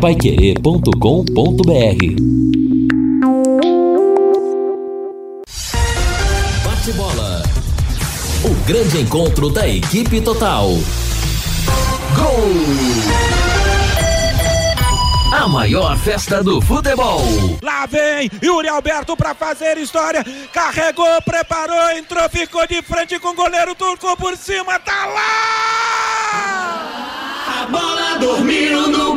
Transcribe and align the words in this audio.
paiquerê.com.br 0.00 0.92
Bate 6.64 6.92
bola. 6.92 7.42
O 8.44 8.54
grande 8.64 9.00
encontro 9.00 9.50
da 9.50 9.66
equipe 9.66 10.20
total. 10.20 10.68
Gol! 12.14 12.44
A 15.32 15.48
maior 15.48 15.96
festa 15.98 16.44
do 16.44 16.60
futebol. 16.60 17.20
Lá 17.60 17.84
vem 17.86 18.30
Yuri 18.42 18.68
Alberto 18.68 19.16
para 19.16 19.34
fazer 19.34 19.78
história. 19.78 20.24
Carregou, 20.52 21.20
preparou, 21.22 21.90
entrou, 21.96 22.28
ficou 22.30 22.64
de 22.68 22.80
frente 22.82 23.18
com 23.18 23.30
o 23.30 23.34
goleiro 23.34 23.74
turco 23.74 24.16
por 24.16 24.36
cima. 24.36 24.78
Tá 24.78 25.06
lá! 25.06 26.68
A 27.48 27.66
bola 27.66 28.18
dormiu 28.20 28.86
no 28.86 29.16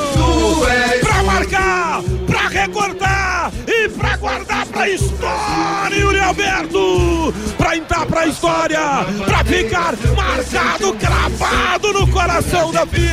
Pra 1.01 1.23
marcar, 1.23 2.01
pra 2.25 2.47
recortar 2.47 3.51
e 3.67 3.89
pra 3.89 4.17
guardar 4.17 4.65
pra 4.65 4.89
história, 4.89 5.95
Yuri 5.95 6.19
Alberto! 6.19 7.33
Pra 7.57 7.77
entrar 7.77 8.05
pra 8.05 8.25
história, 8.25 8.79
pra 9.25 9.43
ficar 9.43 9.93
marcado, 10.15 10.93
cravado 10.93 11.93
no 11.93 12.07
coração 12.07 12.71
da 12.71 12.85
Fiel! 12.87 13.11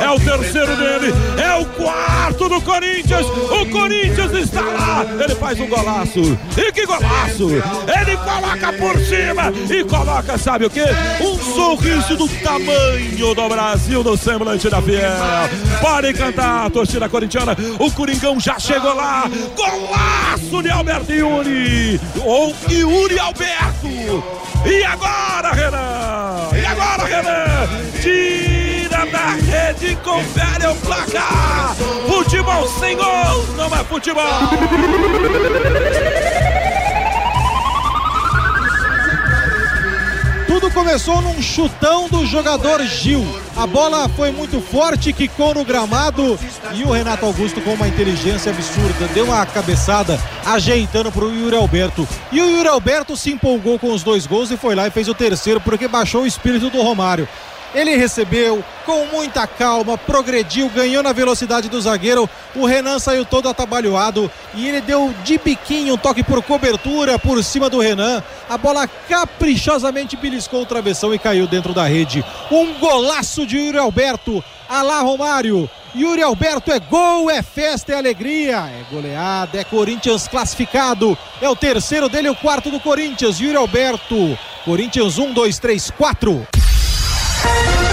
É 0.00 0.10
o 0.10 0.18
terceiro 0.18 0.76
dele, 0.76 1.14
é 1.40 1.54
o 1.56 1.64
quarto 1.66 2.48
do 2.48 2.60
Corinthians! 2.60 3.26
O 3.26 3.66
Corinthians 3.66 4.32
está 4.32 4.62
lá! 4.62 5.06
Ele 5.22 5.34
faz 5.36 5.60
um 5.60 5.68
golaço! 5.68 6.38
E 6.56 6.72
que 6.72 6.84
golaço! 6.84 7.48
Ele 7.48 8.16
coloca 8.16 8.72
por 8.72 8.98
cima 8.98 9.52
e 9.70 9.84
coloca, 9.84 10.36
sabe 10.36 10.66
o 10.66 10.70
que? 10.70 10.82
Um 11.20 11.38
sorriso 11.54 12.16
do 12.16 12.28
tamanho 12.28 13.34
do 13.34 13.48
Brasil 13.48 14.02
no 14.02 14.16
semblante 14.16 14.68
da 14.68 14.80
Fiel! 14.80 15.10
Pode 15.80 16.12
cantar, 16.14 16.70
torcida 16.70 17.08
corintiana. 17.08 17.56
O 17.78 17.90
Coringão 17.90 18.38
já 18.38 18.58
chegou 18.58 18.94
lá. 18.94 19.24
Golaço 19.56 20.62
de 20.62 20.70
Alberto 20.70 21.12
Yuri. 21.12 22.00
Ou 22.24 22.54
Yuri 22.68 23.18
Alberto. 23.18 24.24
E 24.64 24.84
agora, 24.84 25.52
Renan? 25.52 26.48
E 26.54 26.66
agora, 26.66 27.04
Renan? 27.04 27.68
Tira 28.00 29.06
da 29.06 29.28
rede 29.34 29.96
confere 29.96 30.66
o 30.66 30.74
placar. 30.76 31.74
Futebol 32.06 32.68
sem 32.78 32.96
gol 32.96 33.46
não 33.56 33.66
é 33.74 33.84
futebol. 33.84 34.24
Tudo 40.50 40.68
começou 40.72 41.22
num 41.22 41.40
chutão 41.40 42.08
do 42.08 42.26
jogador 42.26 42.82
Gil. 42.82 43.24
A 43.56 43.68
bola 43.68 44.08
foi 44.08 44.32
muito 44.32 44.60
forte, 44.60 45.12
quicou 45.12 45.54
no 45.54 45.64
gramado 45.64 46.36
e 46.74 46.82
o 46.82 46.90
Renato 46.90 47.24
Augusto, 47.24 47.60
com 47.60 47.74
uma 47.74 47.86
inteligência 47.86 48.50
absurda, 48.50 49.06
deu 49.14 49.26
uma 49.26 49.46
cabeçada 49.46 50.18
ajeitando 50.44 51.12
para 51.12 51.24
o 51.24 51.32
Yuri 51.32 51.54
Alberto. 51.54 52.06
E 52.32 52.40
o 52.40 52.50
Yuri 52.50 52.66
Alberto 52.66 53.16
se 53.16 53.30
empolgou 53.30 53.78
com 53.78 53.92
os 53.92 54.02
dois 54.02 54.26
gols 54.26 54.50
e 54.50 54.56
foi 54.56 54.74
lá 54.74 54.88
e 54.88 54.90
fez 54.90 55.06
o 55.06 55.14
terceiro 55.14 55.60
porque 55.60 55.86
baixou 55.86 56.24
o 56.24 56.26
espírito 56.26 56.68
do 56.68 56.82
Romário. 56.82 57.28
Ele 57.74 57.96
recebeu 57.96 58.64
com 58.84 59.06
muita 59.06 59.46
calma, 59.46 59.96
progrediu, 59.96 60.68
ganhou 60.70 61.02
na 61.02 61.12
velocidade 61.12 61.68
do 61.68 61.80
zagueiro. 61.80 62.28
O 62.56 62.66
Renan 62.66 62.98
saiu 62.98 63.24
todo 63.24 63.48
atabalhoado 63.48 64.30
e 64.54 64.68
ele 64.68 64.80
deu 64.80 65.14
de 65.22 65.38
biquinho 65.38 65.94
um 65.94 65.98
toque 65.98 66.24
por 66.24 66.42
cobertura 66.42 67.18
por 67.18 67.42
cima 67.44 67.70
do 67.70 67.78
Renan. 67.78 68.22
A 68.48 68.58
bola 68.58 68.88
caprichosamente 69.08 70.16
beliscou 70.16 70.62
o 70.62 70.66
travessão 70.66 71.14
e 71.14 71.18
caiu 71.18 71.46
dentro 71.46 71.72
da 71.72 71.84
rede. 71.84 72.24
Um 72.50 72.74
golaço 72.74 73.46
de 73.46 73.56
Yuri 73.56 73.78
Alberto. 73.78 74.42
Alá 74.68 75.00
Romário. 75.00 75.68
Yuri 75.94 76.22
Alberto 76.22 76.70
é 76.72 76.78
gol, 76.78 77.28
é 77.30 77.42
festa, 77.42 77.92
é 77.92 77.96
alegria, 77.96 78.58
é 78.58 78.84
goleada, 78.92 79.58
é 79.58 79.64
Corinthians 79.64 80.28
classificado. 80.28 81.18
É 81.40 81.48
o 81.48 81.56
terceiro 81.56 82.08
dele, 82.08 82.28
o 82.28 82.36
quarto 82.36 82.70
do 82.70 82.80
Corinthians. 82.80 83.40
Yuri 83.40 83.56
Alberto. 83.56 84.38
Corinthians 84.64 85.18
1, 85.18 85.32
2, 85.32 85.58
3, 85.58 85.90
4. 85.90 86.46
Thank 87.42 87.80
you. 87.84 87.89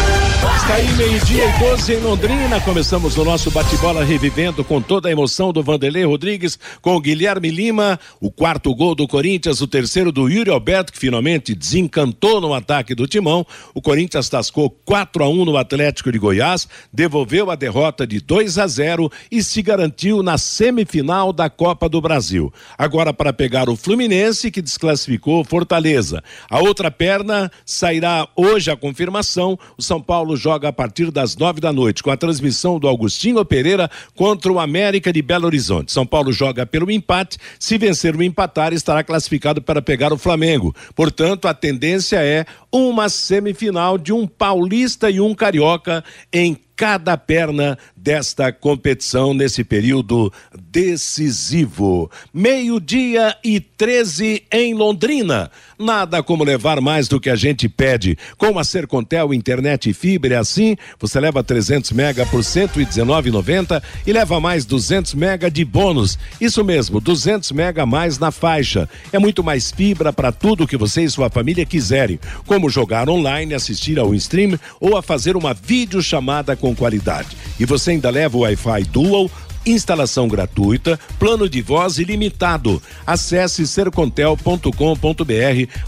Está 0.55 0.75
aí 0.75 0.91
meio-dia 0.93 1.45
e 1.45 1.59
12 1.59 1.93
em 1.93 1.99
Londrina. 1.99 2.61
Começamos 2.61 3.17
o 3.17 3.25
nosso 3.25 3.51
bate-bola 3.51 4.03
revivendo 4.03 4.63
com 4.63 4.81
toda 4.81 5.09
a 5.09 5.11
emoção 5.11 5.51
do 5.51 5.61
Vanderlei 5.61 6.05
Rodrigues, 6.05 6.57
com 6.81 6.95
o 6.95 7.01
Guilherme 7.01 7.49
Lima, 7.49 7.99
o 8.21 8.31
quarto 8.31 8.73
gol 8.73 8.95
do 8.95 9.07
Corinthians, 9.07 9.61
o 9.61 9.67
terceiro 9.67 10.11
do 10.11 10.29
Yuri 10.29 10.49
Alberto, 10.49 10.93
que 10.93 10.99
finalmente 10.99 11.53
desencantou 11.53 12.39
no 12.39 12.53
ataque 12.53 12.95
do 12.95 13.07
Timão. 13.07 13.45
O 13.73 13.81
Corinthians 13.81 14.29
tascou 14.29 14.69
4 14.69 15.23
a 15.23 15.29
1 15.29 15.45
no 15.45 15.57
Atlético 15.57 16.11
de 16.11 16.19
Goiás, 16.19 16.67
devolveu 16.91 17.51
a 17.51 17.55
derrota 17.55 18.07
de 18.07 18.19
2 18.21 18.57
a 18.57 18.67
0 18.67 19.11
e 19.29 19.43
se 19.43 19.61
garantiu 19.61 20.23
na 20.23 20.37
semifinal 20.37 21.33
da 21.33 21.49
Copa 21.49 21.89
do 21.89 21.99
Brasil. 21.99 22.53
Agora 22.77 23.13
para 23.13 23.33
pegar 23.33 23.69
o 23.69 23.75
Fluminense, 23.75 24.51
que 24.51 24.61
desclassificou 24.61 25.43
Fortaleza. 25.43 26.23
A 26.49 26.59
outra 26.59 26.89
perna 26.89 27.51
sairá 27.65 28.27
hoje 28.35 28.71
a 28.71 28.77
confirmação. 28.77 29.57
O 29.77 29.81
São 29.81 30.01
Paulo 30.01 30.36
joga 30.37 30.69
a 30.69 30.73
partir 30.73 31.11
das 31.11 31.35
nove 31.35 31.59
da 31.59 31.73
noite, 31.73 32.01
com 32.01 32.11
a 32.11 32.17
transmissão 32.17 32.79
do 32.79 32.87
Augustinho 32.87 33.43
Pereira 33.43 33.89
contra 34.15 34.51
o 34.51 34.59
América 34.59 35.11
de 35.11 35.21
Belo 35.21 35.45
Horizonte. 35.45 35.91
São 35.91 36.05
Paulo 36.05 36.31
joga 36.31 36.65
pelo 36.65 36.89
empate. 36.91 37.37
Se 37.59 37.77
vencer 37.77 38.15
o 38.15 38.23
empatar, 38.23 38.73
estará 38.73 39.03
classificado 39.03 39.61
para 39.61 39.81
pegar 39.81 40.13
o 40.13 40.17
Flamengo. 40.17 40.75
Portanto, 40.95 41.47
a 41.47 41.53
tendência 41.53 42.17
é 42.17 42.45
uma 42.77 43.09
semifinal 43.09 43.97
de 43.97 44.13
um 44.13 44.27
paulista 44.27 45.09
e 45.09 45.19
um 45.19 45.33
carioca 45.33 46.03
em 46.31 46.57
cada 46.77 47.17
perna 47.17 47.75
desta 47.95 48.51
competição 48.51 49.33
nesse 49.33 49.63
período 49.63 50.31
decisivo. 50.69 52.09
Meio-dia 52.31 53.35
e 53.43 53.59
13 53.59 54.43
em 54.51 54.75
Londrina. 54.75 55.49
Nada 55.79 56.21
como 56.21 56.43
levar 56.43 56.79
mais 56.79 57.07
do 57.07 57.19
que 57.19 57.31
a 57.31 57.35
gente 57.35 57.67
pede. 57.67 58.15
Com 58.37 58.59
a 58.59 58.63
Sercontel 58.63 59.33
internet 59.33 59.89
e 59.89 59.93
fibra 59.93 60.35
é 60.35 60.37
assim, 60.37 60.75
você 60.99 61.19
leva 61.19 61.43
300 61.43 61.91
mega 61.91 62.25
por 62.27 62.41
119,90 62.41 63.81
e 64.05 64.13
leva 64.13 64.39
mais 64.39 64.63
200 64.63 65.15
mega 65.15 65.49
de 65.49 65.65
bônus. 65.65 66.17
Isso 66.39 66.63
mesmo, 66.63 67.01
200 67.01 67.51
mega 67.53 67.87
mais 67.87 68.19
na 68.19 68.29
faixa. 68.29 68.87
É 69.11 69.17
muito 69.17 69.43
mais 69.43 69.71
fibra 69.71 70.13
para 70.13 70.31
tudo 70.31 70.67
que 70.67 70.77
você 70.77 71.03
e 71.03 71.09
sua 71.09 71.29
família 71.29 71.65
quiserem, 71.65 72.19
como 72.45 72.66
jogar 72.69 73.09
online, 73.09 73.53
assistir 73.53 73.99
ao 73.99 74.13
stream 74.15 74.59
ou 74.79 74.97
a 74.97 75.01
fazer 75.01 75.35
uma 75.35 75.53
videochamada 75.53 76.55
com 76.55 76.75
qualidade. 76.75 77.37
E 77.59 77.65
você 77.65 77.91
ainda 77.91 78.09
leva 78.09 78.37
o 78.37 78.41
Wi-Fi 78.41 78.83
Dual 78.85 79.29
instalação 79.71 80.27
gratuita, 80.27 80.99
plano 81.19 81.49
de 81.49 81.61
voz 81.61 81.97
ilimitado. 81.97 82.81
Acesse 83.05 83.67
sercontel.com.br 83.67 84.71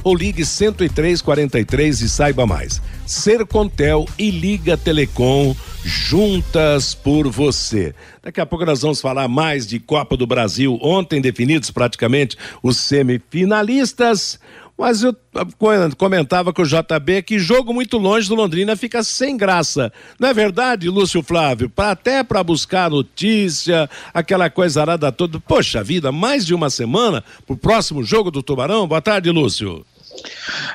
ou 0.04 0.16
ligue 0.16 0.44
10343 0.44 2.02
e 2.02 2.10
saiba 2.10 2.46
mais. 2.46 2.82
Sercontel 3.06 4.08
e 4.18 4.30
Liga 4.32 4.78
Telecom 4.78 5.56
juntas 5.84 6.94
por 6.94 7.30
você. 7.30 7.96
Daqui 8.22 8.42
a 8.42 8.46
pouco 8.46 8.66
nós 8.66 8.82
vamos 8.82 9.00
falar 9.00 9.28
mais 9.28 9.66
de 9.66 9.80
Copa 9.80 10.18
do 10.18 10.28
Brasil, 10.28 10.78
ontem 10.82 11.22
definidos 11.22 11.72
praticamente 11.72 12.38
os 12.62 12.78
semifinalistas. 12.78 14.40
Mas 14.80 15.04
eu 15.04 15.14
comentava 15.98 16.54
com 16.54 16.62
o 16.62 16.66
JB 16.66 17.24
que 17.24 17.38
jogo 17.38 17.74
muito 17.74 17.98
longe 17.98 18.30
do 18.30 18.36
Londrina 18.36 18.78
fica 18.78 19.04
sem 19.04 19.36
graça. 19.36 19.92
Não 20.18 20.30
é 20.30 20.34
verdade, 20.34 20.90
Lúcio 20.90 21.22
Flávio? 21.22 21.70
Pra, 21.70 21.92
até 21.92 22.24
para 22.24 22.42
buscar 22.42 22.90
notícia, 22.90 23.90
aquela 24.14 24.50
coisa 24.50 24.80
arada 24.80 25.12
toda. 25.12 25.38
Poxa 25.38 25.84
vida, 25.84 26.14
mais 26.14 26.46
de 26.46 26.56
uma 26.56 26.70
semana 26.70 27.22
pro 27.46 27.58
próximo 27.58 28.02
jogo 28.06 28.32
do 28.32 28.42
Tubarão? 28.42 28.88
Boa 28.88 29.02
tarde, 29.02 29.30
Lúcio. 29.30 29.86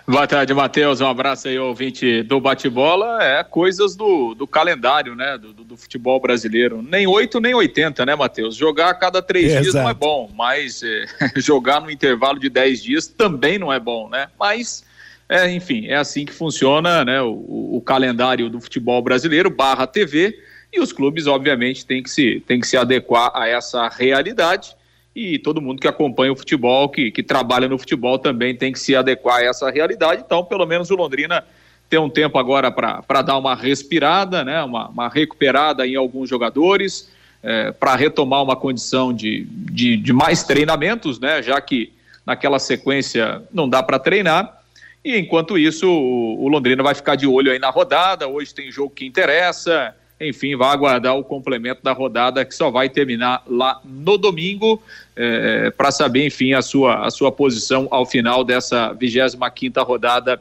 Boa 0.07 0.27
tarde, 0.27 0.53
Matheus. 0.53 1.01
Um 1.01 1.07
abraço 1.07 1.49
aí, 1.49 1.59
ouvinte 1.59 2.23
do 2.23 2.41
bate-bola. 2.41 3.23
É 3.23 3.43
coisas 3.43 3.97
do, 3.97 4.35
do 4.35 4.47
calendário, 4.47 5.15
né? 5.15 5.39
Do, 5.39 5.53
do 5.53 5.77
futebol 5.77 6.21
brasileiro. 6.21 6.83
Nem 6.83 7.07
8, 7.07 7.41
nem 7.41 7.55
80, 7.55 8.05
né, 8.07 8.15
Matheus? 8.15 8.55
Jogar 8.57 8.91
a 8.91 8.95
cada 8.95 9.23
três 9.23 9.53
é, 9.53 9.61
dias 9.61 9.69
exato. 9.69 9.83
não 9.83 9.91
é 9.91 9.95
bom, 9.95 10.31
mas 10.35 10.83
é, 10.83 11.07
jogar 11.41 11.81
no 11.81 11.91
intervalo 11.91 12.39
de 12.39 12.49
10 12.49 12.83
dias 12.83 13.07
também 13.07 13.59
não 13.59 13.73
é 13.73 13.81
bom, 13.81 14.09
né? 14.09 14.29
Mas. 14.39 14.85
É, 15.27 15.51
enfim, 15.51 15.87
é 15.87 15.97
assim 15.97 16.27
que 16.27 16.35
funciona 16.35 17.03
né, 17.03 17.23
o, 17.23 17.77
o 17.77 17.81
calendário 17.81 18.51
do 18.51 18.61
futebol 18.61 19.01
brasileiro, 19.01 19.49
barra 19.49 19.87
TV, 19.87 20.39
e 20.71 20.79
os 20.81 20.93
clubes, 20.93 21.27
obviamente, 21.27 21.87
têm 21.87 22.03
que 22.03 22.11
se, 22.11 22.43
têm 22.47 22.61
que 22.61 22.67
se 22.67 22.77
adequar 22.77 23.33
a 23.35 23.49
essa 23.49 23.89
realidade 23.89 24.77
e 25.15 25.39
todo 25.39 25.61
mundo 25.61 25.81
que 25.81 25.87
acompanha 25.87 26.33
o 26.33 26.37
futebol, 26.37 26.89
que, 26.89 27.11
que 27.11 27.23
trabalha 27.23 27.69
no 27.69 27.79
futebol 27.79 28.19
também 28.19 28.55
tem 28.55 28.73
que 28.73 28.81
se 28.81 28.97
adequar 28.97 29.37
a 29.37 29.45
essa 29.45 29.71
realidade. 29.71 30.23
Então, 30.25 30.45
pelo 30.45 30.67
menos 30.67 30.91
o 30.91 30.97
Londrina 30.97 31.45
tem 31.89 32.01
um 32.01 32.11
tempo 32.11 32.37
agora 32.39 32.71
para 32.73 33.23
dar 33.23 33.39
uma 33.39 33.55
respirada, 33.55 34.43
né, 34.43 34.63
uma, 34.65 34.89
uma 34.89 35.09
recuperada 35.09 35.87
em 35.87 35.95
alguns 35.95 36.29
jogadores, 36.29 37.11
é, 37.43 37.71
para 37.71 37.95
retomar 37.95 38.43
uma 38.43 38.57
condição 38.57 39.13
de, 39.13 39.47
de, 39.49 39.97
de, 39.97 40.13
mais 40.13 40.43
treinamentos, 40.43 41.21
né, 41.21 41.43
já 41.43 41.61
que 41.61 41.93
naquela 42.27 42.59
sequência 42.59 43.43
não 43.53 43.69
dá 43.69 43.83
para 43.83 43.99
treinar. 43.99 44.63
E 45.05 45.17
enquanto 45.17 45.59
isso, 45.59 45.89
o, 45.89 46.43
o 46.43 46.49
Londrina 46.49 46.83
vai 46.83 46.95
ficar 46.95 47.15
de 47.15 47.27
olho 47.27 47.53
aí 47.53 47.59
na 47.59 47.71
rodada. 47.71 48.27
Hoje 48.27 48.55
tem 48.55 48.73
jogo 48.73 48.91
que 48.91 49.05
interessa 49.05 49.95
enfim, 50.21 50.57
vai 50.57 50.71
aguardar 50.71 51.17
o 51.17 51.25
complemento 51.25 51.83
da 51.83 51.93
rodada 51.93 52.45
que 52.45 52.55
só 52.55 52.71
vai 52.71 52.89
terminar 52.89 53.43
lá 53.47 53.81
no 53.85 54.17
domingo 54.17 54.83
é, 55.17 55.71
para 55.71 55.91
saber, 55.91 56.27
enfim, 56.27 56.53
a 56.53 56.63
sua, 56.63 57.07
a 57.07 57.11
sua 57.11 57.31
posição 57.31 57.89
ao 57.91 58.05
final 58.05 58.45
dessa 58.45 58.93
25 58.93 59.51
quinta 59.53 59.83
rodada 59.83 60.41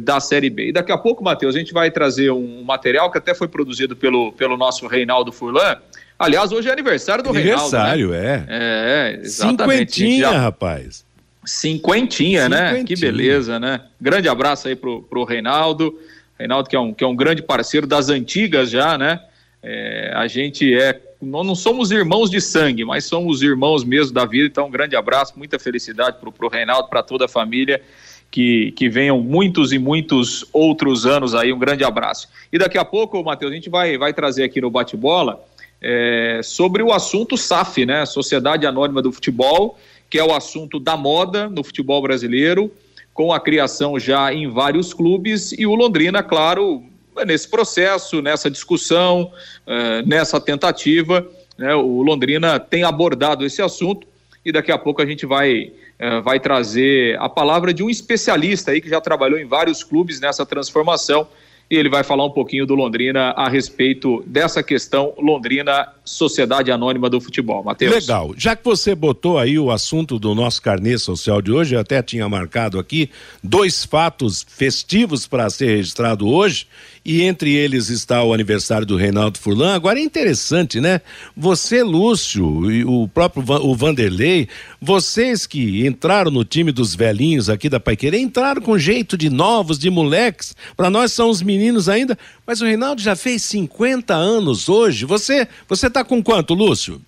da 0.00 0.20
Série 0.20 0.48
B. 0.48 0.68
E 0.68 0.72
daqui 0.72 0.92
a 0.92 0.98
pouco, 0.98 1.22
Matheus, 1.22 1.54
a 1.54 1.58
gente 1.58 1.72
vai 1.72 1.90
trazer 1.90 2.30
um 2.30 2.62
material 2.62 3.10
que 3.10 3.18
até 3.18 3.34
foi 3.34 3.48
produzido 3.48 3.96
pelo, 3.96 4.32
pelo 4.32 4.56
nosso 4.56 4.86
Reinaldo 4.86 5.32
Furlan. 5.32 5.76
Aliás, 6.18 6.52
hoje 6.52 6.68
é 6.68 6.72
aniversário 6.72 7.24
do 7.24 7.30
aniversário, 7.30 8.10
Reinaldo. 8.10 8.14
Aniversário, 8.14 8.48
né? 8.48 9.10
é. 9.10 9.18
É, 9.18 9.20
exatamente. 9.22 9.92
Cinquentinha, 9.92 10.30
já... 10.30 10.38
rapaz. 10.38 11.04
Cinquentinha, 11.44 12.48
né? 12.48 12.84
Que 12.84 12.94
beleza, 12.94 13.58
né? 13.58 13.80
Grande 14.00 14.28
abraço 14.28 14.68
aí 14.68 14.76
pro, 14.76 15.02
pro 15.02 15.24
Reinaldo. 15.24 15.98
Reinaldo, 16.38 16.68
que 16.68 16.76
é 16.76 16.80
um, 16.80 16.94
que 16.94 17.02
é 17.02 17.06
um 17.06 17.16
grande 17.16 17.42
parceiro 17.42 17.86
das 17.86 18.08
antigas 18.08 18.70
já, 18.70 18.96
né? 18.96 19.20
É, 19.62 20.12
a 20.14 20.26
gente 20.26 20.72
é. 20.72 21.00
Nós 21.22 21.46
não 21.46 21.54
somos 21.54 21.92
irmãos 21.92 22.28
de 22.28 22.40
sangue, 22.40 22.84
mas 22.84 23.04
somos 23.04 23.42
irmãos 23.42 23.84
mesmo 23.84 24.12
da 24.12 24.24
vida. 24.24 24.48
Então, 24.48 24.66
um 24.66 24.70
grande 24.70 24.96
abraço, 24.96 25.34
muita 25.36 25.58
felicidade 25.58 26.16
para 26.18 26.46
o 26.46 26.48
Reinaldo, 26.48 26.88
para 26.88 27.02
toda 27.02 27.26
a 27.26 27.28
família. 27.28 27.80
Que, 28.28 28.72
que 28.72 28.88
venham 28.88 29.20
muitos 29.20 29.74
e 29.74 29.78
muitos 29.78 30.46
outros 30.54 31.04
anos 31.04 31.34
aí. 31.34 31.52
Um 31.52 31.58
grande 31.58 31.84
abraço. 31.84 32.30
E 32.50 32.58
daqui 32.58 32.78
a 32.78 32.84
pouco, 32.84 33.22
Matheus, 33.22 33.52
a 33.52 33.54
gente 33.54 33.68
vai, 33.68 33.98
vai 33.98 34.14
trazer 34.14 34.42
aqui 34.42 34.58
no 34.58 34.70
bate-bola 34.70 35.44
é, 35.82 36.40
sobre 36.42 36.82
o 36.82 36.92
assunto 36.92 37.36
SAF, 37.36 37.84
né? 37.84 38.06
Sociedade 38.06 38.66
Anônima 38.66 39.02
do 39.02 39.12
Futebol, 39.12 39.78
que 40.08 40.18
é 40.18 40.24
o 40.24 40.34
assunto 40.34 40.80
da 40.80 40.96
moda 40.96 41.46
no 41.46 41.62
futebol 41.62 42.00
brasileiro 42.00 42.72
com 43.14 43.32
a 43.32 43.40
criação 43.40 43.98
já 43.98 44.32
em 44.32 44.48
vários 44.48 44.94
clubes 44.94 45.52
e 45.52 45.66
o 45.66 45.74
Londrina, 45.74 46.22
claro, 46.22 46.82
nesse 47.26 47.48
processo, 47.48 48.22
nessa 48.22 48.50
discussão, 48.50 49.32
uh, 49.66 50.06
nessa 50.06 50.40
tentativa, 50.40 51.26
né, 51.58 51.74
o 51.74 52.02
Londrina 52.02 52.58
tem 52.58 52.84
abordado 52.84 53.44
esse 53.44 53.60
assunto 53.60 54.06
e 54.44 54.50
daqui 54.50 54.72
a 54.72 54.78
pouco 54.78 55.00
a 55.02 55.06
gente 55.06 55.26
vai, 55.26 55.72
uh, 56.00 56.22
vai 56.22 56.40
trazer 56.40 57.18
a 57.20 57.28
palavra 57.28 57.72
de 57.72 57.82
um 57.82 57.90
especialista 57.90 58.70
aí 58.70 58.80
que 58.80 58.88
já 58.88 59.00
trabalhou 59.00 59.38
em 59.38 59.46
vários 59.46 59.84
clubes 59.84 60.20
nessa 60.20 60.44
transformação 60.44 61.26
e 61.72 61.76
ele 61.76 61.88
vai 61.88 62.04
falar 62.04 62.26
um 62.26 62.30
pouquinho 62.30 62.66
do 62.66 62.74
Londrina 62.74 63.30
a 63.30 63.48
respeito 63.48 64.22
dessa 64.26 64.62
questão 64.62 65.14
Londrina 65.18 65.88
Sociedade 66.04 66.70
Anônima 66.70 67.08
do 67.08 67.18
Futebol. 67.18 67.64
Matheus. 67.64 67.94
Legal. 67.94 68.34
Já 68.36 68.54
que 68.54 68.62
você 68.62 68.94
botou 68.94 69.38
aí 69.38 69.58
o 69.58 69.70
assunto 69.70 70.18
do 70.18 70.34
nosso 70.34 70.60
carnê 70.60 70.98
social 70.98 71.40
de 71.40 71.50
hoje, 71.50 71.74
eu 71.74 71.80
até 71.80 72.02
tinha 72.02 72.28
marcado 72.28 72.78
aqui 72.78 73.08
dois 73.42 73.86
fatos 73.86 74.44
festivos 74.46 75.26
para 75.26 75.48
ser 75.48 75.76
registrado 75.76 76.28
hoje 76.28 76.66
e 77.04 77.22
entre 77.22 77.52
eles 77.52 77.88
está 77.88 78.22
o 78.22 78.32
aniversário 78.32 78.86
do 78.86 78.96
Reinaldo 78.96 79.38
Furlan. 79.38 79.74
Agora 79.74 79.98
é 79.98 80.02
interessante, 80.02 80.80
né? 80.80 81.00
Você, 81.36 81.82
Lúcio, 81.82 82.70
e 82.70 82.84
o 82.84 83.08
próprio 83.08 83.44
o 83.62 83.74
Vanderlei, 83.74 84.48
vocês 84.80 85.46
que 85.46 85.86
entraram 85.86 86.30
no 86.30 86.44
time 86.44 86.70
dos 86.70 86.94
velhinhos 86.94 87.50
aqui 87.50 87.68
da 87.68 87.80
Paiquerê, 87.80 88.18
entraram 88.18 88.62
com 88.62 88.78
jeito 88.78 89.16
de 89.16 89.28
novos, 89.28 89.78
de 89.78 89.90
moleques. 89.90 90.54
Para 90.76 90.90
nós 90.90 91.12
são 91.12 91.28
os 91.28 91.42
meninos 91.42 91.88
ainda, 91.88 92.16
mas 92.46 92.60
o 92.60 92.64
Reinaldo 92.64 93.02
já 93.02 93.16
fez 93.16 93.42
50 93.42 94.14
anos 94.14 94.68
hoje. 94.68 95.04
Você, 95.04 95.48
você 95.68 95.90
tá 95.90 96.04
com 96.04 96.22
quanto, 96.22 96.54
Lúcio? 96.54 97.00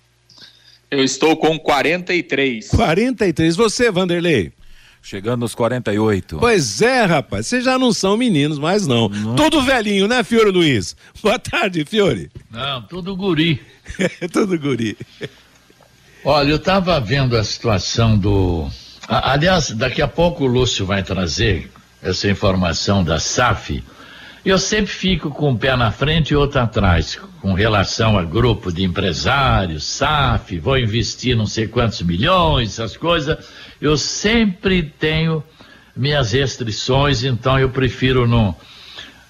Eu 0.91 1.03
estou 1.03 1.35
com 1.35 1.57
43. 1.57 2.67
43. 2.67 3.55
Você, 3.55 3.89
Vanderlei? 3.91 4.51
Chegando 5.05 5.41
nos 5.41 5.53
48. 5.53 6.37
Pois 6.39 6.81
é, 6.81 7.05
rapaz. 7.05 7.45
Vocês 7.45 7.63
já 7.63 7.77
não 7.77 7.93
são 7.93 8.17
meninos 8.17 8.57
mais, 8.57 8.87
não. 8.87 9.07
não. 9.07 9.35
Tudo 9.35 9.61
velhinho, 9.61 10.07
né, 10.07 10.23
Fiore 10.23 10.49
Luiz? 10.49 10.95
Boa 11.21 11.37
tarde, 11.37 11.85
Fiore. 11.85 12.31
Não, 12.49 12.81
tudo 12.81 13.15
guri. 13.15 13.61
tudo 14.33 14.57
guri. 14.57 14.97
Olha, 16.23 16.49
eu 16.49 16.55
estava 16.55 16.99
vendo 16.99 17.37
a 17.37 17.43
situação 17.43 18.17
do. 18.17 18.67
Aliás, 19.07 19.69
daqui 19.69 20.01
a 20.01 20.07
pouco 20.07 20.43
o 20.43 20.47
Lúcio 20.47 20.87
vai 20.87 21.03
trazer 21.03 21.71
essa 22.01 22.27
informação 22.27 23.03
da 23.03 23.19
SAF. 23.19 23.83
Eu 24.45 24.59
sempre 24.59 24.91
fico 24.91 25.31
com 25.31 25.49
um 25.49 25.57
pé 25.57 25.75
na 25.75 25.91
frente 25.91 26.29
e 26.29 26.35
outro 26.35 26.59
atrás, 26.61 27.19
com 27.41 27.53
relação 27.53 28.15
a 28.15 28.23
grupo 28.23 28.71
de 28.71 28.83
empresários, 28.83 29.83
SAF, 29.83 30.59
vou 30.59 30.77
investir 30.77 31.35
não 31.35 31.47
sei 31.47 31.67
quantos 31.67 32.03
milhões, 32.03 32.73
essas 32.73 32.95
coisas 32.95 33.43
eu 33.81 33.97
sempre 33.97 34.83
tenho 34.83 35.43
minhas 35.95 36.31
restrições, 36.31 37.23
então 37.23 37.57
eu 37.57 37.71
prefiro 37.71 38.27
não, 38.27 38.55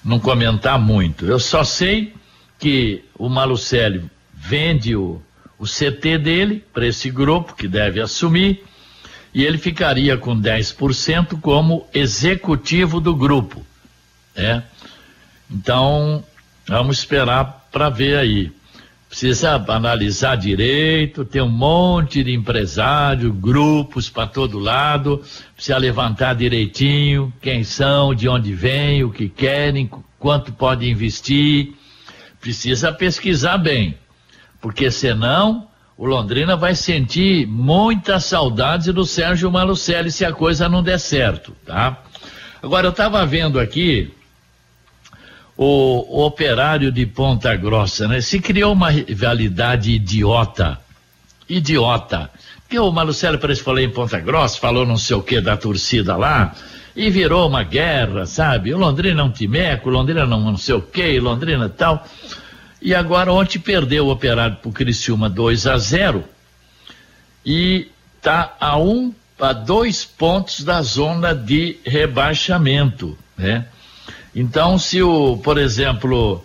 não 0.04 0.20
comentar 0.20 0.78
muito. 0.78 1.24
Eu 1.24 1.38
só 1.38 1.64
sei 1.64 2.12
que 2.58 3.02
o 3.18 3.30
Malucelli 3.30 4.10
vende 4.34 4.94
o, 4.94 5.22
o 5.58 5.64
CT 5.64 6.18
dele 6.18 6.62
para 6.74 6.86
esse 6.86 7.10
grupo 7.10 7.54
que 7.54 7.66
deve 7.66 8.02
assumir 8.02 8.62
e 9.32 9.44
ele 9.44 9.56
ficaria 9.56 10.18
com 10.18 10.38
10% 10.38 11.40
como 11.40 11.86
executivo 11.94 13.00
do 13.00 13.14
grupo. 13.14 13.64
Né? 14.34 14.62
Então, 15.50 16.24
vamos 16.66 16.98
esperar 16.98 17.68
para 17.70 17.88
ver 17.88 18.18
aí. 18.18 18.52
Precisa 19.08 19.54
analisar 19.68 20.36
direito, 20.36 21.24
tem 21.24 21.40
um 21.40 21.48
monte 21.48 22.24
de 22.24 22.34
empresário, 22.34 23.32
grupos 23.32 24.10
para 24.10 24.26
todo 24.26 24.58
lado, 24.58 25.22
precisa 25.54 25.78
levantar 25.78 26.34
direitinho 26.34 27.32
quem 27.40 27.62
são, 27.62 28.14
de 28.14 28.28
onde 28.28 28.52
vêm, 28.52 29.04
o 29.04 29.10
que 29.10 29.28
querem, 29.28 29.88
quanto 30.18 30.52
pode 30.52 30.90
investir. 30.90 31.72
Precisa 32.40 32.92
pesquisar 32.92 33.58
bem, 33.58 33.96
porque 34.60 34.90
senão 34.90 35.68
o 35.96 36.04
Londrina 36.04 36.56
vai 36.56 36.74
sentir 36.74 37.46
muitas 37.46 38.24
saudades 38.24 38.92
do 38.92 39.06
Sérgio 39.06 39.50
Malucelli 39.50 40.10
se 40.10 40.24
a 40.24 40.32
coisa 40.32 40.68
não 40.68 40.82
der 40.82 40.98
certo, 40.98 41.52
tá? 41.64 42.02
Agora 42.60 42.88
eu 42.88 42.90
estava 42.90 43.24
vendo 43.24 43.60
aqui 43.60 44.12
o, 45.56 46.20
o, 46.20 46.26
operário 46.26 46.92
de 46.92 47.06
Ponta 47.06 47.54
Grossa, 47.56 48.06
né? 48.06 48.20
Se 48.20 48.40
criou 48.40 48.72
uma 48.72 48.90
rivalidade 48.90 49.90
idiota. 49.90 50.78
Idiota. 51.48 52.30
Porque 52.62 52.78
o 52.78 52.90
Marcelo 52.90 53.38
parece 53.38 53.62
falou 53.62 53.80
em 53.80 53.90
Ponta 53.90 54.18
Grossa, 54.20 54.58
falou 54.58 54.84
não 54.84 54.96
sei 54.96 55.16
o 55.16 55.22
que 55.22 55.40
da 55.40 55.56
torcida 55.56 56.16
lá, 56.16 56.54
e 56.94 57.08
virou 57.10 57.48
uma 57.48 57.62
guerra, 57.62 58.26
sabe? 58.26 58.74
O 58.74 58.78
Londrina 58.78 59.22
é 59.22 59.24
um 59.24 59.30
timeco, 59.30 59.88
Londrina 59.88 60.26
não, 60.26 60.40
não 60.40 60.56
sei 60.56 60.74
o 60.74 60.82
que, 60.82 61.18
Londrina 61.20 61.68
tal. 61.68 62.04
E 62.82 62.94
agora 62.94 63.32
ontem 63.32 63.58
perdeu 63.58 64.06
o 64.06 64.10
operário 64.10 64.56
pro 64.56 64.72
Criciúma 64.72 65.30
2 65.30 65.66
a 65.66 65.78
0 65.78 66.24
e 67.44 67.88
tá 68.20 68.54
a 68.60 68.76
um 68.76 69.14
a 69.38 69.52
dois 69.52 70.04
pontos 70.04 70.64
da 70.64 70.80
zona 70.82 71.34
de 71.34 71.78
rebaixamento, 71.84 73.16
né? 73.36 73.66
Então, 74.38 74.78
se 74.78 75.02
o, 75.02 75.38
por 75.38 75.56
exemplo, 75.56 76.44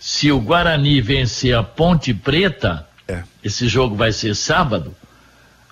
se 0.00 0.32
o 0.32 0.40
Guarani 0.40 0.98
vencer 1.02 1.54
a 1.54 1.62
Ponte 1.62 2.14
Preta, 2.14 2.86
é. 3.06 3.22
esse 3.44 3.68
jogo 3.68 3.94
vai 3.94 4.12
ser 4.12 4.34
sábado, 4.34 4.96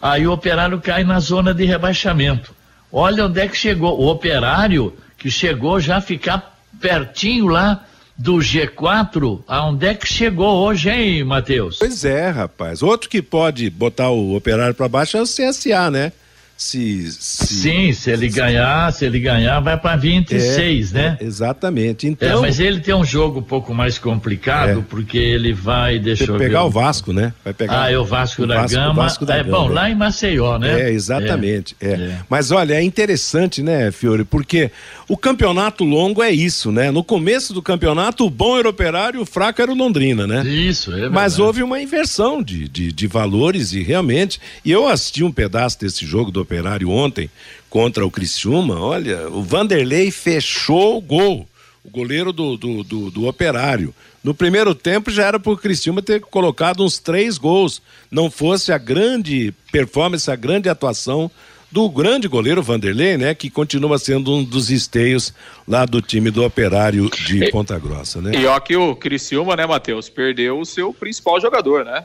aí 0.01 0.27
o 0.27 0.33
operário 0.33 0.79
cai 0.83 1.03
na 1.03 1.19
zona 1.19 1.55
de 1.55 1.65
rebaixamento. 1.65 2.55
Olha 2.93 3.25
onde 3.25 3.41
é 3.41 3.49
que 3.49 3.57
chegou. 3.57 3.99
O 3.99 4.07
operário 4.11 4.95
que 5.17 5.31
chegou 5.31 5.81
já 5.81 5.99
ficar 5.99 6.59
pertinho 6.79 7.47
lá 7.47 7.87
do 8.19 8.35
G4, 8.35 9.43
aonde 9.49 9.87
é 9.87 9.95
que 9.95 10.07
chegou 10.07 10.67
hoje, 10.67 10.91
hein, 10.91 11.25
Matheus? 11.25 11.79
Pois 11.79 12.05
é, 12.05 12.29
rapaz. 12.29 12.83
Outro 12.83 13.09
que 13.09 13.23
pode 13.23 13.71
botar 13.71 14.11
o 14.11 14.37
operário 14.37 14.75
para 14.75 14.89
baixo 14.89 15.17
é 15.17 15.23
o 15.23 15.25
CSA, 15.25 15.91
né? 15.91 16.13
Se, 16.57 17.13
se, 17.13 17.47
Sim, 17.47 17.93
se 17.93 18.11
ele 18.11 18.31
ganhar, 18.31 18.91
se 18.91 19.05
ele 19.05 19.21
ganhar, 19.21 19.61
vai 19.61 19.77
para 19.77 19.95
26, 19.95 20.95
é, 20.95 20.99
né? 20.99 21.19
É, 21.21 21.25
exatamente. 21.25 22.07
Então, 22.07 22.39
é, 22.39 22.41
mas 22.41 22.59
ele 22.59 22.81
tem 22.81 22.95
um 22.95 23.05
jogo 23.05 23.41
um 23.41 23.43
pouco 23.43 23.75
mais 23.75 23.99
complicado, 23.99 24.79
é. 24.79 24.85
porque 24.89 25.19
ele 25.19 25.53
vai, 25.53 25.99
deixa 25.99 26.25
eu 26.25 26.39
pegar 26.39 26.63
ver. 26.63 26.67
o 26.67 26.71
Vasco, 26.71 27.13
né? 27.13 27.35
Vai 27.45 27.53
pegar 27.53 27.83
Ah, 27.83 27.93
é 27.93 27.99
o 27.99 28.07
Vasco, 28.07 28.45
o 28.45 28.47
da, 28.47 28.63
Vasco, 28.63 28.75
Gama. 28.75 28.95
Vasco 28.95 29.27
da 29.27 29.37
é 29.37 29.45
Gama. 29.45 29.59
bom, 29.59 29.69
lá 29.69 29.91
em 29.91 29.95
Maceió, 29.95 30.59
né? 30.59 30.81
É, 30.81 30.91
exatamente. 30.91 31.77
É, 31.79 31.89
é. 31.89 32.19
Mas 32.31 32.51
olha, 32.51 32.73
é 32.73 32.83
interessante, 32.83 33.63
né, 33.63 33.91
Fiore? 33.91 34.25
Porque 34.25 34.71
o 35.07 35.17
campeonato 35.17 35.85
longo 35.85 36.23
é 36.23 36.31
isso, 36.31 36.73
né? 36.73 36.91
No 36.91 37.05
começo 37.05 37.53
do 37.53 37.61
campeonato, 37.61 38.25
o 38.25 38.31
bom 38.31 38.59
era 38.59 38.67
o 38.67 38.71
operário, 38.71 39.21
o 39.21 39.27
fraco 39.27 39.61
era 39.61 39.71
o 39.71 39.75
Londrina, 39.75 40.27
né? 40.27 40.43
Isso, 40.47 40.91
é 40.91 40.95
verdade. 40.95 41.15
Mas 41.15 41.39
houve 41.39 41.63
uma 41.63 41.83
inversão 41.83 42.43
de, 42.43 42.67
de, 42.67 42.91
de 42.91 43.07
valores 43.07 43.75
e 43.75 43.83
realmente. 43.83 44.41
E 44.65 44.73
eu 44.73 44.89
assisti 44.89 45.23
um 45.23 45.31
pedaço 45.31 45.79
desse 45.79 46.07
jogo 46.07 46.31
do 46.31 46.46
Operário 46.47 46.89
ontem 46.89 47.29
contra 47.69 48.07
o 48.07 48.11
Criciúma, 48.11 48.81
olha, 48.81 49.29
o 49.29 49.43
Vanderlei 49.43 50.13
fechou 50.13 50.97
o 50.97 51.01
gol, 51.01 51.47
o 51.85 51.91
goleiro 51.91 52.33
do, 52.33 52.57
do, 52.57 52.85
do, 52.85 53.11
do 53.11 53.27
Operário. 53.27 53.93
No 54.23 54.33
primeiro 54.33 54.75
tempo 54.75 55.11
já 55.11 55.25
era 55.25 55.41
para 55.41 55.53
o 55.53 55.57
Criciúma 55.57 56.01
ter 56.01 56.21
colocado 56.21 56.85
uns 56.85 56.99
três 56.99 57.37
gols, 57.37 57.83
não 58.11 58.31
fosse 58.31 58.73
a 58.73 58.79
grande 58.79 59.53
performance, 59.73 60.31
a 60.31 60.37
grande 60.37 60.69
atuação 60.69 61.31
do 61.71 61.89
grande 61.91 62.29
goleiro 62.29 62.63
Vanderlei, 62.63 63.19
né, 63.19 63.35
que 63.35 63.51
continua 63.51 63.99
sendo 63.99 64.33
um 64.33 64.45
dos 64.45 64.71
esteios 64.71 65.35
lá 65.67 65.85
do 65.85 66.01
time 66.01 66.31
do 66.31 66.45
Operário 66.45 67.11
de 67.11 67.51
Ponta 67.51 67.79
Grossa, 67.79 68.21
né? 68.23 68.33
E 68.35 68.47
ó 68.47 68.59
que 68.61 68.77
o 68.77 68.95
Criciúma, 68.95 69.57
né, 69.57 69.67
Matheus, 69.67 70.09
perdeu 70.09 70.61
o 70.61 70.65
seu 70.65 70.95
principal 70.95 71.41
jogador, 71.41 71.85
né? 71.85 72.05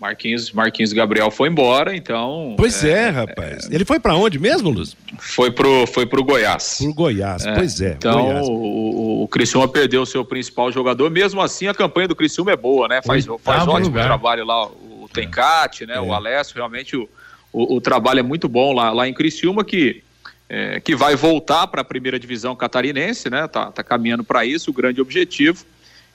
Marquinhos, 0.00 0.52
Marquinhos 0.52 0.92
Gabriel 0.92 1.30
foi 1.30 1.48
embora, 1.48 1.94
então. 1.94 2.54
Pois 2.56 2.84
é, 2.84 3.06
é 3.06 3.08
rapaz. 3.08 3.68
É, 3.68 3.74
Ele 3.74 3.84
foi 3.84 3.98
para 3.98 4.14
onde 4.14 4.38
mesmo, 4.38 4.70
Luz? 4.70 4.96
Foi 5.18 5.50
pro, 5.50 5.86
foi 5.88 6.06
pro 6.06 6.22
Goiás. 6.22 6.78
Pro 6.80 6.94
Goiás, 6.94 7.44
é, 7.44 7.54
pois 7.54 7.80
é. 7.80 7.94
Então 7.98 8.26
Goiás. 8.26 8.46
o, 8.48 9.22
o 9.24 9.28
Criciúma 9.28 9.66
perdeu 9.66 10.02
o 10.02 10.06
seu 10.06 10.24
principal 10.24 10.70
jogador. 10.70 11.10
Mesmo 11.10 11.40
assim, 11.40 11.66
a 11.66 11.74
campanha 11.74 12.06
do 12.06 12.14
Criciúma 12.14 12.52
é 12.52 12.56
boa, 12.56 12.86
né? 12.86 13.02
Faz, 13.02 13.26
faz 13.42 13.66
ótimo 13.66 13.88
lugar. 13.88 14.06
trabalho 14.06 14.44
lá. 14.44 14.66
O 14.66 15.08
Tencate, 15.12 15.84
né? 15.84 15.98
O 15.98 16.12
é. 16.12 16.16
Alessio, 16.16 16.54
realmente 16.54 16.96
o, 16.96 17.08
o, 17.52 17.76
o, 17.76 17.80
trabalho 17.80 18.20
é 18.20 18.22
muito 18.22 18.48
bom 18.48 18.72
lá, 18.72 18.92
lá 18.92 19.08
em 19.08 19.14
Criciúma, 19.14 19.64
que, 19.64 20.02
é, 20.48 20.78
que 20.78 20.94
vai 20.94 21.16
voltar 21.16 21.66
para 21.66 21.80
a 21.80 21.84
primeira 21.84 22.20
divisão 22.20 22.54
catarinense, 22.54 23.28
né? 23.28 23.48
Tá, 23.48 23.72
tá 23.72 23.82
caminhando 23.82 24.22
para 24.22 24.44
isso, 24.44 24.70
o 24.70 24.74
grande 24.74 25.00
objetivo 25.00 25.64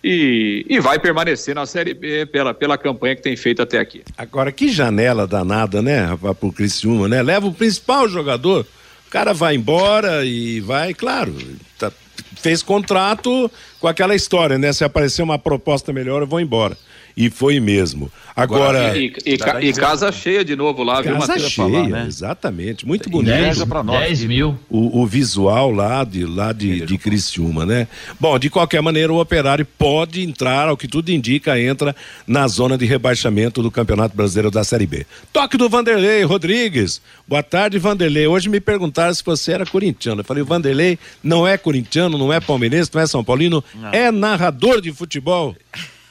e, 0.04 0.66
e 0.70 0.80
vai 0.80 1.00
permanecer 1.00 1.56
na 1.56 1.66
Série 1.66 1.94
B 1.94 2.26
pela, 2.26 2.54
pela 2.54 2.78
campanha 2.78 3.16
que 3.16 3.22
tem 3.22 3.36
feito 3.38 3.62
até 3.62 3.80
aqui. 3.80 4.04
Agora, 4.18 4.52
que 4.52 4.70
janela 4.70 5.26
danada, 5.26 5.82
né, 5.82 6.18
para 6.20 6.36
o 6.42 6.52
Criciúma, 6.52 7.08
né? 7.08 7.22
Leva 7.22 7.48
o 7.48 7.54
principal 7.54 8.10
jogador, 8.10 8.66
o 9.08 9.10
cara 9.10 9.34
vai 9.34 9.56
embora 9.56 10.26
e 10.26 10.60
vai, 10.60 10.94
claro, 10.94 11.34
tá, 11.80 11.92
fez 12.36 12.62
contrato 12.62 13.50
com 13.80 13.88
aquela 13.88 14.14
história, 14.14 14.58
né? 14.58 14.74
Se 14.74 14.84
aparecer 14.84 15.22
uma 15.22 15.40
proposta 15.40 15.94
melhor, 15.94 16.22
eu 16.22 16.28
vou 16.28 16.42
embora 16.42 16.78
e 17.16 17.30
foi 17.30 17.60
mesmo. 17.60 18.12
Agora. 18.36 18.98
E, 18.98 19.14
e, 19.26 19.38
e, 19.62 19.70
e 19.70 19.74
casa 19.74 20.12
cheia 20.12 20.44
de 20.44 20.56
novo 20.56 20.84
lá, 20.84 20.96
casa 20.96 21.10
viu, 21.10 21.18
Matheus? 21.20 21.52
cheia, 21.52 21.68
falar, 21.68 21.88
né? 21.88 22.06
exatamente. 22.08 22.86
Muito 22.86 23.10
bonito. 23.10 23.32
10, 23.32 23.64
10 23.64 24.24
mil. 24.26 24.58
O, 24.70 25.02
o, 25.02 25.06
visual 25.06 25.72
lá 25.72 26.04
de, 26.04 26.26
lá 26.26 26.52
de, 26.52 26.82
de 26.82 26.98
Criciúma, 26.98 27.66
né? 27.66 27.88
Bom, 28.20 28.40
de 28.40 28.50
qualquer 28.50 28.82
maneira, 28.82 29.14
o 29.14 29.20
operário 29.20 29.66
pode 29.66 30.24
entrar, 30.24 30.68
ao 30.68 30.78
que 30.78 30.88
tudo 30.88 31.10
indica, 31.10 31.60
entra 31.60 31.96
na 32.26 32.48
zona 32.48 32.78
de 32.78 32.86
rebaixamento 32.86 33.62
do 33.62 33.70
Campeonato 33.70 34.16
Brasileiro 34.16 34.50
da 34.50 34.64
Série 34.64 34.88
B. 34.88 35.06
Toque 35.32 35.58
do 35.58 35.70
Vanderlei 35.70 36.24
Rodrigues. 36.24 37.02
Boa 37.28 37.44
tarde, 37.44 37.78
Vanderlei. 37.78 38.26
Hoje 38.26 38.50
me 38.50 38.60
perguntaram 38.60 39.14
se 39.14 39.24
você 39.24 39.52
era 39.52 39.66
corintiano. 39.66 40.22
Eu 40.22 40.26
falei, 40.26 40.42
o 40.42 40.46
Vanderlei 40.46 40.98
não 41.24 41.48
é 41.48 41.58
corintiano, 41.58 42.18
não 42.18 42.34
é 42.34 42.40
palmeirense, 42.40 42.90
não 42.94 43.02
é 43.02 43.06
São 43.06 43.24
Paulino, 43.24 43.64
não. 43.76 43.92
é 43.92 44.12
narrador 44.12 44.82
de 44.82 44.92
futebol. 44.92 45.56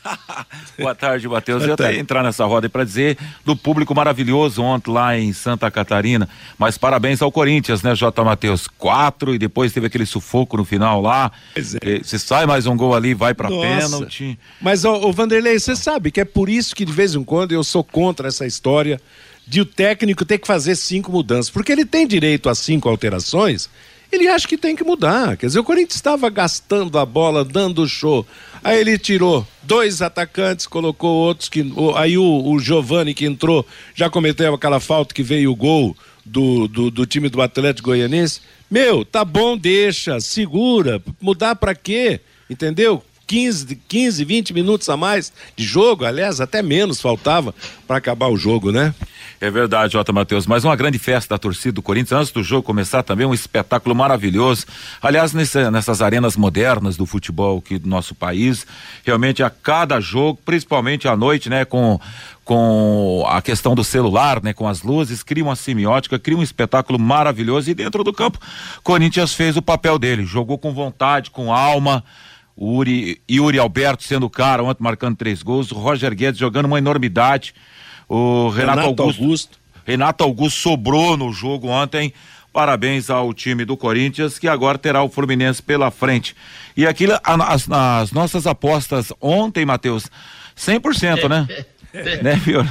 Boa 0.78 0.94
tarde, 0.94 1.28
Matheus. 1.28 1.64
Eu 1.64 1.74
até 1.74 1.96
entrar 1.96 2.22
nessa 2.22 2.44
roda 2.44 2.68
para 2.68 2.84
dizer 2.84 3.16
do 3.44 3.56
público 3.56 3.94
maravilhoso 3.94 4.62
ontem 4.62 4.90
lá 4.90 5.18
em 5.18 5.32
Santa 5.32 5.70
Catarina. 5.70 6.28
Mas 6.58 6.76
parabéns 6.76 7.22
ao 7.22 7.30
Corinthians, 7.30 7.82
né, 7.82 7.94
J. 7.94 8.24
Matheus? 8.24 8.66
Quatro 8.66 9.34
e 9.34 9.38
depois 9.38 9.72
teve 9.72 9.86
aquele 9.86 10.06
sufoco 10.06 10.56
no 10.56 10.64
final 10.64 11.00
lá. 11.00 11.30
É. 11.56 12.02
Se 12.02 12.18
sai 12.18 12.46
mais 12.46 12.66
um 12.66 12.76
gol 12.76 12.94
ali, 12.94 13.14
vai 13.14 13.34
para 13.34 13.48
pênalti. 13.48 14.38
Mas, 14.60 14.84
o 14.84 15.12
Vanderlei, 15.12 15.58
você 15.58 15.76
sabe 15.76 16.10
que 16.10 16.20
é 16.20 16.24
por 16.24 16.48
isso 16.48 16.74
que 16.74 16.84
de 16.84 16.92
vez 16.92 17.14
em 17.14 17.24
quando 17.24 17.52
eu 17.52 17.62
sou 17.62 17.84
contra 17.84 18.28
essa 18.28 18.46
história 18.46 19.00
de 19.46 19.60
o 19.60 19.66
técnico 19.66 20.24
ter 20.24 20.38
que 20.38 20.46
fazer 20.46 20.76
cinco 20.76 21.10
mudanças. 21.10 21.50
Porque 21.50 21.72
ele 21.72 21.84
tem 21.84 22.06
direito 22.06 22.48
a 22.48 22.54
cinco 22.54 22.88
alterações 22.88 23.68
ele 24.12 24.28
acha 24.28 24.46
que 24.46 24.58
tem 24.58 24.76
que 24.76 24.84
mudar. 24.84 25.36
Quer 25.38 25.46
dizer, 25.46 25.58
o 25.58 25.64
Corinthians 25.64 25.94
estava 25.94 26.28
gastando 26.28 26.98
a 26.98 27.06
bola, 27.06 27.44
dando 27.44 27.88
show. 27.88 28.26
Aí 28.64 28.80
ele 28.80 28.96
tirou 28.98 29.46
dois 29.62 30.00
atacantes, 30.00 30.66
colocou 30.66 31.10
outros 31.10 31.48
que. 31.48 31.64
Aí 31.96 32.16
o, 32.16 32.24
o 32.24 32.58
Giovani 32.58 33.14
que 33.14 33.26
entrou 33.26 33.66
já 33.94 34.08
cometeu 34.08 34.54
aquela 34.54 34.78
falta 34.78 35.14
que 35.14 35.22
veio 35.22 35.50
o 35.50 35.56
gol 35.56 35.96
do, 36.24 36.68
do, 36.68 36.90
do 36.90 37.06
time 37.06 37.28
do 37.28 37.42
Atlético 37.42 37.88
Goianense. 37.88 38.40
Meu, 38.70 39.04
tá 39.04 39.24
bom, 39.24 39.56
deixa, 39.56 40.20
segura. 40.20 41.02
Mudar 41.20 41.56
para 41.56 41.74
quê? 41.74 42.20
Entendeu? 42.48 43.02
15, 43.32 43.80
15, 43.88 44.24
20 44.26 44.52
minutos 44.52 44.90
a 44.90 44.96
mais 44.98 45.32
de 45.56 45.64
jogo, 45.64 46.04
aliás, 46.04 46.38
até 46.38 46.60
menos 46.60 47.00
faltava 47.00 47.54
para 47.88 47.96
acabar 47.96 48.28
o 48.28 48.36
jogo, 48.36 48.70
né? 48.70 48.94
É 49.40 49.50
verdade, 49.50 49.94
Jota 49.94 50.12
Matheus. 50.12 50.46
Mas 50.46 50.64
uma 50.64 50.76
grande 50.76 50.98
festa 50.98 51.34
da 51.34 51.38
torcida 51.38 51.72
do 51.72 51.80
Corinthians. 51.80 52.20
Antes 52.20 52.30
do 52.30 52.42
jogo 52.42 52.62
começar 52.62 53.02
também, 53.02 53.26
um 53.26 53.32
espetáculo 53.32 53.94
maravilhoso. 53.94 54.66
Aliás, 55.00 55.32
nessas 55.32 56.02
arenas 56.02 56.36
modernas 56.36 56.94
do 56.94 57.06
futebol 57.06 57.56
aqui 57.56 57.78
do 57.78 57.88
nosso 57.88 58.14
país, 58.14 58.66
realmente 59.02 59.42
a 59.42 59.48
cada 59.48 59.98
jogo, 59.98 60.38
principalmente 60.44 61.08
à 61.08 61.16
noite, 61.16 61.48
né, 61.48 61.64
com 61.64 61.98
com 62.44 63.24
a 63.28 63.40
questão 63.40 63.72
do 63.72 63.84
celular, 63.84 64.42
né, 64.42 64.52
com 64.52 64.66
as 64.66 64.82
luzes, 64.82 65.22
cria 65.22 65.44
uma 65.44 65.54
semiótica, 65.54 66.18
cria 66.18 66.36
um 66.36 66.42
espetáculo 66.42 66.98
maravilhoso 66.98 67.70
e 67.70 67.74
dentro 67.74 68.02
do 68.02 68.12
campo, 68.12 68.36
Corinthians 68.82 69.32
fez 69.32 69.56
o 69.56 69.62
papel 69.62 69.96
dele, 69.96 70.24
jogou 70.24 70.58
com 70.58 70.74
vontade, 70.74 71.30
com 71.30 71.52
alma, 71.52 72.02
o 72.56 72.76
Uri, 72.76 73.20
Yuri 73.30 73.58
Alberto 73.58 74.04
sendo 74.04 74.26
o 74.26 74.30
cara, 74.30 74.62
ontem 74.62 74.82
marcando 74.82 75.16
três 75.16 75.42
gols, 75.42 75.72
o 75.72 75.76
Roger 75.76 76.14
Guedes 76.14 76.38
jogando 76.38 76.66
uma 76.66 76.78
enormidade, 76.78 77.54
o 78.08 78.48
Renato, 78.48 78.80
Renato 78.80 79.02
Augusto, 79.02 79.22
Augusto. 79.22 79.58
Renato 79.84 80.24
Augusto 80.24 80.60
sobrou 80.60 81.16
no 81.16 81.32
jogo 81.32 81.68
ontem. 81.68 82.12
Parabéns 82.52 83.08
ao 83.08 83.32
time 83.32 83.64
do 83.64 83.78
Corinthians, 83.78 84.38
que 84.38 84.46
agora 84.46 84.76
terá 84.76 85.02
o 85.02 85.08
Fluminense 85.08 85.62
pela 85.62 85.90
frente. 85.90 86.36
E 86.76 86.86
aquilo, 86.86 87.18
as, 87.24 87.66
as 87.70 88.12
nossas 88.12 88.46
apostas 88.46 89.10
ontem, 89.18 89.64
Matheus, 89.64 90.10
100%, 90.54 91.30
né? 91.30 91.48
né, 92.22 92.36
Fiora? 92.38 92.68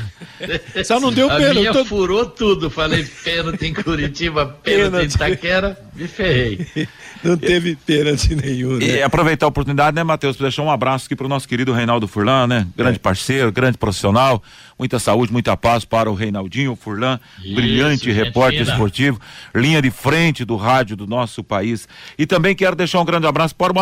Só 0.84 1.00
não 1.00 1.12
deu 1.12 1.28
pênalti. 1.28 1.50
A 1.50 1.54
minha 1.54 1.74
tô... 1.74 1.86
furou 1.86 2.26
tudo. 2.28 2.70
Falei 2.70 3.04
pênalti 3.24 3.66
em 3.66 3.74
Curitiba, 3.74 4.46
pênalti, 4.64 5.14
em 5.14 5.16
Itaquera, 5.16 5.78
me 5.96 6.08
ferrei. 6.08 6.68
Não 7.24 7.38
teve 7.38 7.76
pênalti 7.76 8.36
nenhum, 8.36 8.78
né? 8.78 8.86
E 8.86 9.04
aproveitar 9.04 9.46
a 9.46 9.50
oportunidade, 9.50 9.96
né, 9.96 10.04
Matheus, 10.04 10.36
para 10.36 10.46
deixar 10.46 10.64
um 10.64 10.72
abraço 10.72 11.06
aqui 11.06 11.16
para 11.16 11.26
o 11.26 11.30
nosso 11.30 11.48
querido 11.48 11.72
Reinaldo 11.72 12.08
Furlan, 12.08 12.48
né? 12.48 12.68
Grande 12.76 12.96
é. 12.96 13.00
parceiro, 13.00 13.52
grande 13.52 13.78
profissional, 13.78 14.42
muita 14.78 14.98
saúde, 15.00 15.32
muita 15.32 15.56
paz 15.56 15.86
para 15.86 16.10
o 16.10 16.14
Reinaldinho 16.14 16.76
Furlan, 16.76 17.20
Isso, 17.44 17.56
brilhante 17.56 18.12
repórter 18.12 18.62
fina. 18.62 18.72
esportivo, 18.72 19.20
linha 19.54 19.82
de 19.82 19.92
frente 19.92 20.44
do 20.44 20.56
rádio 20.56 20.96
do 20.96 21.06
nosso 21.06 21.44
país. 21.44 21.88
E 22.18 22.26
também 22.26 22.56
quero 22.56 22.76
deixar 22.76 23.00
um 23.00 23.06
grande 23.06 23.28
abraço 23.28 23.56
para 23.56 23.72
o 23.72 23.76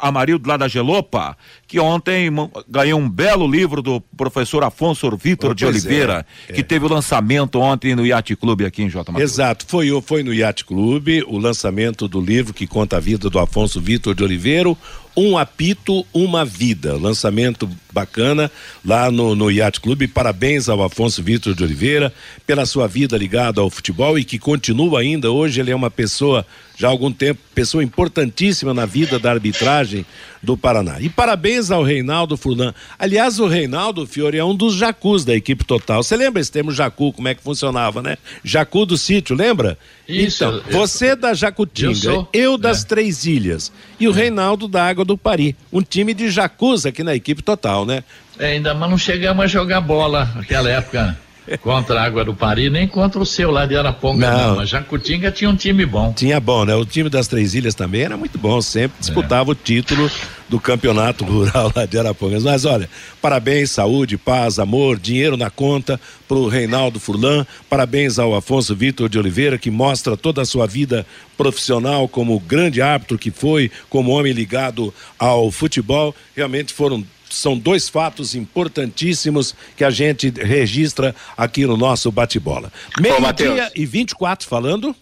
Amarildo 0.00 0.48
lá 0.48 0.56
da 0.56 0.68
Gelopa, 0.68 1.36
que 1.66 1.80
ontem 1.80 2.30
ganhou 2.68 3.00
um 3.00 3.08
belo 3.08 3.48
livro 3.48 3.82
do 3.82 4.00
professor 4.00 4.62
Afonso 4.62 5.04
Vitor 5.16 5.50
oh, 5.50 5.54
de 5.54 5.66
Oliveira, 5.66 6.24
é, 6.48 6.52
é. 6.52 6.54
que 6.54 6.62
teve 6.62 6.86
o 6.86 6.88
lançamento 6.88 7.60
ontem 7.60 7.94
no 7.94 8.06
Yacht 8.06 8.36
Clube 8.36 8.64
aqui 8.64 8.82
em 8.82 8.88
J. 8.88 9.10
Matheus. 9.10 9.32
Exato, 9.32 9.66
foi, 9.66 9.88
foi 10.02 10.22
no 10.22 10.32
Yacht 10.32 10.64
Clube 10.64 11.24
o 11.26 11.38
lançamento 11.38 12.06
do 12.06 12.20
livro 12.20 12.54
que 12.54 12.66
conta 12.66 12.83
a 12.92 13.00
vida 13.00 13.30
do 13.30 13.38
Afonso 13.38 13.80
Vitor 13.80 14.14
de 14.14 14.22
Oliveira, 14.22 14.76
um 15.16 15.38
apito, 15.38 16.04
uma 16.12 16.44
vida. 16.44 16.96
Lançamento 16.96 17.70
bacana 17.92 18.50
lá 18.84 19.10
no, 19.10 19.34
no 19.34 19.50
Yacht 19.50 19.80
Clube. 19.80 20.08
Parabéns 20.08 20.68
ao 20.68 20.82
Afonso 20.82 21.22
Vitor 21.22 21.54
de 21.54 21.62
Oliveira 21.62 22.12
pela 22.46 22.66
sua 22.66 22.86
vida 22.88 23.16
ligada 23.16 23.60
ao 23.60 23.70
futebol 23.70 24.18
e 24.18 24.24
que 24.24 24.38
continua 24.38 25.00
ainda. 25.00 25.30
Hoje 25.30 25.60
ele 25.60 25.70
é 25.70 25.76
uma 25.76 25.90
pessoa, 25.90 26.44
já 26.76 26.88
há 26.88 26.90
algum 26.90 27.12
tempo, 27.12 27.40
pessoa 27.54 27.84
importantíssima 27.84 28.74
na 28.74 28.84
vida 28.84 29.18
da 29.18 29.30
arbitragem 29.30 30.04
do 30.42 30.56
Paraná. 30.56 31.00
E 31.00 31.08
parabéns 31.08 31.70
ao 31.70 31.82
Reinaldo 31.82 32.36
Furlan. 32.36 32.74
Aliás, 32.98 33.38
o 33.38 33.46
Reinaldo 33.46 34.06
Fiore 34.06 34.38
é 34.38 34.44
um 34.44 34.54
dos 34.54 34.74
jacus 34.74 35.24
da 35.24 35.34
equipe 35.34 35.64
total. 35.64 36.02
Você 36.02 36.16
lembra 36.16 36.40
esse 36.40 36.50
termo 36.50 36.72
jacu, 36.72 37.12
como 37.12 37.28
é 37.28 37.34
que 37.34 37.42
funcionava, 37.42 38.02
né? 38.02 38.18
Jacu 38.42 38.84
do 38.84 38.98
sítio, 38.98 39.36
lembra? 39.36 39.78
Isso. 40.08 40.44
Então, 40.44 40.62
eu, 40.66 40.72
você 40.72 41.08
é 41.08 41.16
da 41.16 41.32
Jacutinga, 41.32 41.92
eu, 41.92 41.94
sou, 41.94 42.28
eu 42.32 42.58
das 42.58 42.82
é. 42.82 42.86
Três 42.86 43.24
Ilhas 43.24 43.72
e 43.98 44.06
o 44.08 44.12
é. 44.12 44.14
Reinaldo 44.14 44.68
da 44.68 44.86
Água 44.86 45.04
do 45.04 45.16
Pari. 45.16 45.56
Um 45.72 45.80
time 45.80 46.12
de 46.12 46.28
jacus 46.28 46.84
aqui 46.84 47.02
na 47.02 47.14
equipe 47.14 47.42
total, 47.42 47.86
né? 47.86 48.04
É, 48.38 48.48
ainda 48.48 48.74
mas 48.74 48.90
não 48.90 48.98
chegamos 48.98 49.44
a 49.44 49.46
jogar 49.46 49.80
bola 49.80 50.30
naquela 50.34 50.68
época. 50.68 51.16
Contra 51.60 52.00
a 52.00 52.04
Água 52.04 52.24
do 52.24 52.34
Pari, 52.34 52.70
nem 52.70 52.86
contra 52.86 53.20
o 53.20 53.26
seu 53.26 53.50
lá 53.50 53.66
de 53.66 53.76
Araponga, 53.76 54.30
não. 54.30 54.48
não. 54.48 54.56
Mas 54.56 54.68
Jacutinga 54.68 55.30
tinha 55.30 55.50
um 55.50 55.56
time 55.56 55.84
bom. 55.84 56.12
Tinha 56.12 56.40
bom, 56.40 56.64
né? 56.64 56.74
O 56.74 56.84
time 56.84 57.08
das 57.08 57.28
Três 57.28 57.54
Ilhas 57.54 57.74
também 57.74 58.02
era 58.02 58.16
muito 58.16 58.38
bom, 58.38 58.60
sempre 58.60 58.96
disputava 59.00 59.50
é. 59.50 59.52
o 59.52 59.54
título 59.54 60.10
do 60.48 60.60
campeonato 60.60 61.24
rural 61.26 61.72
lá 61.74 61.86
de 61.86 61.98
Arapongas. 61.98 62.44
Mas 62.44 62.64
olha, 62.64 62.88
parabéns, 63.20 63.70
saúde, 63.70 64.16
paz, 64.16 64.58
amor, 64.58 64.98
dinheiro 64.98 65.36
na 65.36 65.50
conta 65.50 66.00
pro 66.28 66.48
Reinaldo 66.48 67.00
Furlan. 67.00 67.46
Parabéns 67.68 68.18
ao 68.18 68.34
Afonso 68.34 68.74
Vitor 68.74 69.08
de 69.08 69.18
Oliveira, 69.18 69.58
que 69.58 69.70
mostra 69.70 70.16
toda 70.16 70.42
a 70.42 70.46
sua 70.46 70.66
vida 70.66 71.06
profissional 71.36 72.08
como 72.08 72.38
grande 72.38 72.80
árbitro 72.80 73.18
que 73.18 73.30
foi, 73.30 73.70
como 73.88 74.12
homem 74.12 74.32
ligado 74.32 74.92
ao 75.18 75.50
futebol. 75.50 76.14
Realmente 76.34 76.72
foram 76.72 77.04
são 77.34 77.56
dois 77.58 77.88
fatos 77.88 78.34
importantíssimos 78.34 79.54
que 79.76 79.84
a 79.84 79.90
gente 79.90 80.30
registra 80.30 81.14
aqui 81.36 81.66
no 81.66 81.76
nosso 81.76 82.10
bate-bola. 82.10 82.72
Meio-dia 83.00 83.70
e 83.74 83.84
24 83.84 84.46
falando. 84.46 84.94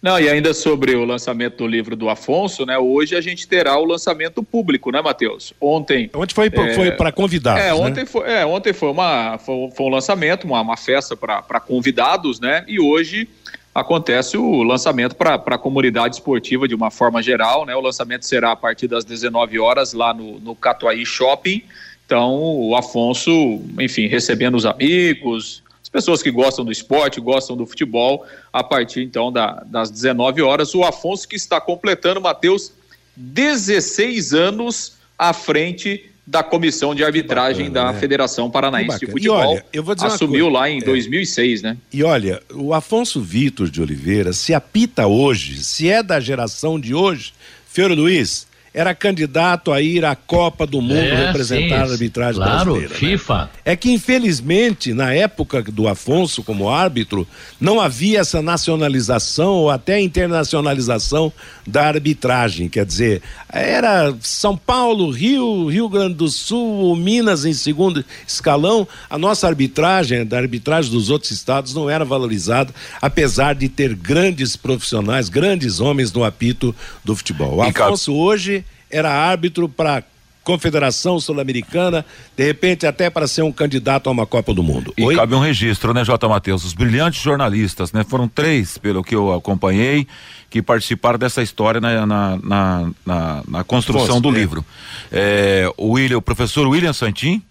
Não, 0.00 0.18
e 0.18 0.28
ainda 0.28 0.54
sobre 0.54 0.94
o 0.94 1.04
lançamento 1.04 1.58
do 1.58 1.66
livro 1.66 1.96
do 1.96 2.08
Afonso, 2.08 2.64
né? 2.64 2.78
Hoje 2.78 3.16
a 3.16 3.20
gente 3.20 3.48
terá 3.48 3.76
o 3.78 3.84
lançamento 3.84 4.42
público, 4.42 4.90
né, 4.92 5.02
Matheus? 5.02 5.52
Ontem. 5.60 6.08
Ontem 6.14 6.34
foi, 6.34 6.46
é, 6.46 6.74
foi 6.74 6.90
para 6.92 7.10
convidados. 7.10 7.62
É, 7.62 7.66
né? 7.66 7.74
ontem, 7.74 8.00
né? 8.00 8.06
foi, 8.06 8.30
é, 8.30 8.46
ontem 8.46 8.72
foi, 8.72 8.90
uma, 8.90 9.38
foi, 9.38 9.70
foi 9.74 9.86
um 9.86 9.90
lançamento, 9.90 10.44
uma, 10.44 10.60
uma 10.60 10.76
festa 10.76 11.16
para 11.16 11.60
convidados, 11.60 12.38
né? 12.38 12.64
E 12.68 12.78
hoje 12.78 13.28
acontece 13.76 14.38
o 14.38 14.62
lançamento 14.62 15.14
para 15.14 15.34
a 15.34 15.58
comunidade 15.58 16.16
esportiva 16.16 16.66
de 16.66 16.74
uma 16.74 16.90
forma 16.90 17.22
geral, 17.22 17.66
né? 17.66 17.76
O 17.76 17.80
lançamento 17.80 18.24
será 18.24 18.52
a 18.52 18.56
partir 18.56 18.88
das 18.88 19.04
19 19.04 19.58
horas 19.58 19.92
lá 19.92 20.14
no, 20.14 20.40
no 20.40 20.56
Catuaí 20.56 21.04
Shopping. 21.04 21.62
Então, 22.06 22.34
o 22.34 22.74
Afonso, 22.74 23.30
enfim, 23.78 24.06
recebendo 24.06 24.54
os 24.54 24.64
amigos, 24.64 25.62
as 25.82 25.90
pessoas 25.90 26.22
que 26.22 26.30
gostam 26.30 26.64
do 26.64 26.72
esporte, 26.72 27.20
gostam 27.20 27.54
do 27.54 27.66
futebol, 27.66 28.24
a 28.50 28.64
partir 28.64 29.02
então 29.02 29.30
da, 29.30 29.62
das 29.66 29.90
19 29.90 30.40
horas. 30.40 30.74
O 30.74 30.82
Afonso 30.82 31.28
que 31.28 31.36
está 31.36 31.60
completando, 31.60 32.18
Matheus, 32.18 32.72
16 33.14 34.32
anos 34.32 34.96
à 35.18 35.34
frente 35.34 36.10
da 36.26 36.42
comissão 36.42 36.94
de 36.94 37.04
arbitragem 37.04 37.68
bacana, 37.68 37.86
da 37.86 37.92
né? 37.92 38.00
Federação 38.00 38.50
Paranaense 38.50 38.98
de 38.98 39.06
Futebol. 39.06 39.36
Olha, 39.36 39.64
eu 39.72 39.82
vou 39.82 39.94
dizer 39.94 40.08
assumiu 40.08 40.48
lá 40.48 40.68
em 40.68 40.78
é. 40.78 40.84
2006, 40.84 41.62
né? 41.62 41.76
E 41.92 42.02
olha, 42.02 42.42
o 42.52 42.74
Afonso 42.74 43.20
Vitor 43.20 43.70
de 43.70 43.80
Oliveira 43.80 44.32
se 44.32 44.52
apita 44.52 45.06
hoje, 45.06 45.62
se 45.62 45.88
é 45.88 46.02
da 46.02 46.18
geração 46.18 46.80
de 46.80 46.94
hoje, 46.94 47.32
Fiore 47.68 47.94
Luiz, 47.94 48.45
era 48.76 48.94
candidato 48.94 49.72
a 49.72 49.80
ir 49.80 50.04
à 50.04 50.14
Copa 50.14 50.66
do 50.66 50.82
Mundo 50.82 50.98
é, 50.98 51.28
representar 51.28 51.86
sim, 51.86 51.90
a 51.90 51.92
arbitragem 51.92 52.42
claro, 52.42 52.74
brasileira. 52.74 52.92
Né? 52.92 52.94
FIFA. 52.94 53.34
Né? 53.44 53.48
É 53.64 53.74
que, 53.74 53.90
infelizmente, 53.90 54.92
na 54.92 55.14
época 55.14 55.62
do 55.62 55.88
Afonso 55.88 56.42
como 56.42 56.68
árbitro, 56.68 57.26
não 57.58 57.80
havia 57.80 58.20
essa 58.20 58.42
nacionalização 58.42 59.52
ou 59.54 59.70
até 59.70 59.98
internacionalização 59.98 61.32
da 61.66 61.86
arbitragem. 61.86 62.68
Quer 62.68 62.84
dizer, 62.84 63.22
era 63.48 64.14
São 64.20 64.54
Paulo, 64.58 65.10
Rio, 65.10 65.68
Rio 65.68 65.88
Grande 65.88 66.16
do 66.16 66.28
Sul, 66.28 66.94
Minas 66.96 67.46
em 67.46 67.54
segundo 67.54 68.04
escalão. 68.28 68.86
A 69.08 69.16
nossa 69.16 69.46
arbitragem, 69.46 70.26
da 70.26 70.36
arbitragem 70.36 70.90
dos 70.90 71.08
outros 71.08 71.30
estados, 71.30 71.72
não 71.72 71.88
era 71.88 72.04
valorizada, 72.04 72.74
apesar 73.00 73.54
de 73.54 73.70
ter 73.70 73.94
grandes 73.94 74.54
profissionais, 74.54 75.30
grandes 75.30 75.80
homens 75.80 76.12
no 76.12 76.22
apito 76.22 76.76
do 77.02 77.16
futebol. 77.16 77.56
O 77.56 77.62
Afonso 77.62 78.12
hoje 78.12 78.65
era 78.90 79.10
árbitro 79.10 79.68
para 79.68 80.02
Confederação 80.46 81.18
Sul-Americana, 81.18 82.06
de 82.36 82.44
repente 82.44 82.86
até 82.86 83.10
para 83.10 83.26
ser 83.26 83.42
um 83.42 83.50
candidato 83.50 84.08
a 84.08 84.12
uma 84.12 84.24
Copa 84.24 84.54
do 84.54 84.62
Mundo. 84.62 84.94
E 84.96 85.02
Oi? 85.02 85.16
cabe 85.16 85.34
um 85.34 85.40
registro, 85.40 85.92
né, 85.92 86.04
J. 86.04 86.28
Matheus? 86.28 86.64
Os 86.64 86.72
brilhantes 86.72 87.20
jornalistas, 87.20 87.92
né? 87.92 88.04
Foram 88.04 88.28
três, 88.28 88.78
pelo 88.78 89.02
que 89.02 89.12
eu 89.12 89.34
acompanhei, 89.34 90.06
que 90.48 90.62
participaram 90.62 91.18
dessa 91.18 91.42
história 91.42 91.80
na, 91.80 92.06
na, 92.06 92.38
na, 92.40 92.90
na, 93.04 93.42
na 93.48 93.64
construção 93.64 94.20
do 94.20 94.28
é. 94.28 94.32
livro. 94.32 94.64
É, 95.10 95.68
o, 95.76 95.94
William, 95.94 96.18
o 96.18 96.22
professor 96.22 96.68
William 96.68 96.92
Santin, 96.92 97.42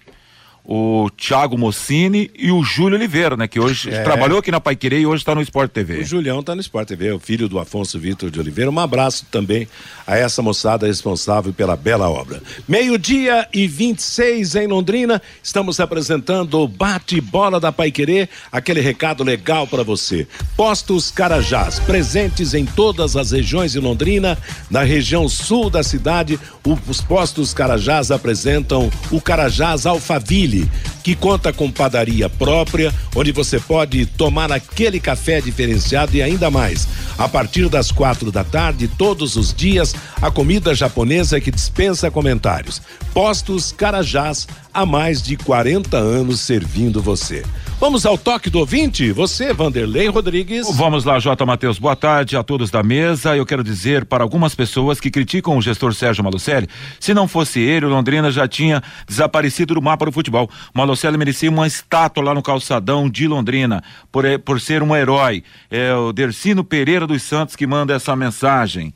o 0.67 1.09
Thiago 1.15 1.57
Mossini 1.57 2.31
e 2.35 2.51
o 2.51 2.63
Júlio 2.63 2.97
Oliveira, 2.97 3.37
né? 3.37 3.47
Que 3.47 3.59
hoje 3.59 3.91
é. 3.91 4.01
trabalhou 4.01 4.39
aqui 4.39 4.49
na 4.49 4.59
Paiquerê 4.59 5.01
e 5.01 5.05
hoje 5.05 5.21
está 5.21 5.35
no 5.35 5.41
Sport 5.41 5.71
TV. 5.71 5.99
O 5.99 6.03
Julião 6.03 6.39
está 6.39 6.55
no 6.55 6.61
Sport 6.61 6.87
TV, 6.87 7.11
o 7.11 7.19
filho 7.19 7.47
do 7.47 7.59
Afonso 7.59 7.99
Vitor 7.99 8.31
de 8.31 8.39
Oliveira. 8.39 8.71
Um 8.71 8.79
abraço 8.79 9.25
também 9.29 9.67
a 10.07 10.17
essa 10.17 10.41
moçada 10.41 10.87
responsável 10.87 11.53
pela 11.53 11.75
bela 11.75 12.09
obra. 12.09 12.41
Meio-dia 12.67 13.47
e 13.53 13.67
26 13.67 14.55
em 14.55 14.67
Londrina, 14.67 15.21
estamos 15.43 15.79
apresentando 15.79 16.59
o 16.59 16.67
bate-bola 16.67 17.59
da 17.59 17.71
Paiquerê, 17.71 18.27
aquele 18.51 18.81
recado 18.81 19.23
legal 19.23 19.67
para 19.67 19.83
você. 19.83 20.27
Postos 20.57 21.11
Carajás, 21.11 21.79
presentes 21.79 22.55
em 22.55 22.65
todas 22.65 23.15
as 23.15 23.31
regiões 23.31 23.73
de 23.73 23.79
Londrina, 23.79 24.35
na 24.71 24.81
região 24.81 25.29
sul 25.29 25.69
da 25.69 25.83
cidade, 25.83 26.39
os 26.87 27.01
postos 27.01 27.53
Carajás 27.53 28.09
apresentam 28.09 28.89
o 29.11 29.21
Carajás 29.21 29.85
Alfaville 29.85 30.54
que 31.03 31.15
conta 31.15 31.51
com 31.51 31.71
padaria 31.71 32.29
própria, 32.29 32.93
onde 33.15 33.31
você 33.31 33.59
pode 33.59 34.05
tomar 34.05 34.51
aquele 34.51 34.99
café 34.99 35.41
diferenciado 35.41 36.15
e 36.15 36.21
ainda 36.21 36.51
mais. 36.51 36.87
A 37.17 37.27
partir 37.27 37.67
das 37.67 37.91
quatro 37.91 38.31
da 38.31 38.43
tarde, 38.43 38.87
todos 38.87 39.35
os 39.35 39.53
dias, 39.53 39.95
a 40.21 40.29
comida 40.29 40.75
japonesa 40.75 41.41
que 41.41 41.51
dispensa 41.51 42.11
comentários. 42.11 42.81
Postos 43.13 43.71
Carajás, 43.71 44.47
há 44.73 44.85
mais 44.85 45.21
de 45.21 45.37
40 45.37 45.97
anos 45.97 46.41
servindo 46.41 47.01
você. 47.01 47.43
Vamos 47.79 48.05
ao 48.05 48.17
toque 48.17 48.49
do 48.49 48.59
ouvinte? 48.59 49.11
Você, 49.11 49.53
Vanderlei 49.53 50.07
Rodrigues. 50.07 50.65
Vamos 50.75 51.03
lá, 51.03 51.19
J. 51.19 51.45
Matheus. 51.45 51.77
Boa 51.77 51.95
tarde 51.95 52.37
a 52.37 52.43
todos 52.43 52.71
da 52.71 52.81
mesa. 52.81 53.35
Eu 53.35 53.45
quero 53.45 53.63
dizer 53.63 54.05
para 54.05 54.23
algumas 54.23 54.55
pessoas 54.55 54.99
que 54.99 55.11
criticam 55.11 55.57
o 55.57 55.61
gestor 55.61 55.93
Sérgio 55.93 56.23
Malucelli, 56.23 56.69
se 56.99 57.13
não 57.13 57.27
fosse 57.27 57.59
ele, 57.59 57.85
o 57.85 57.89
Londrina 57.89 58.31
já 58.31 58.47
tinha 58.47 58.81
desaparecido 59.05 59.75
do 59.75 59.81
mapa 59.81 60.05
do 60.05 60.11
futebol. 60.11 60.44
O 60.73 60.77
Malucelli 60.77 61.17
merecia 61.17 61.49
uma 61.49 61.67
estátua 61.67 62.23
lá 62.23 62.33
no 62.33 62.41
calçadão 62.41 63.09
de 63.09 63.27
Londrina, 63.27 63.83
por, 64.11 64.23
por 64.39 64.61
ser 64.61 64.81
um 64.83 64.95
herói. 64.95 65.43
É 65.69 65.93
o 65.93 66.11
Dercino 66.11 66.63
Pereira 66.63 67.05
dos 67.05 67.23
Santos 67.23 67.55
que 67.55 67.67
manda 67.67 67.93
essa 67.93 68.15
mensagem. 68.15 68.93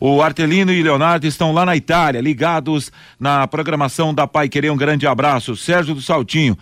O 0.00 0.22
Artelino 0.22 0.72
e 0.72 0.82
Leonardo 0.82 1.26
estão 1.26 1.52
lá 1.52 1.64
na 1.64 1.76
Itália, 1.76 2.20
ligados 2.20 2.90
na 3.18 3.46
programação 3.46 4.12
da 4.12 4.26
Pai 4.26 4.48
Querer. 4.48 4.70
Um 4.70 4.76
grande 4.76 5.06
abraço. 5.06 5.56
Sérgio 5.56 5.94
do 5.94 6.02
Saltinho. 6.02 6.56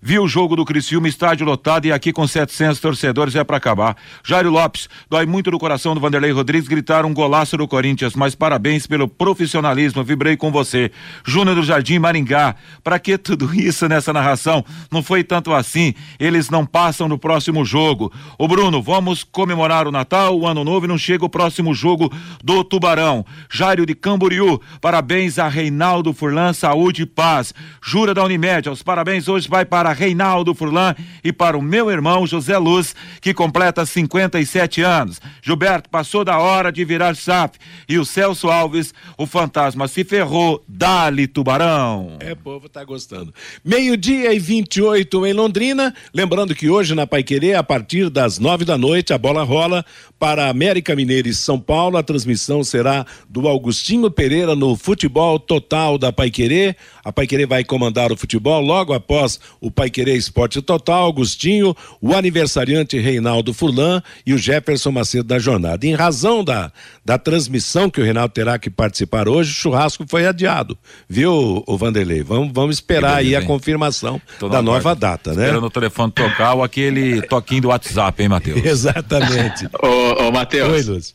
Viu 0.00 0.22
o 0.22 0.28
jogo 0.28 0.54
do 0.54 0.64
Criciúma, 0.64 1.08
estádio 1.08 1.44
lotado 1.44 1.86
e 1.86 1.92
aqui 1.92 2.12
com 2.12 2.26
700 2.26 2.78
torcedores 2.78 3.34
é 3.34 3.42
para 3.42 3.56
acabar. 3.56 3.96
Jairo 4.24 4.48
Lopes, 4.48 4.88
dói 5.10 5.26
muito 5.26 5.50
no 5.50 5.58
coração 5.58 5.92
do 5.92 6.00
Vanderlei 6.00 6.30
Rodrigues 6.30 6.68
gritar 6.68 7.04
um 7.04 7.12
golaço 7.12 7.56
do 7.56 7.66
Corinthians, 7.66 8.14
mas 8.14 8.34
parabéns 8.34 8.86
pelo 8.86 9.08
profissionalismo, 9.08 10.04
vibrei 10.04 10.36
com 10.36 10.52
você. 10.52 10.92
Júnior 11.24 11.56
do 11.56 11.64
Jardim 11.64 11.98
Maringá, 11.98 12.54
para 12.84 12.98
que 13.00 13.18
tudo 13.18 13.52
isso 13.52 13.88
nessa 13.88 14.12
narração? 14.12 14.64
Não 14.90 15.02
foi 15.02 15.24
tanto 15.24 15.52
assim, 15.52 15.94
eles 16.20 16.48
não 16.48 16.64
passam 16.64 17.08
no 17.08 17.18
próximo 17.18 17.64
jogo. 17.64 18.12
O 18.38 18.46
Bruno, 18.46 18.80
vamos 18.80 19.24
comemorar 19.24 19.88
o 19.88 19.92
Natal, 19.92 20.38
o 20.38 20.46
Ano 20.46 20.62
Novo 20.62 20.86
e 20.86 20.88
não 20.88 20.98
chega 20.98 21.24
o 21.24 21.28
próximo 21.28 21.74
jogo 21.74 22.12
do 22.42 22.62
Tubarão. 22.62 23.26
Jairo 23.50 23.84
de 23.84 23.96
Camboriú, 23.96 24.60
parabéns 24.80 25.40
a 25.40 25.48
Reinaldo 25.48 26.12
Furlan, 26.12 26.52
saúde 26.52 27.02
e 27.02 27.06
paz. 27.06 27.52
Jura 27.82 28.14
da 28.14 28.22
Unimed, 28.22 28.68
os 28.68 28.82
parabéns 28.82 29.26
hoje 29.26 29.48
vai 29.48 29.64
para 29.64 29.87
para 29.88 29.92
Reinaldo 29.92 30.54
Furlan 30.54 30.94
e 31.24 31.32
para 31.32 31.56
o 31.56 31.62
meu 31.62 31.90
irmão 31.90 32.26
José 32.26 32.58
Luz, 32.58 32.94
que 33.20 33.32
completa 33.32 33.86
57 33.86 34.82
anos. 34.82 35.20
Gilberto 35.42 35.88
passou 35.88 36.24
da 36.24 36.38
hora 36.38 36.70
de 36.70 36.84
virar 36.84 37.16
SAF. 37.16 37.58
E 37.88 37.98
o 37.98 38.04
Celso 38.04 38.48
Alves, 38.48 38.92
o 39.16 39.26
fantasma 39.26 39.88
se 39.88 40.04
ferrou, 40.04 40.62
dali 40.68 41.26
Tubarão. 41.26 42.18
É, 42.20 42.34
povo 42.34 42.68
tá 42.68 42.84
gostando. 42.84 43.32
Meio-dia 43.64 44.32
e 44.34 44.38
28 44.38 45.26
em 45.26 45.32
Londrina. 45.32 45.94
Lembrando 46.12 46.54
que 46.54 46.68
hoje 46.68 46.94
na 46.94 47.06
Paiquerê, 47.06 47.54
a 47.54 47.62
partir 47.62 48.10
das 48.10 48.38
nove 48.38 48.64
da 48.64 48.76
noite, 48.76 49.12
a 49.12 49.18
bola 49.18 49.42
rola 49.42 49.84
para 50.18 50.48
América 50.48 50.96
Mineira 50.96 51.28
e 51.28 51.34
São 51.34 51.58
Paulo. 51.58 51.96
A 51.96 52.02
transmissão 52.02 52.64
será 52.64 53.06
do 53.28 53.46
Augustinho 53.46 54.10
Pereira 54.10 54.54
no 54.54 54.76
futebol 54.76 55.38
total 55.38 55.96
da 55.98 56.12
Paiquerê. 56.12 56.74
A 57.04 57.12
Paiquerê 57.12 57.46
vai 57.46 57.64
comandar 57.64 58.12
o 58.12 58.16
futebol 58.16 58.60
logo 58.60 58.92
após 58.92 59.40
o 59.60 59.70
Pai 59.70 59.88
Querer 59.88 60.16
Esporte 60.16 60.60
Total, 60.60 61.08
Agostinho, 61.08 61.74
o 62.00 62.14
aniversariante 62.14 62.98
Reinaldo 62.98 63.54
Furlan 63.54 64.02
e 64.26 64.34
o 64.34 64.38
Jefferson 64.38 64.90
Macedo 64.90 65.24
da 65.24 65.38
jornada. 65.38 65.86
Em 65.86 65.94
razão 65.94 66.44
da, 66.44 66.70
da 67.04 67.16
transmissão 67.16 67.88
que 67.88 68.00
o 68.00 68.04
Reinaldo 68.04 68.34
terá 68.34 68.58
que 68.58 68.68
participar 68.68 69.28
hoje, 69.28 69.52
o 69.52 69.54
churrasco 69.54 70.04
foi 70.06 70.26
adiado. 70.26 70.76
Viu, 71.08 71.64
o 71.66 71.78
Vanderlei? 71.78 72.22
Vamos, 72.22 72.50
vamos 72.52 72.76
esperar 72.76 73.16
aí 73.16 73.34
a 73.34 73.42
confirmação 73.42 74.20
Tô 74.38 74.48
da 74.48 74.60
nova 74.60 74.94
data, 74.94 75.32
né? 75.32 75.44
Esperando 75.44 75.66
o 75.66 75.70
telefone 75.70 76.12
tocar 76.12 76.54
ou 76.54 76.62
aquele 76.62 77.22
toquinho 77.22 77.62
do 77.62 77.68
WhatsApp, 77.68 78.22
hein, 78.22 78.28
Matheus? 78.28 78.60
Exatamente. 78.64 79.68
Ô, 80.08 80.28
ô 80.28 80.32
Matheus. 80.32 80.88
Oi, 80.88 80.94
Lúcio. 80.94 81.14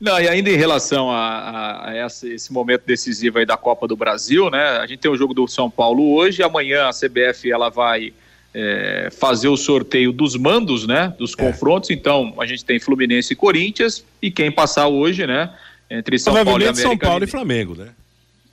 Não, 0.00 0.20
e 0.20 0.28
ainda 0.28 0.48
em 0.48 0.56
relação 0.56 1.10
a, 1.10 1.16
a, 1.16 1.90
a 1.90 2.06
esse, 2.06 2.32
esse, 2.32 2.52
momento 2.52 2.82
decisivo 2.86 3.38
aí 3.38 3.46
da 3.46 3.56
Copa 3.56 3.88
do 3.88 3.96
Brasil, 3.96 4.48
né? 4.48 4.78
A 4.78 4.86
gente 4.86 5.00
tem 5.00 5.10
o 5.10 5.16
jogo 5.16 5.34
do 5.34 5.48
São 5.48 5.68
Paulo 5.68 6.14
hoje, 6.14 6.42
amanhã 6.42 6.86
a 6.86 6.90
CBF 6.92 7.50
ela 7.50 7.68
vai 7.68 8.12
é, 8.54 9.08
fazer 9.10 9.48
o 9.48 9.56
sorteio 9.56 10.12
dos 10.12 10.36
mandos, 10.36 10.86
né? 10.86 11.12
Dos 11.18 11.32
é. 11.32 11.36
confrontos. 11.36 11.90
Então, 11.90 12.32
a 12.38 12.46
gente 12.46 12.64
tem 12.64 12.78
Fluminense 12.78 13.32
e 13.32 13.36
Corinthians, 13.36 14.04
e 14.22 14.30
quem 14.30 14.52
passar 14.52 14.86
hoje, 14.86 15.26
né? 15.26 15.50
Entre 15.90 16.16
São 16.18 16.32
Paulo 16.32 16.50
e 16.50 16.68
América. 16.68 16.74
São 16.74 16.96
Paulo 16.96 17.24
e 17.24 17.26
Flamengo, 17.26 17.74
né? 17.74 17.88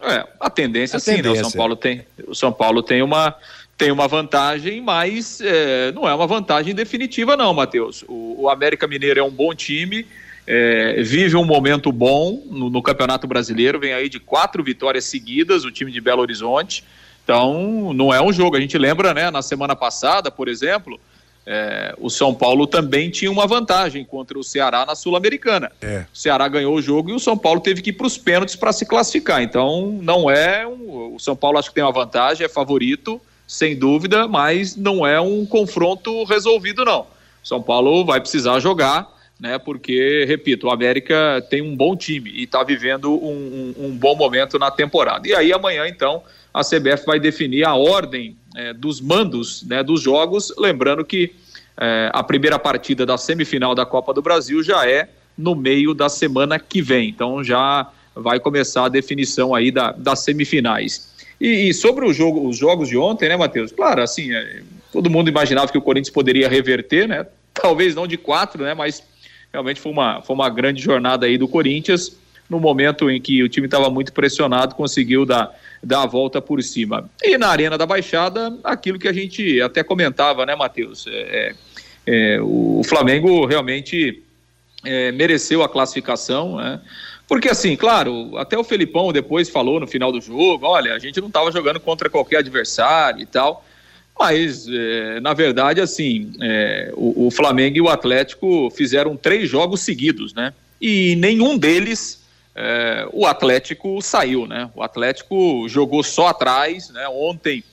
É, 0.02 0.28
a 0.40 0.50
tendência 0.50 0.98
a 0.98 1.00
sim, 1.00 1.16
tendência. 1.16 1.42
né? 1.42 1.48
O 1.48 1.50
São 1.50 1.52
Paulo 1.52 1.76
tem, 1.76 2.06
o 2.28 2.36
São 2.36 2.52
Paulo 2.52 2.84
tem 2.84 3.02
uma 3.02 3.36
tem 3.78 3.92
uma 3.92 4.08
vantagem, 4.08 4.80
mas 4.82 5.42
é, 5.42 5.92
não 5.92 6.08
é 6.08 6.16
uma 6.16 6.26
vantagem 6.26 6.74
definitiva, 6.74 7.36
não, 7.36 7.54
Matheus. 7.54 8.06
O, 8.08 8.44
o 8.44 8.50
América 8.50 8.88
Mineiro 8.88 9.20
é 9.20 9.24
um 9.24 9.32
bom 9.32 9.54
time, 9.54 10.06
é, 10.48 11.02
vive 11.04 11.36
um 11.36 11.44
momento 11.44 11.92
bom 11.92 12.42
no, 12.50 12.70
no, 12.70 12.82
Campeonato 12.82 13.28
Brasileiro, 13.28 13.80
vem 13.80 13.94
aí 13.94 14.08
de 14.08 14.20
quatro 14.20 14.64
vitórias 14.64 15.06
seguidas, 15.06 15.66
o 15.66 15.72
time 15.72 15.92
de 15.92 16.00
Belo 16.00 16.22
Horizonte. 16.22 16.86
Então, 17.24 17.92
não 17.94 18.14
é 18.14 18.22
um 18.22 18.32
jogo. 18.32 18.56
A 18.56 18.62
gente 18.62 18.78
lembra, 18.78 19.14
né, 19.14 19.30
na 19.30 19.42
semana 19.42 19.76
passada, 19.76 20.32
por 20.32 20.48
exemplo, 20.48 21.00
é, 21.46 21.94
o 22.00 22.10
São 22.10 22.34
Paulo 22.34 22.66
também 22.66 23.10
tinha 23.12 23.32
uma 23.32 23.46
vantagem 23.46 24.04
contra 24.04 24.38
o 24.38 24.44
Ceará 24.44 24.86
na 24.86 24.96
Sul-Americana. 24.96 25.72
É. 25.80 26.06
O 26.12 26.18
Ceará 26.18 26.48
ganhou 26.48 26.76
o 26.76 26.82
jogo 26.82 27.12
e 27.12 27.14
o 27.14 27.20
São 27.20 27.38
Paulo 27.38 27.60
teve 27.60 27.82
que 27.82 27.92
ir 27.92 27.94
para 27.94 28.08
os 28.08 28.18
pênaltis 28.18 28.56
para 28.56 28.74
se 28.74 28.86
classificar. 28.86 29.44
Então, 29.44 30.00
não 30.02 30.30
é. 30.30 30.66
Um, 30.66 31.16
o 31.16 31.20
São 31.20 31.36
Paulo 31.36 31.60
acho 31.60 31.70
que 31.70 31.76
tem 31.76 31.84
uma 31.84 31.92
vantagem, 31.92 32.46
é 32.46 32.50
favorito 32.50 33.22
sem 33.48 33.78
dúvida, 33.78 34.28
mas 34.28 34.76
não 34.76 35.06
é 35.06 35.22
um 35.22 35.46
confronto 35.46 36.24
resolvido, 36.24 36.84
não. 36.84 37.06
São 37.44 37.62
Paulo 37.62 38.04
vai 38.04 38.20
precisar 38.20 38.60
jogar, 38.60 39.08
né? 39.40 39.60
Porque, 39.60 40.26
repito, 40.28 40.66
o 40.66 40.72
América 40.72 41.46
tem 41.48 41.62
um 41.62 41.76
bom 41.76 41.96
time 41.96 42.32
e 42.32 42.44
está 42.44 42.64
vivendo 42.64 43.12
um, 43.14 43.76
um, 43.78 43.86
um, 43.86 43.92
bom 43.96 44.16
momento 44.16 44.58
na 44.58 44.72
temporada. 44.72 45.28
E 45.28 45.36
aí 45.36 45.54
amanhã, 45.54 45.88
então, 45.88 46.24
a 46.52 46.64
CBF 46.64 47.06
vai 47.06 47.20
definir 47.20 47.66
a 47.66 47.76
ordem 47.76 48.36
é, 48.56 48.74
dos 48.74 49.02
mandos 49.02 49.64
né, 49.64 49.84
dos 49.84 50.02
jogos, 50.02 50.54
lembrando 50.58 51.04
que 51.04 51.34
é, 51.78 52.10
a 52.14 52.24
primeira 52.24 52.58
partida 52.58 53.06
da 53.06 53.18
semifinal 53.18 53.76
da 53.76 53.86
Copa 53.86 54.14
do 54.14 54.22
Brasil 54.22 54.64
já 54.64 54.90
é 54.90 55.10
no 55.38 55.56
meio 55.56 55.94
da 55.94 56.08
semana 56.10 56.58
que 56.58 56.82
vem. 56.82 57.10
Então 57.10 57.44
já 57.44 57.90
vai 58.16 58.40
começar 58.40 58.86
a 58.86 58.90
definição 58.90 59.54
aí 59.54 59.72
da, 59.72 59.92
das 59.92 60.20
semifinais. 60.20 61.14
E, 61.40 61.70
e, 61.70 61.74
sobre 61.74 62.12
jogo, 62.14 62.48
os 62.48 62.58
jogos 62.58 62.88
de 62.88 62.98
ontem, 62.98 63.28
né, 63.28 63.36
Matheus? 63.36 63.72
Claro, 63.72 64.02
assim, 64.02 64.34
é, 64.34 64.62
todo 64.92 65.10
mundo 65.10 65.30
imaginava 65.30 65.70
que 65.70 65.78
o 65.78 65.82
Corinthians 65.82 66.14
poderia 66.14 66.48
reverter, 66.48 67.08
né? 67.08 67.26
Talvez 67.54 67.94
não 67.94 68.08
de 68.08 68.18
quatro, 68.18 68.64
né? 68.64 68.74
Mas 68.74 69.04
realmente 69.52 69.82
foi 69.82 69.92
uma, 69.92 70.22
foi 70.22 70.34
uma 70.34 70.50
grande 70.50 70.82
jornada 70.82 71.26
aí 71.26 71.38
do 71.38 71.48
Corinthians. 71.48 72.18
No 72.50 72.60
momento 72.60 73.10
em 73.10 73.20
que 73.20 73.42
o 73.44 73.50
time 73.50 73.66
estava 73.66 73.90
muito 73.90 74.14
pressionado, 74.14 74.76
conseguiu 74.76 75.26
dar, 75.26 75.52
dar 75.84 76.04
a 76.04 76.06
volta 76.06 76.42
por 76.42 76.62
cima. 76.64 77.10
E 77.24 77.38
na 77.38 77.48
Arena 77.48 77.78
da 77.78 77.86
Baixada, 77.86 78.58
aquilo 78.64 79.00
que 79.00 79.08
a 79.08 79.14
gente 79.14 79.62
até 79.62 79.84
comentava, 79.84 80.46
né, 80.46 80.56
Matheus? 80.56 81.06
É, 81.08 81.56
é, 82.06 82.40
o 82.42 82.82
Flamengo 82.84 83.46
realmente 83.46 84.22
é, 84.84 85.12
mereceu 85.12 85.64
a 85.64 85.70
classificação, 85.70 86.58
né? 86.58 86.82
Porque, 87.28 87.50
assim, 87.50 87.76
claro, 87.76 88.38
até 88.38 88.58
o 88.58 88.64
Felipão 88.64 89.12
depois 89.12 89.50
falou 89.50 89.80
no 89.80 89.88
final 89.88 90.12
do 90.12 90.22
jogo: 90.22 90.66
olha, 90.66 90.94
a 90.94 91.00
gente 91.00 91.20
não 91.20 91.28
estava 91.28 91.52
jogando 91.52 91.80
contra 91.80 92.10
qualquer 92.10 92.38
adversário 92.38 93.22
e 93.22 93.26
tal. 93.26 93.66
Mas, 94.18 94.66
é, 94.70 95.20
na 95.20 95.34
verdade, 95.34 95.82
assim, 95.82 96.32
é, 96.42 96.92
o, 96.96 97.28
o, 97.28 97.32
Flamengo 97.32 97.78
e 97.78 97.82
o 97.82 97.90
Atlético 97.90 98.72
fizeram 98.72 99.18
três 99.18 99.50
jogos 99.50 99.82
seguidos, 99.82 100.34
né? 100.34 100.54
E 100.80 101.16
nenhum 101.18 101.58
deles 101.58 102.24
é, 102.56 103.08
o 103.12 103.26
Atlético 103.26 104.02
saiu, 104.02 104.48
né? 104.48 104.70
O 104.74 104.82
Atlético 104.82 105.68
jogou 105.68 106.02
só 106.04 106.28
atrás, 106.28 106.90
né? 106.90 107.08
Ontem 107.10 107.64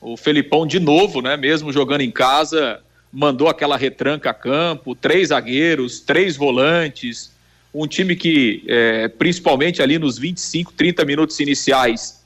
o 0.00 0.16
Felipão 0.16 0.66
de 0.66 0.78
novo, 0.78 1.22
né? 1.22 1.36
Mesmo 1.36 1.72
jogando 1.72 2.02
em 2.02 2.10
casa, 2.10 2.80
mandou 3.10 3.48
aquela 3.48 3.76
retranca 3.76 4.30
a 4.30 4.34
campo, 4.34 4.94
três 4.94 5.28
zagueiros, 5.28 6.00
três 6.00 6.36
volantes, 6.36 7.34
um 7.72 7.86
time 7.86 8.14
que, 8.14 8.62
é, 8.68 9.08
principalmente 9.08 9.82
ali 9.82 9.98
nos 9.98 10.18
25, 10.18 10.72
30 10.72 11.04
minutos 11.04 11.40
iniciais, 11.40 12.24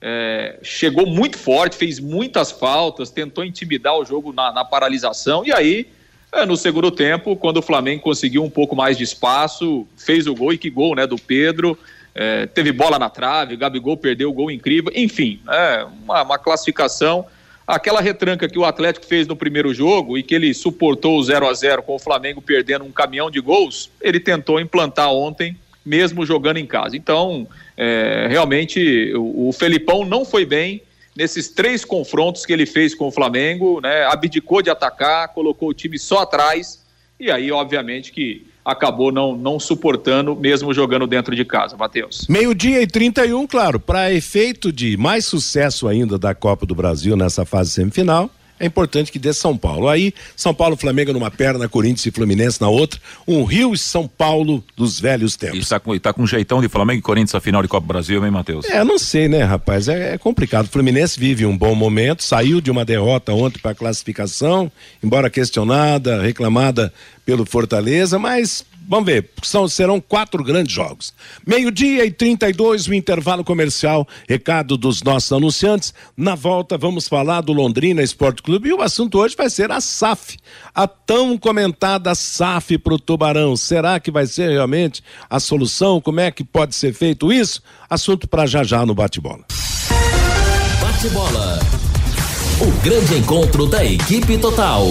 é, 0.00 0.58
chegou 0.62 1.06
muito 1.06 1.38
forte, 1.38 1.76
fez 1.76 2.00
muitas 2.00 2.50
faltas, 2.50 3.10
tentou 3.10 3.44
intimidar 3.44 3.96
o 3.96 4.04
jogo 4.04 4.32
na, 4.32 4.52
na 4.52 4.64
paralisação, 4.64 5.44
e 5.46 5.52
aí, 5.52 5.88
é, 6.32 6.46
no 6.46 6.56
segundo 6.56 6.90
tempo, 6.90 7.36
quando 7.36 7.58
o 7.58 7.62
Flamengo 7.62 8.02
conseguiu 8.02 8.42
um 8.42 8.48
pouco 8.48 8.74
mais 8.74 8.96
de 8.96 9.04
espaço, 9.04 9.86
fez 9.98 10.26
o 10.26 10.34
gol, 10.34 10.52
e 10.54 10.58
que 10.58 10.70
gol, 10.70 10.94
né, 10.94 11.06
do 11.06 11.18
Pedro, 11.18 11.78
é, 12.14 12.46
teve 12.46 12.72
bola 12.72 12.98
na 12.98 13.10
trave, 13.10 13.56
Gabigol 13.56 13.96
perdeu 13.96 14.30
o 14.30 14.32
gol 14.32 14.50
incrível, 14.50 14.90
enfim, 14.94 15.40
é, 15.48 15.84
uma, 16.04 16.22
uma 16.22 16.38
classificação. 16.38 17.26
Aquela 17.66 18.00
retranca 18.00 18.48
que 18.48 18.58
o 18.58 18.64
Atlético 18.64 19.06
fez 19.06 19.26
no 19.26 19.36
primeiro 19.36 19.72
jogo 19.72 20.18
e 20.18 20.22
que 20.22 20.34
ele 20.34 20.52
suportou 20.52 21.18
o 21.18 21.22
0 21.22 21.46
a 21.46 21.54
0 21.54 21.82
com 21.82 21.94
o 21.94 21.98
Flamengo 21.98 22.42
perdendo 22.42 22.84
um 22.84 22.90
caminhão 22.90 23.30
de 23.30 23.40
gols, 23.40 23.90
ele 24.00 24.18
tentou 24.18 24.58
implantar 24.58 25.12
ontem, 25.12 25.56
mesmo 25.84 26.26
jogando 26.26 26.56
em 26.56 26.66
casa. 26.66 26.96
Então, 26.96 27.46
é, 27.76 28.26
realmente, 28.28 29.12
o, 29.14 29.48
o 29.48 29.52
Felipão 29.52 30.04
não 30.04 30.24
foi 30.24 30.44
bem 30.44 30.82
nesses 31.16 31.48
três 31.48 31.84
confrontos 31.84 32.46
que 32.46 32.52
ele 32.52 32.66
fez 32.66 32.94
com 32.94 33.08
o 33.08 33.10
Flamengo, 33.10 33.80
né? 33.80 34.04
Abdicou 34.04 34.62
de 34.62 34.70
atacar, 34.70 35.28
colocou 35.28 35.68
o 35.68 35.74
time 35.74 35.98
só 35.98 36.20
atrás, 36.20 36.82
e 37.18 37.30
aí, 37.30 37.52
obviamente, 37.52 38.10
que 38.10 38.46
acabou 38.64 39.12
não, 39.12 39.36
não 39.36 39.58
suportando, 39.58 40.34
mesmo 40.36 40.72
jogando 40.72 41.06
dentro 41.06 41.34
de 41.34 41.44
casa, 41.44 41.76
Matheus. 41.76 42.26
Meio-dia 42.28 42.80
e 42.80 42.86
31, 42.86 43.46
claro, 43.46 43.78
para 43.78 44.12
efeito 44.12 44.72
de 44.72 44.96
mais 44.96 45.24
sucesso 45.24 45.88
ainda 45.88 46.18
da 46.18 46.34
Copa 46.34 46.64
do 46.64 46.74
Brasil 46.74 47.16
nessa 47.16 47.44
fase 47.44 47.70
semifinal 47.70 48.30
é 48.62 48.66
importante 48.66 49.10
que 49.10 49.18
dê 49.18 49.32
São 49.32 49.56
Paulo. 49.56 49.88
Aí, 49.88 50.14
São 50.36 50.54
Paulo, 50.54 50.76
Flamengo 50.76 51.12
numa 51.12 51.32
perna, 51.32 51.68
Corinthians 51.68 52.06
e 52.06 52.12
Fluminense 52.12 52.60
na 52.60 52.68
outra. 52.68 53.00
Um 53.26 53.42
Rio 53.42 53.74
e 53.74 53.78
São 53.78 54.06
Paulo 54.06 54.62
dos 54.76 55.00
velhos 55.00 55.36
tempos. 55.36 55.58
E 55.58 55.62
está 55.62 55.80
com, 55.80 55.98
tá 55.98 56.12
com 56.12 56.22
um 56.22 56.26
jeitão 56.28 56.62
de 56.62 56.68
Flamengo 56.68 57.00
e 57.00 57.02
Corinthians 57.02 57.34
a 57.34 57.40
final 57.40 57.60
de 57.60 57.66
Copa 57.66 57.84
do 57.84 57.88
Brasil, 57.88 58.24
hein, 58.24 58.30
Matheus? 58.30 58.64
É, 58.66 58.84
não 58.84 59.00
sei, 59.00 59.26
né, 59.26 59.42
rapaz? 59.42 59.88
É, 59.88 60.14
é 60.14 60.18
complicado. 60.18 60.66
O 60.66 60.68
Fluminense 60.68 61.18
vive 61.18 61.44
um 61.44 61.58
bom 61.58 61.74
momento, 61.74 62.22
saiu 62.22 62.60
de 62.60 62.70
uma 62.70 62.84
derrota 62.84 63.32
ontem 63.32 63.58
para 63.58 63.72
a 63.72 63.74
classificação, 63.74 64.70
embora 65.02 65.28
questionada, 65.28 66.22
reclamada 66.22 66.92
pelo 67.26 67.44
Fortaleza, 67.44 68.16
mas 68.16 68.64
Vamos 68.88 69.06
ver, 69.06 69.30
são, 69.42 69.66
serão 69.68 70.00
quatro 70.00 70.42
grandes 70.42 70.72
jogos. 70.72 71.14
Meio-dia 71.46 72.04
e 72.04 72.10
32, 72.10 72.88
o 72.88 72.94
intervalo 72.94 73.44
comercial. 73.44 74.06
Recado 74.28 74.76
dos 74.76 75.02
nossos 75.02 75.32
anunciantes. 75.32 75.94
Na 76.16 76.34
volta, 76.34 76.76
vamos 76.76 77.08
falar 77.08 77.40
do 77.40 77.52
Londrina 77.52 78.02
Esporte 78.02 78.42
Clube 78.42 78.68
e 78.68 78.72
o 78.72 78.82
assunto 78.82 79.18
hoje 79.18 79.36
vai 79.36 79.48
ser 79.48 79.70
a 79.70 79.80
SAF. 79.80 80.38
A 80.74 80.86
tão 80.86 81.38
comentada 81.38 82.14
SAF 82.14 82.78
para 82.78 82.94
o 82.94 82.98
Tubarão. 82.98 83.56
Será 83.56 83.98
que 84.00 84.10
vai 84.10 84.26
ser 84.26 84.50
realmente 84.50 85.02
a 85.28 85.40
solução? 85.40 86.00
Como 86.00 86.20
é 86.20 86.30
que 86.30 86.44
pode 86.44 86.74
ser 86.74 86.92
feito 86.92 87.32
isso? 87.32 87.62
Assunto 87.88 88.28
para 88.28 88.46
já 88.46 88.62
já 88.64 88.84
no 88.84 88.94
bate-bola. 88.94 89.44
Bate-bola. 90.80 91.58
O 92.60 92.70
grande 92.84 93.16
encontro 93.16 93.66
da 93.66 93.84
equipe 93.84 94.38
total. 94.38 94.86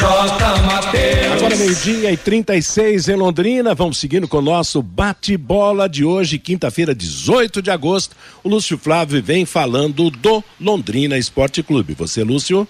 Agora 0.00 1.56
meio-dia 1.56 2.12
e 2.12 2.16
36 2.16 3.08
em 3.08 3.16
Londrina. 3.16 3.74
Vamos 3.74 3.98
seguindo 3.98 4.28
com 4.28 4.36
o 4.36 4.42
nosso 4.42 4.80
bate-bola 4.80 5.88
de 5.88 6.04
hoje, 6.04 6.38
quinta-feira, 6.38 6.94
18 6.94 7.60
de 7.60 7.68
agosto. 7.72 8.14
O 8.44 8.48
Lúcio 8.48 8.78
Flávio 8.78 9.20
vem 9.20 9.44
falando 9.44 10.08
do 10.08 10.44
Londrina 10.60 11.18
Esporte 11.18 11.64
Clube. 11.64 11.94
Você, 11.94 12.22
Lúcio? 12.22 12.66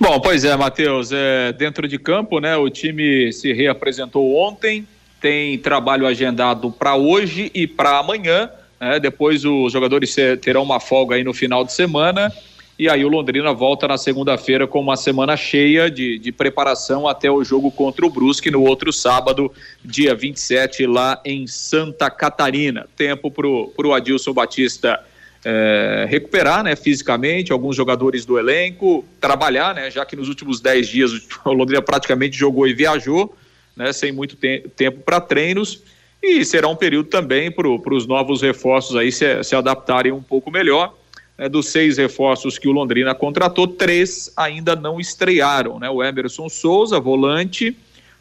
Bom, 0.00 0.18
pois 0.18 0.44
é, 0.44 0.56
Matheus. 0.56 1.10
É, 1.12 1.52
dentro 1.52 1.86
de 1.86 1.98
campo, 1.98 2.40
né? 2.40 2.56
O 2.56 2.70
time 2.70 3.30
se 3.34 3.52
reapresentou 3.52 4.34
ontem, 4.34 4.88
tem 5.20 5.58
trabalho 5.58 6.06
agendado 6.06 6.70
para 6.70 6.96
hoje 6.96 7.50
e 7.54 7.66
para 7.66 7.98
amanhã. 7.98 8.48
Né, 8.80 8.98
depois 8.98 9.44
os 9.44 9.72
jogadores 9.72 10.16
terão 10.40 10.62
uma 10.62 10.80
folga 10.80 11.16
aí 11.16 11.24
no 11.24 11.34
final 11.34 11.64
de 11.64 11.72
semana 11.74 12.32
e 12.78 12.90
aí 12.90 13.04
o 13.04 13.08
Londrina 13.08 13.54
volta 13.54 13.88
na 13.88 13.96
segunda-feira 13.96 14.66
com 14.66 14.80
uma 14.80 14.96
semana 14.96 15.34
cheia 15.34 15.90
de, 15.90 16.18
de 16.18 16.30
preparação 16.30 17.08
até 17.08 17.30
o 17.30 17.42
jogo 17.42 17.70
contra 17.70 18.04
o 18.04 18.10
Brusque 18.10 18.50
no 18.50 18.62
outro 18.62 18.92
sábado, 18.92 19.50
dia 19.82 20.14
27, 20.14 20.86
lá 20.86 21.18
em 21.24 21.46
Santa 21.46 22.10
Catarina. 22.10 22.86
Tempo 22.94 23.30
para 23.30 23.46
o 23.46 23.94
Adilson 23.94 24.34
Batista 24.34 25.02
é, 25.42 26.06
recuperar 26.06 26.62
né, 26.62 26.76
fisicamente 26.76 27.50
alguns 27.50 27.74
jogadores 27.74 28.26
do 28.26 28.38
elenco, 28.38 29.06
trabalhar, 29.18 29.74
né, 29.74 29.90
já 29.90 30.04
que 30.04 30.14
nos 30.14 30.28
últimos 30.28 30.60
10 30.60 30.88
dias 30.88 31.10
o 31.46 31.52
Londrina 31.54 31.80
praticamente 31.80 32.36
jogou 32.36 32.68
e 32.68 32.74
viajou, 32.74 33.34
né, 33.74 33.90
sem 33.90 34.12
muito 34.12 34.36
te 34.36 34.68
tempo 34.76 35.00
para 35.00 35.18
treinos. 35.18 35.82
E 36.22 36.44
será 36.44 36.68
um 36.68 36.76
período 36.76 37.08
também 37.08 37.50
para 37.50 37.68
os 37.68 38.06
novos 38.06 38.42
reforços 38.42 38.96
aí 38.96 39.10
se, 39.10 39.42
se 39.44 39.56
adaptarem 39.56 40.12
um 40.12 40.22
pouco 40.22 40.50
melhor 40.50 40.92
né, 41.36 41.48
dos 41.48 41.68
seis 41.68 41.98
reforços 41.98 42.58
que 42.58 42.68
o 42.68 42.72
Londrina 42.72 43.14
contratou, 43.14 43.66
três 43.66 44.32
ainda 44.36 44.74
não 44.74 44.98
estrearam, 44.98 45.78
né? 45.78 45.88
O 45.90 46.02
Emerson 46.02 46.48
Souza, 46.48 46.98
volante, 46.98 47.76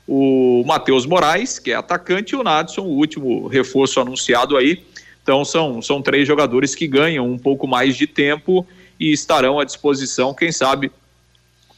o 0.07 0.63
Matheus 0.65 1.05
Moraes, 1.05 1.57
que 1.59 1.71
é 1.71 1.75
atacante, 1.75 2.33
e 2.33 2.37
o 2.37 2.43
Nadson, 2.43 2.81
o 2.81 2.97
último 2.97 3.47
reforço 3.47 3.99
anunciado 3.99 4.57
aí. 4.57 4.83
Então 5.23 5.43
são, 5.43 5.81
são 5.81 6.01
três 6.01 6.27
jogadores 6.27 6.75
que 6.75 6.87
ganham 6.87 7.29
um 7.29 7.37
pouco 7.37 7.67
mais 7.67 7.95
de 7.95 8.05
tempo 8.05 8.65
e 8.99 9.11
estarão 9.11 9.59
à 9.59 9.65
disposição, 9.65 10.33
quem 10.33 10.51
sabe 10.51 10.91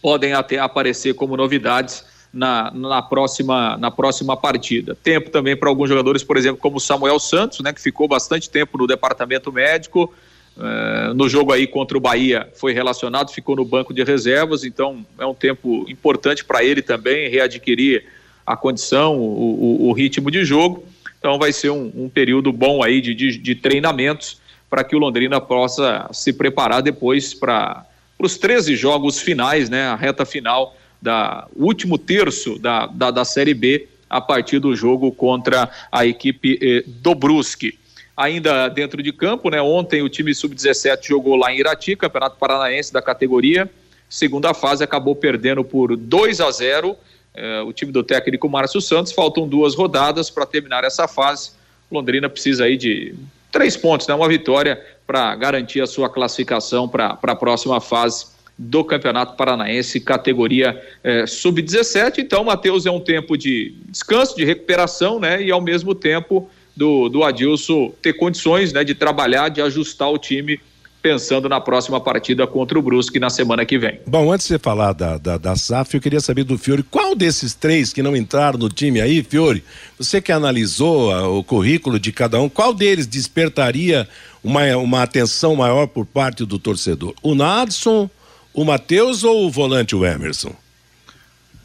podem 0.01 0.33
até 0.33 0.59
aparecer 0.59 1.15
como 1.15 1.35
novidades 1.35 2.05
na, 2.31 2.71
na, 2.71 3.01
próxima, 3.01 3.77
na 3.77 3.89
próxima 3.89 4.37
partida. 4.37 4.95
Tempo 4.95 5.29
também 5.29 5.55
para 5.55 5.69
alguns 5.69 5.89
jogadores, 5.89 6.23
por 6.23 6.37
exemplo, 6.37 6.59
como 6.61 6.79
Samuel 6.79 7.19
Santos, 7.19 7.61
né, 7.61 7.73
que 7.73 7.81
ficou 7.81 8.07
bastante 8.07 8.49
tempo 8.49 8.77
no 8.77 8.85
departamento 8.85 9.51
médico. 9.51 10.13
Uh, 10.57 11.13
no 11.13 11.29
jogo 11.29 11.53
aí 11.53 11.67
contra 11.67 11.95
o 11.95 12.01
Bahia 12.01 12.49
foi 12.55 12.73
relacionado, 12.73 13.31
ficou 13.31 13.55
no 13.55 13.63
banco 13.63 13.93
de 13.93 14.03
reservas, 14.03 14.63
então 14.63 15.05
é 15.19 15.25
um 15.25 15.33
tempo 15.33 15.85
importante 15.87 16.43
para 16.43 16.63
ele 16.63 16.81
também 16.81 17.29
readquirir 17.29 18.05
a 18.43 18.57
condição, 18.57 19.17
o, 19.19 19.83
o, 19.83 19.89
o, 19.89 19.93
ritmo 19.93 20.31
de 20.31 20.43
jogo. 20.43 20.83
Então 21.19 21.37
vai 21.37 21.53
ser 21.53 21.69
um, 21.69 21.91
um 21.95 22.09
período 22.09 22.51
bom 22.51 22.81
aí 22.81 23.01
de, 23.01 23.13
de, 23.13 23.37
de 23.37 23.53
treinamentos 23.53 24.41
para 24.67 24.83
que 24.83 24.95
o 24.95 24.99
Londrina 24.99 25.39
possa 25.39 26.09
se 26.11 26.33
preparar 26.33 26.81
depois 26.81 27.35
para 27.35 27.85
os 28.17 28.37
13 28.37 28.75
jogos 28.75 29.19
finais, 29.19 29.69
né, 29.69 29.83
a 29.83 29.95
reta 29.95 30.25
final 30.25 30.75
da 30.99 31.47
último 31.55 31.99
terço 31.99 32.57
da, 32.57 32.87
da, 32.87 33.11
da 33.11 33.23
Série 33.23 33.53
B 33.53 33.87
a 34.09 34.19
partir 34.19 34.59
do 34.59 34.75
jogo 34.75 35.11
contra 35.11 35.69
a 35.91 36.05
equipe 36.05 36.57
eh, 36.61 36.83
do 36.87 37.13
Brusque. 37.13 37.77
Ainda 38.17 38.67
dentro 38.67 39.03
de 39.03 39.13
campo, 39.13 39.47
né? 39.51 39.61
Ontem 39.61 40.01
o 40.01 40.09
time 40.09 40.33
sub-17 40.33 41.05
jogou 41.07 41.35
lá 41.35 41.53
em 41.53 41.59
Irati, 41.59 41.95
Campeonato 41.95 42.35
Paranaense 42.37 42.91
da 42.91 42.99
categoria. 42.99 43.69
Segunda 44.09 44.55
fase 44.55 44.83
acabou 44.83 45.15
perdendo 45.15 45.63
por 45.63 45.95
2 45.95 46.41
a 46.41 46.49
0. 46.49 46.97
Eh, 47.35 47.61
o 47.61 47.71
time 47.71 47.91
do 47.91 48.03
técnico 48.03 48.49
Márcio 48.49 48.81
Santos. 48.81 49.11
Faltam 49.11 49.47
duas 49.47 49.75
rodadas 49.75 50.31
para 50.31 50.47
terminar 50.47 50.83
essa 50.83 51.07
fase. 51.07 51.51
Londrina 51.91 52.27
precisa 52.27 52.63
aí 52.63 52.75
de 52.75 53.13
três 53.51 53.77
pontos, 53.77 54.07
né? 54.07 54.15
Uma 54.15 54.27
vitória 54.27 54.83
para 55.05 55.35
garantir 55.35 55.81
a 55.81 55.85
sua 55.85 56.09
classificação 56.09 56.89
para 56.89 57.19
a 57.21 57.35
próxima 57.35 57.79
fase 57.79 58.25
do 58.57 58.83
Campeonato 58.83 59.35
Paranaense, 59.35 59.99
categoria 59.99 60.81
eh, 61.03 61.27
sub-17. 61.27 62.17
Então, 62.17 62.43
Matheus, 62.43 62.87
é 62.87 62.91
um 62.91 62.99
tempo 62.99 63.37
de 63.37 63.75
descanso, 63.89 64.35
de 64.35 64.43
recuperação, 64.43 65.19
né? 65.19 65.43
E 65.43 65.51
ao 65.51 65.61
mesmo 65.61 65.93
tempo 65.93 66.49
do, 66.77 67.09
do 67.09 67.23
Adilson 67.23 67.91
ter 68.01 68.13
condições 68.13 68.71
né, 68.71 68.83
de 68.83 68.93
trabalhar, 68.93 69.49
de 69.49 69.61
ajustar 69.61 70.09
o 70.09 70.17
time 70.17 70.59
pensando 71.01 71.47
na 71.47 71.59
próxima 71.59 71.99
partida 71.99 72.45
contra 72.45 72.77
o 72.77 72.81
Brusque 72.81 73.19
na 73.19 73.29
semana 73.29 73.65
que 73.65 73.77
vem. 73.77 73.99
Bom, 74.05 74.31
antes 74.31 74.45
de 74.45 74.53
você 74.53 74.59
falar 74.59 74.93
da, 74.93 75.17
da, 75.17 75.37
da 75.37 75.55
SAF, 75.55 75.95
eu 75.95 76.01
queria 76.01 76.19
saber 76.19 76.43
do 76.43 76.57
Fiore, 76.57 76.83
qual 76.83 77.15
desses 77.15 77.53
três 77.55 77.93
que 77.93 78.03
não 78.03 78.15
entraram 78.15 78.59
no 78.59 78.69
time 78.69 78.99
aí, 78.99 79.23
Fiore, 79.23 79.63
você 79.97 80.21
que 80.21 80.31
analisou 80.31 81.11
a, 81.11 81.27
o 81.27 81.43
currículo 81.43 81.99
de 81.99 82.11
cada 82.11 82.39
um, 82.39 82.49
qual 82.49 82.73
deles 82.73 83.07
despertaria 83.07 84.07
uma, 84.43 84.75
uma 84.77 85.03
atenção 85.03 85.55
maior 85.55 85.87
por 85.87 86.05
parte 86.05 86.45
do 86.45 86.59
torcedor? 86.59 87.13
O 87.23 87.33
Nadson, 87.33 88.09
o 88.53 88.65
Matheus 88.65 89.23
ou 89.23 89.45
o 89.45 89.51
volante 89.51 89.95
o 89.95 90.05
Emerson? 90.05 90.53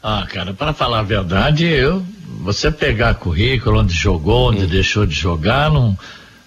Ah, 0.03 0.27
cara, 0.29 0.53
para 0.53 0.73
falar 0.73 0.99
a 0.99 1.03
verdade, 1.03 1.65
eu, 1.65 2.03
você 2.41 2.69
pegar 2.69 3.13
currículo, 3.15 3.79
onde 3.79 3.93
jogou, 3.93 4.49
onde 4.49 4.65
hum. 4.65 4.67
deixou 4.67 5.05
de 5.05 5.15
jogar, 5.15 5.71
não 5.71 5.97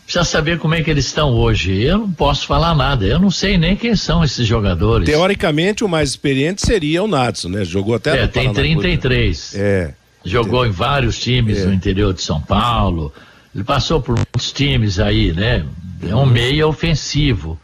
precisa 0.05 0.25
saber 0.25 0.59
como 0.59 0.75
é 0.75 0.83
que 0.83 0.91
eles 0.91 1.07
estão 1.07 1.31
hoje. 1.31 1.83
Eu 1.83 1.99
não 1.99 2.13
posso 2.13 2.47
falar 2.47 2.75
nada, 2.75 3.07
eu 3.07 3.19
não 3.19 3.31
sei 3.31 3.57
nem 3.57 3.75
quem 3.75 3.97
são 3.97 4.23
esses 4.23 4.47
jogadores. 4.47 5.09
Teoricamente, 5.09 5.83
o 5.83 5.89
mais 5.89 6.11
experiente 6.11 6.67
seria 6.67 7.03
o 7.03 7.09
Natson, 7.09 7.49
né? 7.49 7.65
Jogou 7.65 7.95
até 7.95 8.25
É, 8.25 8.27
tem 8.27 8.53
33. 8.53 9.55
É. 9.55 9.95
Jogou 10.23 10.67
em 10.67 10.71
vários 10.71 11.19
times 11.19 11.59
é. 11.59 11.65
no 11.65 11.73
interior 11.73 12.13
de 12.13 12.21
São 12.21 12.41
Paulo. 12.41 13.11
Ele 13.55 13.65
passou 13.65 14.03
por 14.03 14.17
muitos 14.17 14.53
times 14.53 15.01
aí, 15.01 15.33
né? 15.33 15.65
É 16.07 16.15
um 16.15 16.21
uhum. 16.21 16.27
meia 16.27 16.69
ofensivo. 16.69 17.59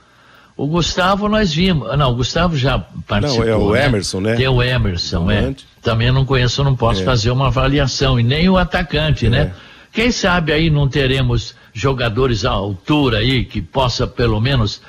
O 0.57 0.67
Gustavo 0.67 1.29
nós 1.29 1.53
vimos. 1.53 1.87
Não, 1.99 2.13
o 2.13 2.15
Gustavo 2.15 2.57
já 2.57 2.79
participou. 3.07 3.45
Não, 3.45 3.53
é 3.53 3.57
o 3.57 3.73
né? 3.73 3.87
Emerson, 3.87 4.21
né? 4.21 4.37
Tem 4.37 4.49
o 4.49 4.63
Emerson, 4.63 5.31
é. 5.31 5.55
Também 5.83 6.13
não 6.13 6.25
conheço, 6.25 6.63
não 6.63 6.77
posso 6.77 7.03
é. 7.03 7.05
fazer 7.05 7.31
uma 7.31 7.49
avaliação. 7.49 8.19
E 8.19 8.23
nem 8.23 8.49
o 8.49 8.57
atacante, 8.57 9.29
né? 9.29 9.39
é. 9.39 9.45
né? 9.45 9.55
Quem 9.93 10.11
sabe 10.11 10.53
aí 10.53 10.71
não 10.71 10.89
teremos 10.89 11.55
jogadores 11.75 12.45
à 12.45 12.51
altura 12.51 13.19
aí 13.19 13.45
que 13.45 13.61
possa 13.61 14.07
pelo 14.07 14.41
menos 14.41 14.81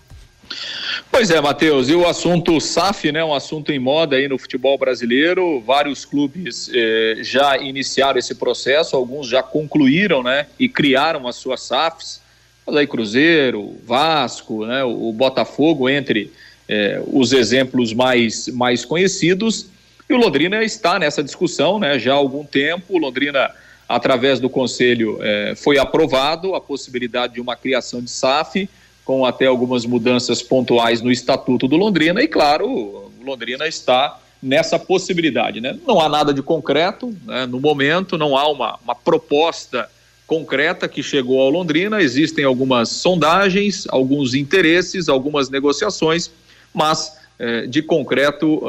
Pois 1.10 1.28
é, 1.30 1.40
Matheus, 1.40 1.88
e 1.88 1.94
o 1.94 2.06
assunto 2.06 2.60
SAF, 2.60 3.10
né, 3.10 3.24
um 3.24 3.34
assunto 3.34 3.72
em 3.72 3.80
moda 3.80 4.14
aí 4.14 4.28
no 4.28 4.38
futebol 4.38 4.78
brasileiro, 4.78 5.60
vários 5.60 6.04
clubes 6.04 6.70
eh, 6.72 7.16
já 7.20 7.58
iniciaram 7.58 8.16
esse 8.16 8.36
processo, 8.36 8.94
alguns 8.94 9.28
já 9.28 9.42
concluíram, 9.42 10.22
né, 10.22 10.46
e 10.56 10.68
criaram 10.68 11.26
as 11.26 11.34
suas 11.34 11.62
SAFs, 11.62 12.20
mas 12.64 12.76
aí 12.76 12.86
Cruzeiro, 12.86 13.76
Vasco, 13.84 14.64
né, 14.64 14.84
o 14.84 15.12
Botafogo, 15.12 15.88
entre 15.88 16.32
eh, 16.68 17.02
os 17.08 17.32
exemplos 17.32 17.92
mais, 17.92 18.46
mais 18.48 18.84
conhecidos, 18.84 19.66
e 20.08 20.14
o 20.14 20.16
Londrina 20.16 20.62
está 20.62 20.96
nessa 20.96 21.24
discussão, 21.24 21.80
né, 21.80 21.98
já 21.98 22.12
há 22.12 22.16
algum 22.16 22.44
tempo, 22.44 22.94
o 22.94 22.98
Londrina, 22.98 23.50
através 23.88 24.40
do 24.40 24.50
Conselho, 24.50 25.18
eh, 25.22 25.54
foi 25.56 25.78
aprovado 25.78 26.54
a 26.54 26.60
possibilidade 26.60 27.34
de 27.34 27.40
uma 27.40 27.54
criação 27.54 28.00
de 28.00 28.10
SAF, 28.10 28.68
com 29.04 29.24
até 29.24 29.46
algumas 29.46 29.86
mudanças 29.86 30.42
pontuais 30.42 31.00
no 31.00 31.12
Estatuto 31.12 31.68
do 31.68 31.76
Londrina, 31.76 32.20
e 32.20 32.26
claro, 32.26 32.68
o 32.68 33.12
Londrina 33.24 33.68
está 33.68 34.18
nessa 34.42 34.78
possibilidade. 34.78 35.60
Né? 35.60 35.78
Não 35.86 36.00
há 36.00 36.08
nada 36.08 36.34
de 36.34 36.42
concreto 36.42 37.16
né? 37.24 37.46
no 37.46 37.60
momento, 37.60 38.18
não 38.18 38.36
há 38.36 38.48
uma, 38.48 38.78
uma 38.82 38.94
proposta 38.94 39.88
concreta 40.26 40.88
que 40.88 41.04
chegou 41.04 41.40
ao 41.40 41.48
Londrina, 41.48 42.02
existem 42.02 42.44
algumas 42.44 42.88
sondagens, 42.88 43.86
alguns 43.88 44.34
interesses, 44.34 45.08
algumas 45.08 45.48
negociações, 45.48 46.28
mas 46.74 47.16
eh, 47.38 47.66
de 47.68 47.80
concreto 47.80 48.60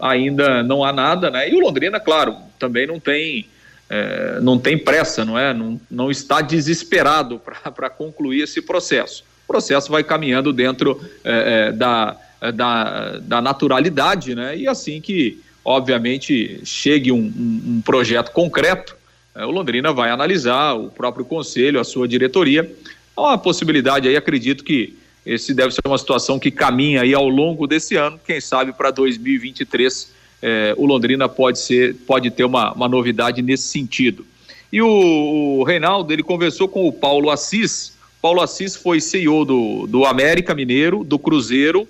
ainda 0.00 0.62
não 0.62 0.82
há 0.82 0.90
nada, 0.90 1.30
né? 1.30 1.50
E 1.50 1.54
o 1.54 1.60
Londrina, 1.60 2.00
claro, 2.00 2.36
também 2.58 2.86
não 2.86 2.98
tem 2.98 3.46
eh, 3.92 4.38
não 4.40 4.58
tem 4.58 4.78
pressa, 4.78 5.24
não 5.24 5.38
é? 5.38 5.52
Não, 5.52 5.80
não 5.90 6.10
está 6.10 6.40
desesperado 6.40 7.38
para 7.38 7.90
concluir 7.90 8.42
esse 8.42 8.62
processo 8.62 9.24
processo 9.52 9.90
vai 9.90 10.02
caminhando 10.02 10.50
dentro 10.50 10.98
é, 11.22 11.68
é, 11.68 11.72
da, 11.72 12.16
da, 12.54 13.18
da, 13.18 13.42
naturalidade, 13.42 14.34
né? 14.34 14.56
E 14.56 14.66
assim 14.66 14.98
que, 14.98 15.38
obviamente, 15.62 16.60
chegue 16.64 17.12
um, 17.12 17.18
um, 17.18 17.62
um 17.66 17.82
projeto 17.84 18.32
concreto, 18.32 18.96
é, 19.34 19.44
o 19.44 19.50
Londrina 19.50 19.92
vai 19.92 20.10
analisar, 20.10 20.72
o 20.72 20.88
próprio 20.88 21.24
conselho, 21.26 21.78
a 21.78 21.84
sua 21.84 22.08
diretoria. 22.08 22.70
Há 23.14 23.20
uma 23.20 23.38
possibilidade 23.38 24.08
aí, 24.08 24.16
acredito 24.16 24.64
que 24.64 24.96
esse 25.24 25.52
deve 25.52 25.72
ser 25.72 25.82
uma 25.86 25.98
situação 25.98 26.38
que 26.38 26.50
caminha 26.50 27.02
aí 27.02 27.12
ao 27.12 27.28
longo 27.28 27.66
desse 27.66 27.94
ano, 27.94 28.18
quem 28.26 28.40
sabe 28.40 28.72
para 28.72 28.90
2023 28.90 30.10
é, 30.42 30.74
o 30.76 30.84
Londrina 30.84 31.28
pode 31.28 31.60
ser, 31.60 31.94
pode 32.06 32.30
ter 32.30 32.44
uma, 32.44 32.72
uma 32.72 32.88
novidade 32.88 33.40
nesse 33.40 33.68
sentido. 33.68 34.26
E 34.72 34.82
o, 34.82 34.88
o, 34.88 35.62
Reinaldo, 35.62 36.12
ele 36.12 36.22
conversou 36.22 36.66
com 36.66 36.88
o 36.88 36.92
Paulo 36.92 37.30
Assis. 37.30 37.96
Paulo 38.20 38.40
Assis 38.40 38.74
foi 38.74 39.00
CEO 39.00 39.44
do, 39.44 39.86
do 39.86 40.04
América 40.04 40.54
Mineiro, 40.54 41.04
do 41.04 41.18
Cruzeiro. 41.18 41.86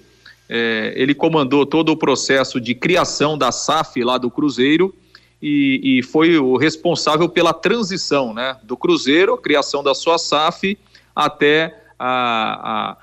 É, 0.48 0.92
ele 0.96 1.14
comandou 1.14 1.64
todo 1.64 1.90
o 1.90 1.96
processo 1.96 2.60
de 2.60 2.74
criação 2.74 3.38
da 3.38 3.50
SAF 3.50 4.02
lá 4.02 4.18
do 4.18 4.30
Cruzeiro 4.30 4.94
e, 5.40 5.98
e 5.98 6.02
foi 6.02 6.36
o 6.38 6.56
responsável 6.56 7.28
pela 7.28 7.54
transição 7.54 8.34
né, 8.34 8.56
do 8.62 8.76
Cruzeiro, 8.76 9.36
criação 9.38 9.82
da 9.82 9.94
sua 9.94 10.18
SAF, 10.18 10.76
até 11.16 11.82
a, 11.98 12.90
a 12.90 12.96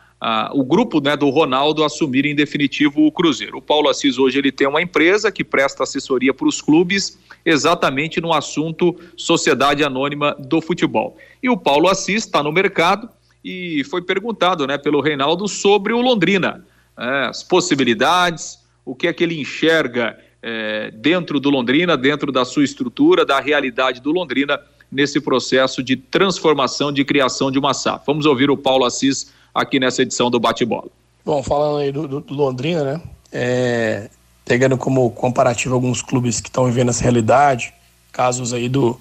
o 0.54 0.64
grupo 0.64 1.00
né, 1.00 1.16
do 1.16 1.30
Ronaldo 1.30 1.84
assumir 1.84 2.26
em 2.26 2.36
definitivo 2.36 3.06
o 3.06 3.12
Cruzeiro. 3.12 3.58
O 3.58 3.62
Paulo 3.62 3.90
Assis 3.90 4.18
hoje 4.18 4.38
ele 4.38 4.52
tem 4.52 4.68
uma 4.68 4.82
empresa 4.82 5.32
que 5.32 5.44
presta 5.44 5.84
assessoria 5.84 6.34
para 6.34 6.48
os 6.48 6.62
clubes 6.62 7.18
exatamente 7.46 8.20
no 8.20 8.34
assunto 8.34 8.96
Sociedade 9.16 9.84
Anônima 9.84 10.36
do 10.38 10.62
Futebol. 10.62 11.18
E 11.42 11.50
o 11.50 11.56
Paulo 11.56 11.88
Assis 11.88 12.26
está 12.26 12.44
no 12.44 12.52
mercado 12.52 13.10
e 13.44 13.84
foi 13.86 14.02
perguntado 14.02 14.68
né, 14.68 14.78
pelo 14.78 15.00
Reinaldo 15.00 15.48
sobre 15.48 15.94
o 15.94 16.02
Londrina, 16.02 16.66
é, 16.98 17.28
as 17.28 17.42
possibilidades, 17.42 18.60
o 18.84 18.94
que 18.94 19.08
é 19.08 19.14
que 19.14 19.24
ele 19.24 19.40
enxerga 19.40 20.20
é, 20.42 20.92
dentro 20.92 21.40
do 21.40 21.50
Londrina, 21.50 21.96
dentro 21.96 22.32
da 22.32 22.44
sua 22.44 22.64
estrutura, 22.64 23.26
da 23.26 23.40
realidade 23.40 24.02
do 24.02 24.12
Londrina 24.12 24.60
nesse 24.92 25.22
processo 25.22 25.84
de 25.84 25.96
transformação, 25.96 26.92
de 26.92 27.06
criação 27.06 27.52
de 27.52 27.60
uma 27.60 27.74
SAF. 27.74 28.04
Vamos 28.06 28.26
ouvir 28.26 28.50
o 28.50 28.58
Paulo 28.58 28.86
Assis 28.86 29.32
aqui 29.54 29.80
nessa 29.80 30.02
edição 30.02 30.30
do 30.30 30.40
Bate-Bola. 30.40 30.88
Bom, 31.26 31.44
falando 31.44 31.78
aí 31.78 31.92
do, 31.92 32.08
do, 32.08 32.20
do 32.22 32.34
Londrina, 32.34 32.84
né? 32.84 33.02
É, 33.32 34.10
pegando 34.46 34.78
como 34.78 35.10
comparativo 35.12 35.76
alguns 35.76 36.02
clubes 36.02 36.42
que 36.42 36.50
estão 36.50 36.66
vivendo 36.66 36.90
essa 36.90 37.04
realidade, 37.04 37.74
casos 38.12 38.54
aí 38.54 38.68
do, 38.68 39.00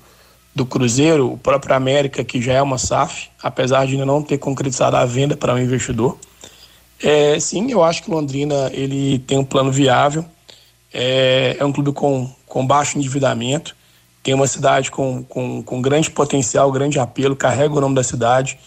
do 0.54 0.66
Cruzeiro, 0.66 1.32
o 1.32 1.38
próprio 1.38 1.74
América, 1.74 2.22
que 2.22 2.42
já 2.42 2.52
é 2.52 2.62
uma 2.62 2.78
SAF, 2.78 3.28
apesar 3.42 3.87
de 3.87 3.92
ainda 3.92 4.04
não 4.04 4.22
ter 4.22 4.38
concretizado 4.38 4.96
a 4.96 5.04
venda 5.04 5.37
para 5.37 5.54
um 5.54 5.58
investidor. 5.58 6.18
É, 7.02 7.38
sim, 7.38 7.70
eu 7.70 7.82
acho 7.82 8.02
que 8.02 8.11
Londrina 8.11 8.70
ele 8.72 9.20
tem 9.20 9.38
um 9.38 9.44
plano 9.44 9.70
viável, 9.70 10.24
é, 10.92 11.56
é 11.58 11.64
um 11.64 11.72
clube 11.72 11.92
com, 11.92 12.30
com 12.46 12.66
baixo 12.66 12.98
endividamento, 12.98 13.76
tem 14.22 14.34
uma 14.34 14.46
cidade 14.46 14.90
com, 14.90 15.22
com, 15.24 15.62
com 15.62 15.80
grande 15.80 16.11
potencial, 16.11 16.70
grande 16.72 16.98
apelo, 16.98 17.37
carrega 17.37 17.74
o 17.74 17.80
nome 17.80 17.94
da 17.94 18.02
cidade. 18.02 18.58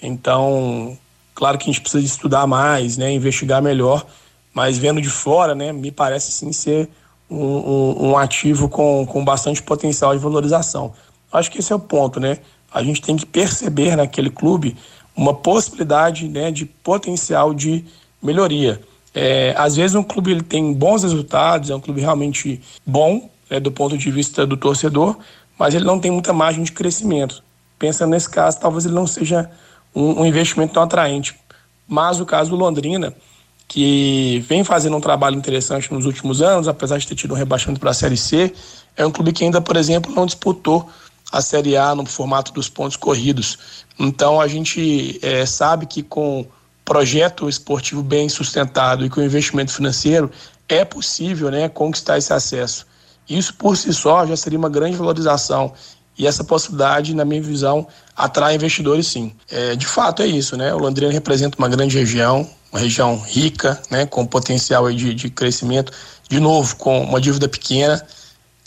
Então, 0.00 0.96
Claro 1.34 1.58
que 1.58 1.64
a 1.64 1.72
gente 1.72 1.80
precisa 1.80 2.04
estudar 2.04 2.46
mais, 2.46 2.96
né, 2.96 3.12
investigar 3.12 3.62
melhor, 3.62 4.06
mas 4.52 4.78
vendo 4.78 5.00
de 5.00 5.08
fora, 5.08 5.54
né, 5.54 5.72
me 5.72 5.90
parece 5.90 6.30
sim 6.30 6.52
ser 6.52 6.88
um, 7.30 7.36
um, 7.36 8.10
um 8.10 8.18
ativo 8.18 8.68
com, 8.68 9.06
com 9.06 9.24
bastante 9.24 9.62
potencial 9.62 10.12
de 10.12 10.22
valorização. 10.22 10.92
Acho 11.32 11.50
que 11.50 11.58
esse 11.58 11.72
é 11.72 11.76
o 11.76 11.80
ponto, 11.80 12.20
né? 12.20 12.38
A 12.72 12.82
gente 12.82 13.00
tem 13.00 13.16
que 13.16 13.24
perceber 13.24 13.96
naquele 13.96 14.28
clube 14.28 14.76
uma 15.16 15.32
possibilidade 15.32 16.28
né, 16.28 16.50
de 16.50 16.66
potencial 16.66 17.54
de 17.54 17.84
melhoria. 18.22 18.80
É, 19.14 19.54
às 19.56 19.76
vezes 19.76 19.94
um 19.94 20.02
clube 20.02 20.30
ele 20.30 20.42
tem 20.42 20.72
bons 20.72 21.02
resultados, 21.02 21.70
é 21.70 21.74
um 21.74 21.80
clube 21.80 22.00
realmente 22.00 22.60
bom 22.84 23.28
né, 23.50 23.60
do 23.60 23.70
ponto 23.70 23.96
de 23.96 24.10
vista 24.10 24.46
do 24.46 24.56
torcedor, 24.56 25.16
mas 25.58 25.74
ele 25.74 25.84
não 25.84 25.98
tem 25.98 26.10
muita 26.10 26.32
margem 26.32 26.62
de 26.62 26.72
crescimento. 26.72 27.42
Pensando 27.78 28.10
nesse 28.10 28.28
caso, 28.28 28.58
talvez 28.58 28.86
ele 28.86 28.94
não 28.94 29.06
seja 29.06 29.50
um, 29.94 30.22
um 30.22 30.26
investimento 30.26 30.74
tão 30.74 30.82
atraente. 30.82 31.34
Mas 31.86 32.20
o 32.20 32.26
caso 32.26 32.50
do 32.50 32.56
Londrina, 32.56 33.14
que 33.68 34.44
vem 34.48 34.64
fazendo 34.64 34.96
um 34.96 35.00
trabalho 35.00 35.36
interessante 35.36 35.92
nos 35.92 36.06
últimos 36.06 36.42
anos, 36.42 36.68
apesar 36.68 36.98
de 36.98 37.06
ter 37.06 37.14
tido 37.14 37.34
um 37.34 37.36
rebaixamento 37.36 37.80
para 37.80 37.90
a 37.90 37.94
Série 37.94 38.16
C, 38.16 38.52
é 38.96 39.06
um 39.06 39.10
clube 39.10 39.32
que 39.32 39.44
ainda, 39.44 39.60
por 39.60 39.76
exemplo, 39.76 40.14
não 40.14 40.26
disputou 40.26 40.88
a 41.30 41.40
Série 41.40 41.76
A 41.76 41.94
no 41.94 42.04
formato 42.04 42.52
dos 42.52 42.68
pontos 42.68 42.96
corridos. 42.96 43.84
Então 43.98 44.40
a 44.40 44.46
gente 44.46 45.18
é, 45.22 45.46
sabe 45.46 45.86
que 45.86 46.02
com 46.02 46.46
projeto 46.84 47.48
esportivo 47.48 48.02
bem 48.02 48.28
sustentado 48.28 49.04
e 49.04 49.10
com 49.10 49.22
investimento 49.22 49.72
financeiro 49.72 50.30
é 50.68 50.84
possível 50.84 51.50
né, 51.50 51.68
conquistar 51.68 52.18
esse 52.18 52.32
acesso. 52.32 52.86
Isso 53.28 53.54
por 53.54 53.76
si 53.76 53.92
só 53.94 54.26
já 54.26 54.36
seria 54.36 54.58
uma 54.58 54.68
grande 54.68 54.96
valorização 54.96 55.72
e 56.18 56.26
essa 56.26 56.44
possibilidade, 56.44 57.14
na 57.14 57.24
minha 57.24 57.42
visão, 57.42 57.86
atrai 58.14 58.54
investidores 58.54 59.06
sim. 59.06 59.32
É, 59.50 59.74
de 59.74 59.86
fato 59.86 60.22
é 60.22 60.26
isso, 60.26 60.56
né? 60.56 60.72
O 60.74 60.78
Londrina 60.78 61.10
representa 61.10 61.58
uma 61.58 61.68
grande 61.68 61.98
região, 61.98 62.48
uma 62.70 62.80
região 62.80 63.18
rica, 63.18 63.80
né, 63.90 64.06
com 64.06 64.26
potencial 64.26 64.90
de, 64.92 65.14
de 65.14 65.30
crescimento, 65.30 65.92
de 66.28 66.38
novo, 66.38 66.76
com 66.76 67.02
uma 67.02 67.20
dívida 67.20 67.48
pequena. 67.48 68.04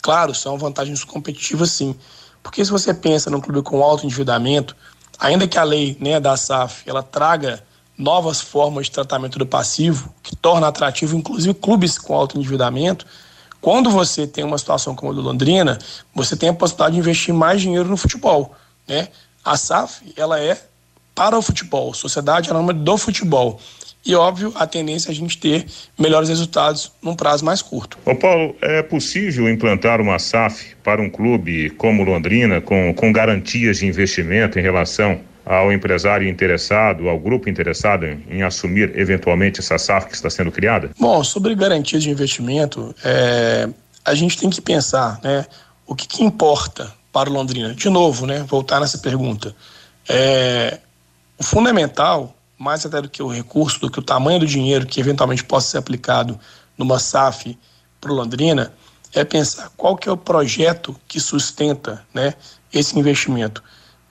Claro, 0.02 0.34
são 0.34 0.58
vantagens 0.58 1.02
competitivas 1.04 1.70
sim. 1.70 1.96
Porque 2.42 2.64
se 2.64 2.70
você 2.70 2.94
pensa 2.94 3.30
num 3.30 3.40
clube 3.40 3.62
com 3.62 3.82
alto 3.82 4.04
endividamento, 4.04 4.76
ainda 5.18 5.48
que 5.48 5.58
a 5.58 5.64
lei 5.64 5.96
né, 6.00 6.20
da 6.20 6.36
SAF 6.36 6.82
ela 6.88 7.02
traga 7.02 7.62
novas 7.98 8.40
formas 8.40 8.86
de 8.86 8.92
tratamento 8.92 9.38
do 9.38 9.46
passivo, 9.46 10.12
que 10.22 10.36
torna 10.36 10.68
atrativo 10.68 11.16
inclusive 11.16 11.54
clubes 11.54 11.98
com 11.98 12.14
alto 12.14 12.38
endividamento, 12.38 13.06
quando 13.60 13.90
você 13.90 14.26
tem 14.26 14.44
uma 14.44 14.58
situação 14.58 14.94
como 14.94 15.12
a 15.12 15.14
do 15.14 15.20
Londrina, 15.20 15.78
você 16.14 16.36
tem 16.36 16.48
a 16.48 16.54
possibilidade 16.54 16.94
de 16.94 17.00
investir 17.00 17.34
mais 17.34 17.60
dinheiro 17.60 17.88
no 17.88 17.96
futebol, 17.96 18.54
né? 18.86 19.08
A 19.44 19.56
SAF, 19.56 20.12
ela 20.16 20.40
é 20.40 20.58
para 21.14 21.38
o 21.38 21.42
futebol, 21.42 21.94
Sociedade 21.94 22.50
Anônima 22.50 22.74
do 22.74 22.98
Futebol. 22.98 23.60
E, 24.04 24.14
óbvio, 24.14 24.52
a 24.54 24.66
tendência 24.68 25.08
é 25.08 25.12
a 25.12 25.14
gente 25.14 25.36
ter 25.36 25.66
melhores 25.98 26.28
resultados 26.28 26.92
num 27.02 27.16
prazo 27.16 27.44
mais 27.44 27.60
curto. 27.60 27.98
Ô 28.04 28.14
Paulo, 28.14 28.54
é 28.62 28.80
possível 28.80 29.50
implantar 29.50 30.00
uma 30.00 30.18
SAF 30.18 30.76
para 30.84 31.02
um 31.02 31.10
clube 31.10 31.70
como 31.70 32.04
Londrina, 32.04 32.60
com, 32.60 32.94
com 32.94 33.10
garantias 33.10 33.78
de 33.78 33.86
investimento 33.86 34.60
em 34.60 34.62
relação 34.62 35.20
ao 35.46 35.72
empresário 35.72 36.28
interessado, 36.28 37.08
ao 37.08 37.16
grupo 37.20 37.48
interessado 37.48 38.04
em 38.04 38.42
assumir 38.42 38.98
eventualmente 38.98 39.60
essa 39.60 39.78
SAF 39.78 40.08
que 40.08 40.14
está 40.16 40.28
sendo 40.28 40.50
criada? 40.50 40.90
Bom, 40.98 41.22
sobre 41.22 41.54
garantias 41.54 42.02
de 42.02 42.10
investimento, 42.10 42.92
é, 43.04 43.68
a 44.04 44.12
gente 44.16 44.36
tem 44.36 44.50
que 44.50 44.60
pensar, 44.60 45.20
né? 45.22 45.46
O 45.86 45.94
que, 45.94 46.08
que, 46.08 46.24
importa 46.24 46.92
para 47.12 47.30
Londrina? 47.30 47.72
De 47.72 47.88
novo, 47.88 48.26
né? 48.26 48.44
Voltar 48.48 48.80
nessa 48.80 48.98
pergunta. 48.98 49.54
É, 50.08 50.80
o 51.38 51.44
fundamental, 51.44 52.36
mais 52.58 52.84
até 52.84 53.00
do 53.00 53.08
que 53.08 53.22
o 53.22 53.28
recurso, 53.28 53.80
do 53.80 53.88
que 53.88 54.00
o 54.00 54.02
tamanho 54.02 54.40
do 54.40 54.46
dinheiro 54.46 54.84
que 54.84 54.98
eventualmente 54.98 55.44
possa 55.44 55.68
ser 55.68 55.78
aplicado 55.78 56.40
numa 56.76 56.98
SAF 56.98 57.56
para 58.00 58.12
Londrina, 58.12 58.72
é 59.14 59.24
pensar 59.24 59.70
qual 59.76 59.96
que 59.96 60.08
é 60.08 60.12
o 60.12 60.16
projeto 60.16 60.96
que 61.06 61.20
sustenta, 61.20 62.04
né? 62.12 62.34
Esse 62.72 62.98
investimento. 62.98 63.62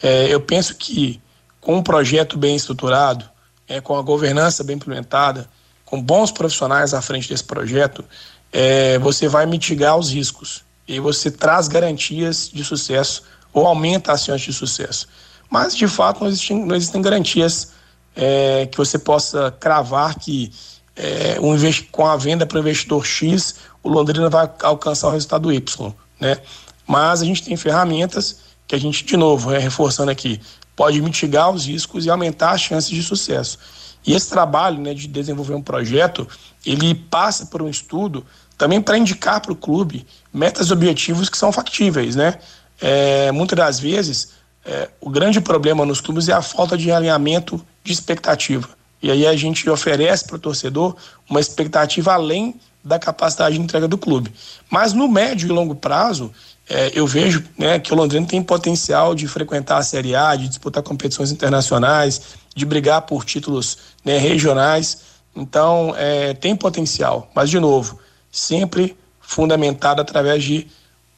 É, 0.01 0.33
eu 0.33 0.39
penso 0.39 0.75
que 0.75 1.21
com 1.65 1.77
um 1.77 1.81
projeto 1.81 2.37
bem 2.37 2.55
estruturado, 2.55 3.27
é, 3.67 3.81
com 3.81 3.97
a 3.97 4.01
governança 4.03 4.63
bem 4.63 4.75
implementada, 4.75 5.49
com 5.83 5.99
bons 5.99 6.31
profissionais 6.31 6.93
à 6.93 7.01
frente 7.01 7.27
desse 7.27 7.43
projeto, 7.43 8.05
é, 8.53 8.99
você 8.99 9.27
vai 9.27 9.47
mitigar 9.47 9.97
os 9.97 10.11
riscos 10.11 10.63
e 10.87 10.99
você 10.99 11.31
traz 11.31 11.67
garantias 11.67 12.51
de 12.53 12.63
sucesso 12.63 13.23
ou 13.51 13.65
aumenta 13.65 14.11
as 14.11 14.23
chances 14.23 14.45
de 14.45 14.53
sucesso. 14.53 15.07
Mas, 15.49 15.75
de 15.75 15.87
fato, 15.87 16.21
não 16.21 16.27
existem, 16.27 16.63
não 16.63 16.75
existem 16.75 17.01
garantias 17.01 17.71
é, 18.15 18.67
que 18.67 18.77
você 18.77 18.99
possa 18.99 19.49
cravar 19.59 20.19
que 20.19 20.53
é, 20.95 21.39
um 21.41 21.55
com 21.91 22.05
a 22.05 22.15
venda 22.15 22.45
para 22.45 22.57
o 22.57 22.59
investidor 22.59 23.03
X, 23.03 23.55
o 23.81 23.89
Londrina 23.89 24.29
vai 24.29 24.47
alcançar 24.61 25.07
o 25.07 25.11
resultado 25.11 25.51
Y. 25.51 25.93
Né? 26.19 26.37
Mas 26.85 27.23
a 27.23 27.25
gente 27.25 27.41
tem 27.41 27.57
ferramentas 27.57 28.37
que 28.67 28.75
a 28.75 28.79
gente, 28.79 29.03
de 29.03 29.17
novo, 29.17 29.51
é, 29.51 29.57
reforçando 29.57 30.11
aqui, 30.11 30.39
pode 30.75 31.01
mitigar 31.01 31.49
os 31.49 31.65
riscos 31.65 32.05
e 32.05 32.09
aumentar 32.09 32.51
as 32.51 32.61
chances 32.61 32.89
de 32.89 33.01
sucesso. 33.01 33.57
E 34.05 34.13
esse 34.13 34.29
trabalho 34.29 34.79
né, 34.79 34.93
de 34.93 35.07
desenvolver 35.07 35.55
um 35.55 35.61
projeto, 35.61 36.27
ele 36.65 36.93
passa 36.93 37.47
por 37.47 37.61
um 37.61 37.69
estudo 37.69 38.25
também 38.57 38.81
para 38.81 38.97
indicar 38.97 39.41
para 39.41 39.51
o 39.51 39.55
clube 39.55 40.05
metas 40.33 40.69
e 40.69 40.73
objetivos 40.73 41.29
que 41.29 41.37
são 41.37 41.51
factíveis. 41.51 42.15
Né? 42.15 42.37
É, 42.79 43.31
muitas 43.31 43.57
das 43.57 43.79
vezes, 43.79 44.33
é, 44.63 44.89
o 45.01 45.09
grande 45.09 45.41
problema 45.41 45.85
nos 45.85 46.01
clubes 46.01 46.29
é 46.29 46.33
a 46.33 46.41
falta 46.41 46.77
de 46.77 46.91
alinhamento 46.91 47.63
de 47.83 47.91
expectativa. 47.91 48.69
E 49.01 49.11
aí 49.11 49.27
a 49.27 49.35
gente 49.35 49.69
oferece 49.69 50.25
para 50.25 50.35
o 50.35 50.39
torcedor 50.39 50.95
uma 51.29 51.39
expectativa 51.39 52.13
além 52.13 52.59
da 52.83 52.99
capacidade 52.99 53.55
de 53.55 53.61
entrega 53.61 53.87
do 53.87 53.97
clube. 53.97 54.31
Mas 54.69 54.93
no 54.93 55.07
médio 55.07 55.47
e 55.47 55.51
longo 55.51 55.75
prazo, 55.75 56.31
é, 56.69 56.91
eu 56.95 57.05
vejo 57.05 57.43
né, 57.57 57.79
que 57.79 57.93
o 57.93 57.95
Londrina 57.95 58.25
tem 58.25 58.41
potencial 58.41 59.13
de 59.13 59.27
frequentar 59.27 59.77
a 59.77 59.83
Série 59.83 60.15
A, 60.15 60.35
de 60.35 60.47
disputar 60.47 60.81
competições 60.81 61.31
internacionais, 61.31 62.35
de 62.55 62.65
brigar 62.65 63.03
por 63.03 63.23
títulos 63.23 63.77
né, 64.03 64.17
regionais. 64.17 65.01
Então, 65.35 65.93
é, 65.97 66.33
tem 66.33 66.55
potencial, 66.55 67.29
mas, 67.35 67.49
de 67.49 67.59
novo, 67.59 67.99
sempre 68.31 68.95
fundamentado 69.21 70.01
através 70.01 70.43
de 70.43 70.67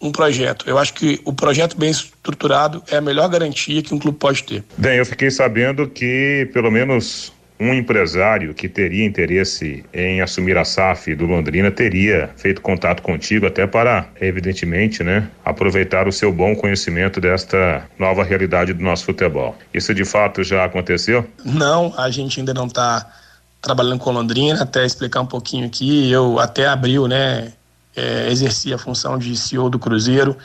um 0.02 0.12
projeto. 0.12 0.70
Eu 0.70 0.78
acho 0.78 0.94
que 0.94 1.20
o 1.26 1.34
projeto 1.34 1.78
bem 1.78 1.90
estruturado 1.90 2.84
é 2.90 2.98
a 2.98 3.02
melhor 3.02 3.28
garantia 3.30 3.82
que 3.82 3.94
um 3.94 4.00
clube 4.00 4.18
pode 4.18 4.44
ter. 4.44 4.64
Bem, 4.78 4.98
eu 4.98 5.06
fiquei 5.06 5.32
sabendo 5.32 5.88
que 5.88 6.50
pelo 6.54 6.70
menos 6.70 7.34
um 7.60 7.74
empresário 7.74 8.54
que 8.54 8.70
teria 8.70 9.06
interesse 9.06 9.84
em 9.94 10.22
assumir 10.22 10.58
a 10.58 10.64
SAF 10.64 11.16
do 11.16 11.26
Londrina 11.26 11.72
teria 11.72 12.30
feito 12.38 12.62
contato 12.62 13.02
contigo 13.02 13.48
até 13.48 13.66
para, 13.66 14.08
evidentemente, 14.22 15.04
né, 15.04 15.28
aproveitar 15.44 16.08
o 16.08 16.12
seu 16.12 16.32
bom 16.32 16.56
conhecimento 16.56 17.20
desta 17.20 17.86
nova 17.98 18.24
realidade 18.24 18.74
do 18.74 18.84
nosso 18.84 19.06
futebol. 19.06 19.56
Isso 19.74 19.94
de 19.94 20.06
fato 20.06 20.44
já 20.44 20.66
aconteceu? 20.66 21.28
Não, 21.44 21.94
a 21.98 22.12
gente 22.12 22.40
ainda 22.40 22.54
não 22.54 22.68
está 22.68 23.08
trabalhando 23.62 24.00
com 24.00 24.12
Londrina, 24.12 24.62
até 24.62 24.86
explicar 24.86 25.22
um 25.22 25.26
pouquinho 25.26 25.66
aqui, 25.66 26.12
eu 26.12 26.40
até 26.40 26.68
abril, 26.68 27.08
né, 27.08 27.52
é, 27.96 28.30
exerci 28.30 28.72
a 28.72 28.78
função 28.78 29.18
de 29.18 29.36
CEO 29.36 29.70
do 29.70 29.80
Cruzeiro, 29.80 30.38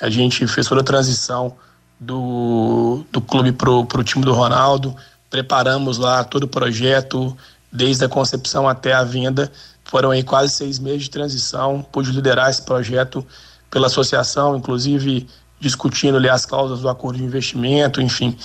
a 0.00 0.10
gente 0.10 0.46
fez 0.46 0.66
toda 0.66 0.82
a 0.82 0.84
transição 0.84 1.56
do, 1.98 3.04
do 3.10 3.20
clube 3.20 3.52
pro, 3.52 3.84
pro 3.86 4.04
time 4.04 4.24
do 4.24 4.32
Ronaldo, 4.32 4.94
preparamos 5.30 5.96
lá 5.96 6.24
todo 6.24 6.44
o 6.44 6.48
projeto, 6.48 7.36
desde 7.72 8.04
a 8.04 8.08
concepção 8.08 8.68
até 8.68 8.92
a 8.92 9.04
venda. 9.04 9.50
Foram 9.84 10.10
aí 10.10 10.22
quase 10.22 10.52
seis 10.52 10.78
meses 10.78 11.04
de 11.04 11.10
transição. 11.10 11.86
Pude 11.92 12.10
liderar 12.10 12.50
esse 12.50 12.62
projeto 12.62 13.24
pela 13.70 13.86
associação, 13.86 14.56
inclusive 14.56 15.26
discutindo 15.60 16.16
ali 16.16 16.28
as 16.28 16.44
causas 16.44 16.80
do 16.80 16.88
acordo 16.88 17.18
de 17.18 17.24
investimento, 17.24 18.00
enfim. 18.00 18.36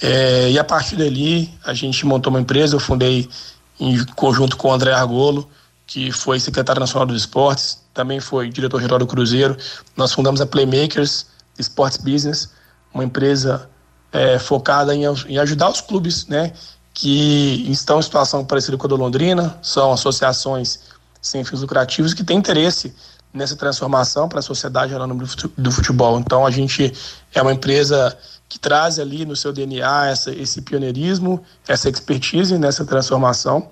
É, 0.00 0.50
e 0.50 0.58
a 0.58 0.64
partir 0.64 0.96
dali, 0.96 1.52
a 1.64 1.74
gente 1.74 2.06
montou 2.06 2.30
uma 2.30 2.40
empresa, 2.40 2.76
eu 2.76 2.80
fundei 2.80 3.28
em 3.80 4.04
conjunto 4.14 4.56
com 4.56 4.68
o 4.68 4.72
André 4.72 4.92
Argolo, 4.92 5.48
que 5.86 6.12
foi 6.12 6.38
secretário 6.38 6.78
nacional 6.78 7.06
dos 7.06 7.22
esportes, 7.22 7.82
também 7.94 8.20
foi 8.20 8.50
diretor-geral 8.50 8.98
do 8.98 9.06
Cruzeiro. 9.06 9.56
Nós 9.96 10.12
fundamos 10.12 10.40
a 10.40 10.46
Playmakers 10.46 11.26
Sports 11.58 11.96
Business, 11.96 12.50
uma 12.92 13.02
empresa 13.02 13.68
é, 14.12 14.38
focada 14.38 14.94
em, 14.94 15.04
em, 15.04 15.38
ajudar 15.38 15.70
os 15.70 15.80
clubes 15.80 16.26
né, 16.26 16.52
que 16.94 17.70
estão 17.70 17.98
em 17.98 18.02
situação 18.02 18.44
parecida 18.44 18.76
com 18.76 18.86
a 18.86 18.88
do 18.88 18.96
Londrina, 18.96 19.58
são 19.62 19.92
associações 19.92 20.80
sem 21.20 21.44
fins 21.44 21.60
lucrativos 21.60 22.14
que 22.14 22.24
têm 22.24 22.38
interesse 22.38 22.94
nessa 23.32 23.54
transformação 23.54 24.28
para 24.28 24.38
a 24.38 24.42
sociedade 24.42 24.94
anônima 24.94 25.24
do 25.56 25.70
futebol. 25.70 26.18
Então 26.18 26.46
a 26.46 26.50
gente 26.50 26.92
é 27.34 27.42
uma 27.42 27.52
empresa 27.52 28.16
que 28.48 28.58
traz 28.58 28.98
ali 28.98 29.26
no 29.26 29.36
seu 29.36 29.52
DNA 29.52 30.06
essa, 30.06 30.30
esse 30.30 30.62
pioneirismo, 30.62 31.42
essa 31.66 31.88
expertise 31.88 32.56
nessa 32.56 32.84
transformação. 32.84 33.68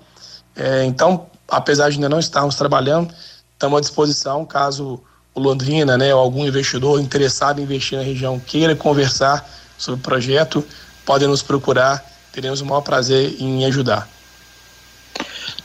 É, 0.55 0.85
então, 0.85 1.25
apesar 1.47 1.89
de 1.89 1.95
ainda 1.95 2.09
não 2.09 2.19
estarmos 2.19 2.55
trabalhando, 2.55 3.11
estamos 3.53 3.77
à 3.77 3.81
disposição 3.81 4.45
caso 4.45 5.01
o 5.33 5.39
Londrina, 5.39 5.97
né, 5.97 6.13
ou 6.13 6.19
algum 6.19 6.45
investidor 6.45 6.99
interessado 6.99 7.59
em 7.59 7.63
investir 7.63 7.97
na 7.97 8.03
região 8.03 8.39
queira 8.39 8.75
conversar 8.75 9.47
sobre 9.77 9.99
o 9.99 10.03
projeto, 10.03 10.65
podem 11.05 11.27
nos 11.27 11.41
procurar, 11.41 12.03
teremos 12.33 12.61
o 12.61 12.65
maior 12.65 12.81
prazer 12.81 13.35
em 13.39 13.65
ajudar. 13.65 14.09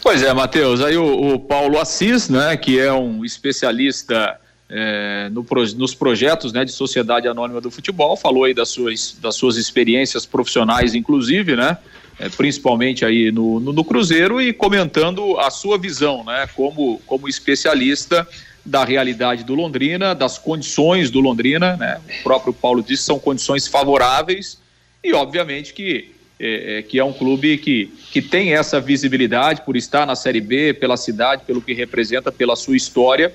Pois 0.02 0.22
é, 0.22 0.32
Matheus, 0.32 0.80
aí 0.80 0.96
o, 0.96 1.34
o, 1.34 1.38
Paulo 1.38 1.78
Assis, 1.78 2.28
né, 2.28 2.56
que 2.56 2.78
é 2.78 2.92
um 2.92 3.24
especialista 3.24 4.38
é, 4.68 5.28
no, 5.30 5.46
nos 5.76 5.94
projetos 5.94 6.52
né, 6.52 6.64
de 6.64 6.72
Sociedade 6.72 7.28
Anônima 7.28 7.60
do 7.60 7.70
Futebol, 7.70 8.16
falou 8.16 8.44
aí 8.44 8.54
das 8.54 8.68
suas, 8.68 9.16
das 9.20 9.36
suas 9.36 9.56
experiências 9.56 10.26
profissionais, 10.26 10.94
inclusive, 10.94 11.54
né, 11.54 11.78
é, 12.18 12.28
principalmente 12.28 13.04
aí 13.04 13.30
no, 13.30 13.60
no, 13.60 13.72
no, 13.72 13.84
Cruzeiro 13.84 14.40
e 14.40 14.52
comentando 14.52 15.38
a 15.38 15.50
sua 15.50 15.78
visão, 15.78 16.24
né, 16.24 16.48
como, 16.54 17.00
como 17.06 17.28
especialista 17.28 18.26
da 18.64 18.84
realidade 18.84 19.44
do 19.44 19.54
Londrina, 19.54 20.14
das 20.14 20.38
condições 20.38 21.10
do 21.10 21.20
Londrina, 21.20 21.76
né? 21.76 22.00
O 22.20 22.22
próprio 22.22 22.52
Paulo 22.52 22.82
disse 22.82 23.02
são 23.02 23.18
condições 23.18 23.66
favoráveis 23.66 24.58
e 25.02 25.12
obviamente 25.12 25.72
que 25.72 26.12
é, 26.38 26.78
é, 26.78 26.82
que 26.82 26.98
é 26.98 27.04
um 27.04 27.12
clube 27.12 27.56
que, 27.58 27.86
que 28.10 28.20
tem 28.20 28.54
essa 28.54 28.80
visibilidade 28.80 29.62
por 29.62 29.76
estar 29.76 30.04
na 30.04 30.16
Série 30.16 30.40
B, 30.40 30.74
pela 30.74 30.96
cidade, 30.96 31.42
pelo 31.46 31.62
que 31.62 31.72
representa, 31.72 32.32
pela 32.32 32.56
sua 32.56 32.76
história 32.76 33.32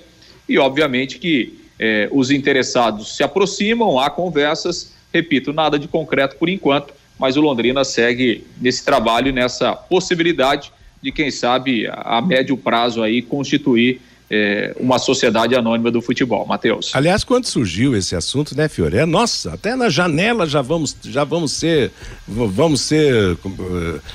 e 0.47 0.57
obviamente 0.57 1.17
que 1.17 1.57
é, 1.79 2.09
os 2.11 2.31
interessados 2.31 3.15
se 3.15 3.23
aproximam, 3.23 3.99
há 3.99 4.09
conversas, 4.09 4.93
repito, 5.13 5.53
nada 5.53 5.77
de 5.77 5.87
concreto 5.87 6.35
por 6.37 6.49
enquanto, 6.49 6.93
mas 7.19 7.37
o 7.37 7.41
Londrina 7.41 7.83
segue 7.83 8.45
nesse 8.59 8.83
trabalho, 8.83 9.31
nessa 9.31 9.73
possibilidade 9.73 10.71
de 11.01 11.11
quem 11.11 11.31
sabe 11.31 11.87
a, 11.87 12.17
a 12.17 12.21
médio 12.21 12.57
prazo 12.57 13.01
aí 13.03 13.21
constituir 13.21 14.01
é, 14.29 14.75
uma 14.79 14.99
sociedade 14.99 15.55
anônima 15.55 15.89
do 15.89 16.01
futebol. 16.01 16.45
Matheus. 16.45 16.91
Aliás, 16.93 17.23
quando 17.23 17.45
surgiu 17.45 17.95
esse 17.95 18.15
assunto, 18.15 18.55
né, 18.55 18.67
Fiore? 18.67 18.97
É, 18.97 19.05
nossa, 19.05 19.53
até 19.53 19.75
na 19.75 19.89
janela 19.89 20.45
já 20.45 20.61
vamos, 20.61 20.95
já 21.03 21.23
vamos 21.23 21.53
ser, 21.53 21.91
vamos 22.27 22.81
ser, 22.81 23.37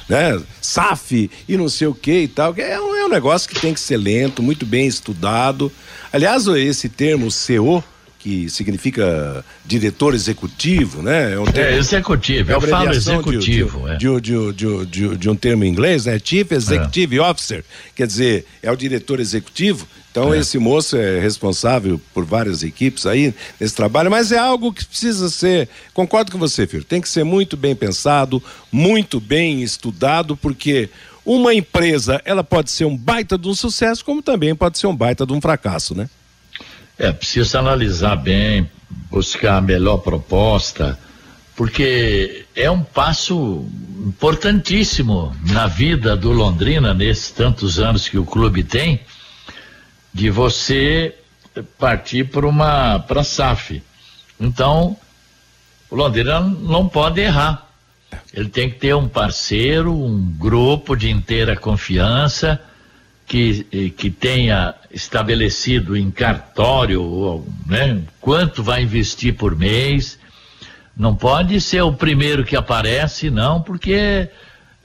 né, 0.08 0.40
SAF 0.60 1.30
e 1.48 1.56
não 1.56 1.68
sei 1.68 1.86
o 1.86 1.94
que 1.94 2.22
e 2.22 2.28
tal. 2.28 2.54
É 2.56 2.80
um, 2.80 2.94
é 2.94 3.04
um 3.06 3.08
negócio 3.08 3.48
que 3.48 3.60
tem 3.60 3.72
que 3.72 3.80
ser 3.80 3.96
lento, 3.96 4.42
muito 4.42 4.66
bem 4.66 4.86
estudado. 4.86 5.72
Aliás, 6.12 6.46
esse 6.46 6.88
termo 6.88 7.28
CO, 7.28 7.82
que 8.22 8.48
significa 8.48 9.44
diretor 9.66 10.14
executivo, 10.14 11.02
né? 11.02 11.32
É, 11.32 11.40
um 11.40 11.44
termo, 11.44 11.70
é 11.70 11.76
executivo, 11.76 12.52
é 12.52 12.54
eu 12.54 12.60
falo 12.60 12.92
executivo. 12.92 13.88
De, 13.98 14.06
é. 14.06 14.20
de, 14.20 14.52
de, 14.52 14.86
de, 14.86 15.16
de, 15.16 15.30
um 15.30 15.34
termo 15.34 15.64
em 15.64 15.68
inglês, 15.68 16.06
né? 16.06 16.20
Chief 16.22 16.52
Executive 16.52 17.16
é. 17.16 17.20
Officer, 17.20 17.64
quer 17.96 18.06
dizer, 18.06 18.46
é 18.62 18.70
o 18.70 18.76
diretor 18.76 19.18
executivo. 19.18 19.88
Então, 20.12 20.32
é. 20.32 20.38
esse 20.38 20.56
moço 20.56 20.96
é 20.96 21.18
responsável 21.18 22.00
por 22.14 22.24
várias 22.24 22.62
equipes 22.62 23.06
aí 23.06 23.34
nesse 23.58 23.74
trabalho, 23.74 24.08
mas 24.08 24.30
é 24.30 24.38
algo 24.38 24.72
que 24.72 24.84
precisa 24.84 25.28
ser. 25.28 25.68
Concordo 25.92 26.30
com 26.30 26.38
você, 26.38 26.64
filho. 26.64 26.84
Tem 26.84 27.00
que 27.00 27.08
ser 27.08 27.24
muito 27.24 27.56
bem 27.56 27.74
pensado, 27.74 28.40
muito 28.70 29.18
bem 29.18 29.62
estudado, 29.62 30.36
porque 30.36 30.88
uma 31.24 31.52
empresa, 31.52 32.22
ela 32.24 32.44
pode 32.44 32.70
ser 32.70 32.84
um 32.84 32.96
baita 32.96 33.36
de 33.36 33.48
um 33.48 33.54
sucesso, 33.54 34.04
como 34.04 34.22
também 34.22 34.54
pode 34.54 34.78
ser 34.78 34.86
um 34.86 34.94
baita 34.94 35.26
de 35.26 35.32
um 35.32 35.40
fracasso, 35.40 35.92
né? 35.92 36.08
É, 36.98 37.10
precisa 37.10 37.58
analisar 37.58 38.16
bem, 38.16 38.70
buscar 39.10 39.56
a 39.56 39.60
melhor 39.60 39.98
proposta, 39.98 40.98
porque 41.56 42.44
é 42.54 42.70
um 42.70 42.82
passo 42.82 43.66
importantíssimo 44.06 45.34
na 45.50 45.66
vida 45.66 46.16
do 46.16 46.32
Londrina, 46.32 46.94
nesses 46.94 47.30
tantos 47.30 47.78
anos 47.78 48.08
que 48.08 48.18
o 48.18 48.24
clube 48.24 48.62
tem, 48.62 49.00
de 50.12 50.30
você 50.30 51.14
partir 51.78 52.24
para 52.24 52.46
uma 52.46 52.98
para 52.98 53.24
SAF. 53.24 53.82
Então, 54.40 54.96
o 55.90 55.96
Londrina 55.96 56.40
não 56.40 56.88
pode 56.88 57.20
errar. 57.20 57.68
Ele 58.32 58.48
tem 58.48 58.70
que 58.70 58.78
ter 58.78 58.94
um 58.94 59.08
parceiro, 59.08 59.92
um 59.92 60.20
grupo 60.38 60.96
de 60.96 61.10
inteira 61.10 61.56
confiança 61.56 62.60
que, 63.26 63.92
que 63.96 64.10
tenha 64.10 64.74
estabelecido 64.90 65.96
em 65.96 66.10
cartório 66.10 67.44
né, 67.66 68.02
quanto 68.20 68.62
vai 68.62 68.82
investir 68.82 69.34
por 69.34 69.56
mês. 69.56 70.18
Não 70.96 71.14
pode 71.14 71.60
ser 71.60 71.82
o 71.82 71.92
primeiro 71.92 72.44
que 72.44 72.54
aparece, 72.54 73.30
não, 73.30 73.62
porque 73.62 74.28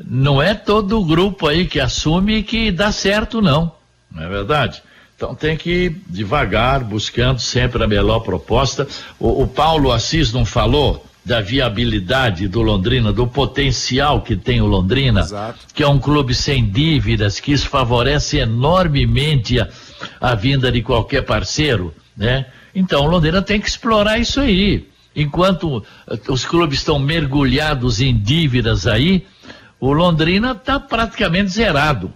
não 0.04 0.42
é 0.42 0.54
todo 0.54 1.00
o 1.00 1.06
grupo 1.06 1.48
aí 1.48 1.66
que 1.66 1.80
assume 1.80 2.44
que 2.44 2.72
dá 2.72 2.92
certo, 2.92 3.42
não. 3.42 3.74
Não 4.12 4.24
é 4.24 4.30
verdade? 4.30 4.82
Então 5.16 5.34
tem 5.34 5.58
que 5.58 5.70
ir 5.70 6.02
devagar, 6.08 6.84
buscando 6.84 7.40
sempre 7.40 7.84
a 7.84 7.88
melhor 7.88 8.20
proposta. 8.20 8.88
O, 9.20 9.44
o 9.44 9.48
Paulo 9.48 9.92
Assis 9.92 10.32
não 10.32 10.46
falou 10.46 11.06
da 11.28 11.42
viabilidade 11.42 12.48
do 12.48 12.62
Londrina, 12.62 13.12
do 13.12 13.28
potencial 13.28 14.22
que 14.22 14.38
tem 14.38 14.62
o 14.62 14.66
Londrina, 14.66 15.20
Exato. 15.20 15.60
que 15.74 15.84
é 15.84 15.88
um 15.88 16.00
clube 16.00 16.34
sem 16.34 16.66
dívidas, 16.66 17.42
que 17.42 17.52
isso 17.52 17.68
favorece 17.68 18.38
enormemente 18.38 19.60
a, 19.60 19.68
a 20.22 20.34
vinda 20.36 20.72
de 20.72 20.82
qualquer 20.82 21.24
parceiro, 21.24 21.94
né? 22.16 22.46
Então 22.74 23.04
o 23.04 23.10
Londrina 23.10 23.42
tem 23.42 23.60
que 23.60 23.68
explorar 23.68 24.18
isso 24.18 24.40
aí. 24.40 24.88
Enquanto 25.14 25.84
eh, 26.10 26.18
os 26.30 26.46
clubes 26.46 26.80
estão 26.80 26.98
mergulhados 26.98 28.00
em 28.00 28.18
dívidas 28.18 28.88
aí, 28.88 29.26
o 29.82 29.92
Londrina 29.92 30.54
está 30.54 30.80
praticamente 30.80 31.52
zerado. 31.52 32.14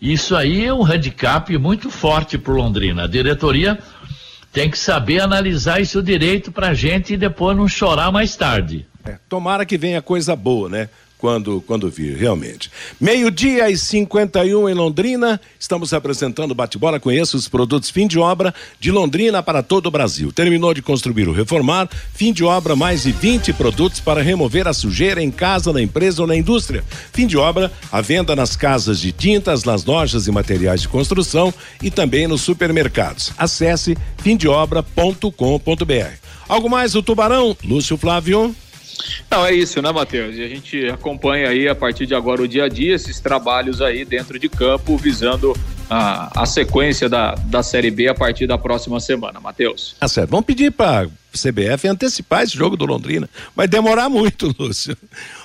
Isso 0.00 0.36
aí 0.36 0.64
é 0.64 0.72
um 0.72 0.84
handicap 0.84 1.56
muito 1.58 1.90
forte 1.90 2.38
para 2.38 2.52
o 2.52 2.56
Londrina. 2.56 3.04
A 3.04 3.08
diretoria 3.08 3.76
tem 4.52 4.70
que 4.70 4.78
saber 4.78 5.20
analisar 5.20 5.80
isso 5.80 6.02
direito 6.02 6.52
para 6.52 6.74
gente 6.74 7.14
e 7.14 7.16
depois 7.16 7.56
não 7.56 7.66
chorar 7.66 8.12
mais 8.12 8.36
tarde. 8.36 8.86
É, 9.04 9.16
tomara 9.28 9.64
que 9.64 9.78
venha 9.78 10.02
coisa 10.02 10.36
boa, 10.36 10.68
né? 10.68 10.88
Quando, 11.22 11.62
quando 11.68 11.88
vir, 11.88 12.16
realmente. 12.16 12.68
Meio-dia 13.00 13.70
e 13.70 13.78
51 13.78 14.68
em 14.68 14.74
Londrina, 14.74 15.40
estamos 15.56 15.94
apresentando 15.94 16.52
bate-bola. 16.52 16.98
Conheça 16.98 17.36
os 17.36 17.46
produtos 17.46 17.90
fim 17.90 18.08
de 18.08 18.18
obra 18.18 18.52
de 18.80 18.90
Londrina 18.90 19.40
para 19.40 19.62
todo 19.62 19.86
o 19.86 19.90
Brasil. 19.92 20.32
Terminou 20.32 20.74
de 20.74 20.82
construir 20.82 21.28
ou 21.28 21.32
reformar, 21.32 21.88
fim 22.12 22.32
de 22.32 22.42
obra, 22.42 22.74
mais 22.74 23.04
de 23.04 23.12
20 23.12 23.52
produtos 23.52 24.00
para 24.00 24.20
remover 24.20 24.66
a 24.66 24.72
sujeira 24.72 25.22
em 25.22 25.30
casa, 25.30 25.72
na 25.72 25.80
empresa 25.80 26.22
ou 26.22 26.26
na 26.26 26.34
indústria. 26.34 26.82
Fim 27.12 27.28
de 27.28 27.38
obra, 27.38 27.70
a 27.92 28.00
venda 28.00 28.34
nas 28.34 28.56
casas 28.56 28.98
de 28.98 29.12
tintas, 29.12 29.62
nas 29.62 29.84
lojas 29.84 30.26
e 30.26 30.32
materiais 30.32 30.80
de 30.80 30.88
construção 30.88 31.54
e 31.80 31.88
também 31.88 32.26
nos 32.26 32.40
supermercados. 32.40 33.30
Acesse 33.38 33.96
fimdeobra.com.br. 34.18 35.22
Algo 36.48 36.68
mais 36.68 36.96
o 36.96 37.02
Tubarão, 37.02 37.56
Lúcio 37.62 37.96
Flávio? 37.96 38.52
Não, 39.30 39.46
é 39.46 39.54
isso, 39.54 39.80
né, 39.80 39.90
Matheus? 39.90 40.36
E 40.36 40.42
a 40.42 40.48
gente 40.48 40.86
acompanha 40.88 41.48
aí 41.48 41.68
a 41.68 41.74
partir 41.74 42.06
de 42.06 42.14
agora 42.14 42.42
o 42.42 42.48
dia 42.48 42.64
a 42.64 42.68
dia, 42.68 42.94
esses 42.94 43.18
trabalhos 43.18 43.80
aí 43.80 44.04
dentro 44.04 44.38
de 44.38 44.48
campo, 44.48 44.96
visando 44.96 45.56
a, 45.88 46.42
a 46.42 46.46
sequência 46.46 47.08
da, 47.08 47.34
da 47.34 47.62
Série 47.62 47.90
B 47.90 48.08
a 48.08 48.14
partir 48.14 48.46
da 48.46 48.56
próxima 48.56 49.00
semana, 49.00 49.40
Matheus. 49.40 49.96
Tá 49.98 50.08
certo. 50.08 50.30
Vamos 50.30 50.46
pedir 50.46 50.70
para 50.72 51.08
CBF 51.32 51.88
antecipar 51.88 52.42
esse 52.42 52.56
jogo 52.56 52.76
do 52.76 52.84
Londrina. 52.84 53.28
Vai 53.56 53.66
demorar 53.66 54.08
muito, 54.08 54.54
Lúcio. 54.58 54.96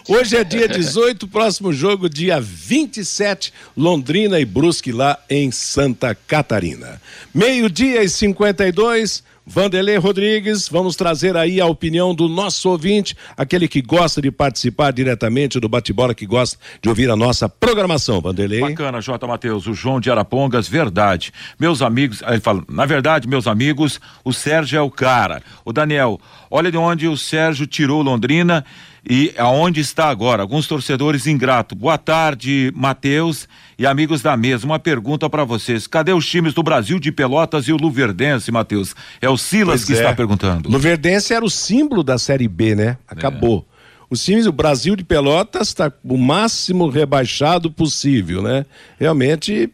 Hoje 0.07 0.35
é 0.35 0.43
dia 0.43 0.67
18, 0.69 1.27
próximo 1.27 1.71
jogo, 1.71 2.09
dia 2.09 2.39
27, 2.39 3.53
Londrina 3.75 4.39
e 4.39 4.45
Brusque 4.45 4.91
lá 4.91 5.17
em 5.29 5.51
Santa 5.51 6.15
Catarina. 6.15 7.01
Meio-dia 7.33 8.03
e 8.03 8.09
52. 8.09 9.23
Vanderlei 9.49 9.95
Rodrigues, 9.95 10.67
vamos 10.67 10.97
trazer 10.97 11.37
aí 11.37 11.61
a 11.61 11.65
opinião 11.65 12.13
do 12.13 12.27
nosso 12.27 12.69
ouvinte, 12.69 13.15
aquele 13.37 13.65
que 13.65 13.81
gosta 13.81 14.21
de 14.21 14.29
participar 14.29 14.91
diretamente 14.91 15.57
do 15.57 15.69
bate-bola, 15.69 16.13
que 16.13 16.25
gosta 16.25 16.59
de 16.81 16.89
ouvir 16.89 17.09
a 17.09 17.15
nossa 17.15 17.47
programação, 17.47 18.19
Vanderlei. 18.19 18.59
Bacana, 18.59 18.99
J. 18.99 19.25
Matheus, 19.25 19.65
o 19.65 19.73
João 19.73 20.01
de 20.01 20.11
Arapongas, 20.11 20.67
verdade. 20.67 21.31
Meus 21.57 21.81
amigos, 21.81 22.21
ele 22.27 22.41
fala, 22.41 22.61
na 22.67 22.85
verdade, 22.85 23.25
meus 23.25 23.47
amigos, 23.47 24.01
o 24.21 24.33
Sérgio 24.33 24.79
é 24.79 24.81
o 24.81 24.91
cara. 24.91 25.41
O 25.63 25.71
Daniel, 25.71 26.19
olha 26.51 26.69
de 26.69 26.77
onde 26.77 27.07
o 27.07 27.15
Sérgio 27.15 27.65
tirou 27.65 28.01
Londrina 28.01 28.65
e 29.09 29.33
aonde 29.37 29.79
está 29.79 30.09
agora. 30.09 30.41
Alguns 30.41 30.67
torcedores 30.67 31.25
ingratos. 31.25 31.77
Boa 31.77 31.97
tarde, 31.97 32.69
Matheus 32.75 33.47
e 33.77 33.85
amigos 33.85 34.21
da 34.21 34.35
mesa. 34.35 34.65
Uma 34.65 34.79
pergunta 34.79 35.29
para 35.29 35.43
vocês: 35.43 35.87
cadê 35.87 36.13
os 36.13 36.27
times 36.27 36.53
do 36.53 36.63
Brasil 36.63 36.99
de 36.99 37.11
Pelotas 37.11 37.67
e 37.67 37.73
o 37.73 37.77
Luverdense, 37.77 38.51
Matheus? 38.51 38.95
É 39.21 39.29
o 39.29 39.37
Silas 39.37 39.81
pois 39.81 39.85
que 39.85 39.93
é. 39.93 39.97
está 39.97 40.15
perguntando. 40.15 40.69
Luverdense 40.69 41.33
era 41.33 41.45
o 41.45 41.49
símbolo 41.49 42.03
da 42.03 42.17
Série 42.17 42.47
B, 42.47 42.75
né? 42.75 42.97
Acabou. 43.07 43.65
É. 43.73 43.77
Os 44.09 44.23
times, 44.23 44.45
o 44.45 44.53
Brasil 44.53 44.95
de 44.95 45.03
Pelotas 45.03 45.67
está 45.67 45.91
o 46.03 46.17
máximo 46.17 46.87
rebaixado 46.89 47.69
possível, 47.69 48.41
né? 48.41 48.65
Realmente 48.97 49.69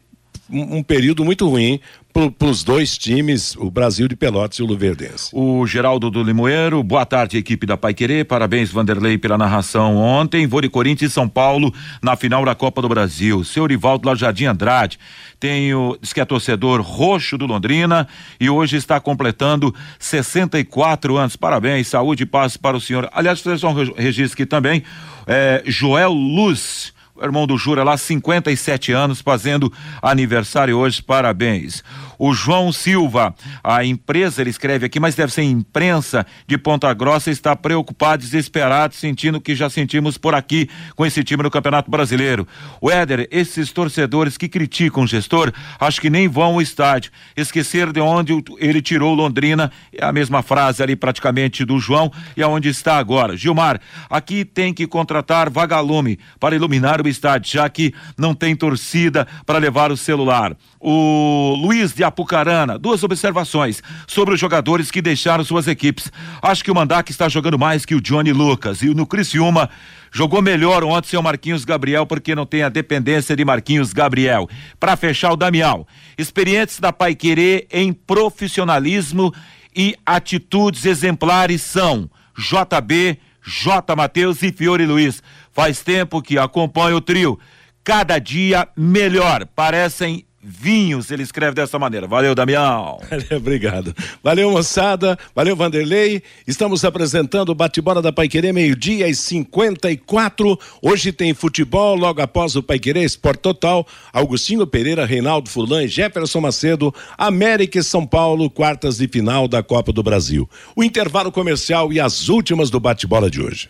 um, 0.49 0.78
um 0.78 0.84
período 0.84 1.24
muito 1.24 1.47
ruim 1.47 1.80
para 2.14 2.47
os 2.47 2.64
dois 2.64 2.95
times, 2.95 3.55
o 3.55 3.72
Brasil 3.72 4.07
de 4.07 4.16
Pelotas 4.16 4.59
e 4.59 4.61
o 4.61 4.68
Luverdense. 4.68 5.32
O 5.34 5.66
Geraldo 5.66 6.11
do 6.11 6.22
Limoeiro, 6.22 6.84
boa 6.84 7.07
tarde, 7.07 7.39
equipe 7.39 7.66
da 7.66 7.76
Pai 7.76 7.91
Querer. 7.91 8.26
Parabéns, 8.26 8.72
Vanderlei, 8.72 9.18
pela 9.18 9.36
narração 9.36 9.97
ontem. 9.97 10.45
Vou 10.45 10.61
de 10.61 10.70
Corinthians 10.70 11.11
e 11.11 11.14
São 11.14 11.28
Paulo 11.28 11.74
na 12.03 12.16
final 12.16 12.45
da 12.45 12.53
Copa 12.53 12.84
do 12.84 12.88
Brasil. 12.88 13.43
Seu 13.43 13.66
Rivaldo 13.66 14.07
Lajardim 14.07 14.45
Andrade. 14.45 14.99
Tenho, 15.39 15.97
diz 15.99 16.14
que 16.14 16.22
é 16.22 16.26
torcedor 16.26 16.82
roxo 16.82 17.36
do 17.36 17.47
Londrina 17.47 18.07
e 18.39 18.47
hoje 18.47 18.78
está 18.78 18.99
completando 18.99 19.74
64 19.97 21.18
anos. 21.18 21.36
Parabéns, 21.36 21.88
saúde 21.88 22.24
e 22.24 22.28
paz 22.28 22.55
para 22.55 22.78
o 22.78 22.82
senhor. 22.82 23.09
Aliás, 23.11 23.41
fazer 23.41 23.66
um 23.66 23.74
registro 23.74 24.36
aqui 24.36 24.45
também. 24.45 24.84
É, 25.26 25.64
Joel 25.66 26.14
Luz 26.14 26.93
o 27.16 27.24
irmão 27.24 27.45
do 27.45 27.57
Jura 27.57 27.84
lá, 27.84 27.95
57 27.95 28.91
anos, 28.91 29.22
fazendo 29.22 29.72
aniversário 30.01 30.78
hoje, 30.78 31.01
parabéns. 31.01 31.84
O 32.18 32.34
João 32.34 32.72
Silva, 32.72 33.36
a 33.64 33.84
empresa, 33.84 34.41
ele 34.41 34.49
escreve 34.49 34.86
aqui, 34.86 34.99
mas 34.99 35.14
deve 35.14 35.34
ser 35.34 35.43
imprensa 35.43 36.26
de 36.47 36.57
Ponta 36.57 36.91
Grossa, 36.93 37.30
está 37.30 37.55
preocupado, 37.55 38.24
desesperado, 38.24 38.95
sentindo 38.95 39.38
o 39.38 39.41
que 39.41 39.55
já 39.55 39.70
sentimos 39.70 40.18
por 40.18 40.34
aqui 40.34 40.70
com 40.95 41.05
esse 41.05 41.24
time 41.24 41.43
no 41.43 41.51
Campeonato 41.51 41.91
Brasileiro. 41.91 42.47
O 42.80 42.89
Éder, 42.89 43.28
esses 43.30 43.72
torcedores 43.72 44.38
que 44.38 44.47
criticam 44.47 45.03
o 45.03 45.07
gestor, 45.07 45.51
acho 45.80 45.99
que 45.99 46.09
nem 46.09 46.28
vão 46.28 46.53
ao 46.53 46.61
estádio. 46.61 47.11
Esquecer 47.36 47.91
de 47.91 47.99
onde 47.99 48.34
ele 48.57 48.82
tirou 48.82 49.14
Londrina, 49.14 49.72
é 49.91 50.05
a 50.05 50.14
mesma 50.14 50.41
frase 50.41 50.82
ali 50.82 50.95
praticamente 50.95 51.66
do 51.66 51.78
João, 51.78 52.11
e 52.38 52.41
aonde 52.41 52.70
está 52.70 52.97
agora. 52.97 53.36
Gilmar, 53.36 53.80
aqui 54.09 54.45
tem 54.45 54.74
que 54.74 54.88
contratar 54.88 55.49
vagalume 55.49 56.18
para 56.39 56.55
iluminar 56.55 57.03
o 57.08 57.12
estádio, 57.12 57.51
já 57.51 57.70
que 57.70 57.93
não 58.18 58.34
tem 58.34 58.56
torcida 58.56 59.28
para 59.45 59.60
levar 59.60 59.91
o 59.91 59.97
celular. 59.97 60.56
O 60.80 61.56
Luiz 61.60 61.93
de 61.93 62.04
Apucarana, 62.04 62.78
duas 62.78 63.04
observações 63.04 63.82
sobre 64.08 64.34
os 64.34 64.39
jogadores 64.39 64.91
que 64.91 65.01
deixaram 65.01 65.43
suas 65.43 65.68
equipes. 65.68 66.12
Acho 66.41 66.64
que 66.64 66.72
o 66.72 66.76
Mandac 66.76 67.10
está 67.10 67.30
jogando 67.30 67.58
mais 67.58 67.86
que 67.86 67.95
o 67.95 68.01
Johnny 68.01 68.34
Lucas 68.34 68.82
e 68.82 68.93
no 68.93 69.08
Criciúma 69.08 69.70
jogou 70.12 70.41
melhor 70.41 70.84
ontem 70.84 71.10
seu 71.10 71.22
Marquinhos 71.22 71.66
Gabriel 71.66 72.06
porque 72.06 72.36
não 72.36 72.45
tem 72.45 72.64
a 72.64 72.70
dependência 72.70 73.36
de 73.36 73.43
Marquinhos 73.43 73.93
Gabriel. 73.93 74.47
Para 74.80 74.95
fechar 74.95 75.32
o 75.32 75.38
Damião, 75.38 75.88
experientes 76.18 76.80
da 76.80 76.93
Pai 76.93 77.16
Querer 77.16 77.68
em 77.72 77.91
profissionalismo 77.91 79.34
e 79.76 79.95
atitudes 80.06 80.86
exemplares 80.86 81.62
são 81.62 82.10
JB, 82.38 83.18
J. 83.45 83.95
Matheus 83.95 84.41
e 84.41 84.51
Fiore 84.51 84.86
Luiz. 84.86 85.22
Faz 85.54 85.82
tempo 85.82 86.22
que 86.22 86.38
acompanho 86.38 86.97
o 86.97 87.01
trio. 87.01 87.39
Cada 87.84 88.18
dia 88.18 88.68
melhor. 88.76 89.45
Parecem 89.56 90.26
vinhos, 90.43 91.10
ele 91.10 91.24
escreve 91.24 91.56
dessa 91.56 91.80
maneira. 91.80 92.06
Valeu, 92.06 92.36
Damião. 92.36 92.99
Obrigado. 93.36 93.95
Valeu, 94.22 94.51
moçada. 94.51 95.18
Valeu, 95.34 95.56
Vanderlei. 95.56 96.22
Estamos 96.45 96.84
apresentando 96.84 97.49
o 97.49 97.56
bate-bola 97.56 98.01
da 98.01 98.12
Paiquerê, 98.12 98.51
meio-dia 98.51 99.08
e 99.08 99.16
54. 99.16 100.60
Hoje 100.82 101.14
tem 101.14 101.34
futebol, 101.34 101.95
logo 101.95 102.22
após 102.22 102.56
o 102.56 102.64
Paiquerê 102.64 103.04
Esporte 103.04 103.39
Total. 103.39 103.88
Augustinho 104.12 104.68
Pereira, 104.68 105.06
Reinaldo 105.06 105.49
Fulan, 105.49 105.88
Jefferson 105.88 106.41
Macedo, 106.41 106.93
América 107.18 107.80
e 107.80 107.84
São 107.84 108.06
Paulo, 108.06 108.49
quartas 108.49 108.97
de 108.97 109.08
final 109.08 109.47
da 109.47 109.64
Copa 109.64 109.93
do 109.93 110.04
Brasil. 110.04 110.49
O 110.76 110.84
intervalo 110.84 111.32
comercial 111.32 111.93
e 111.93 111.99
as 111.99 112.28
últimas 112.28 112.70
do 112.70 112.80
bate-bola 112.80 113.30
de 113.30 113.41
hoje. 113.41 113.70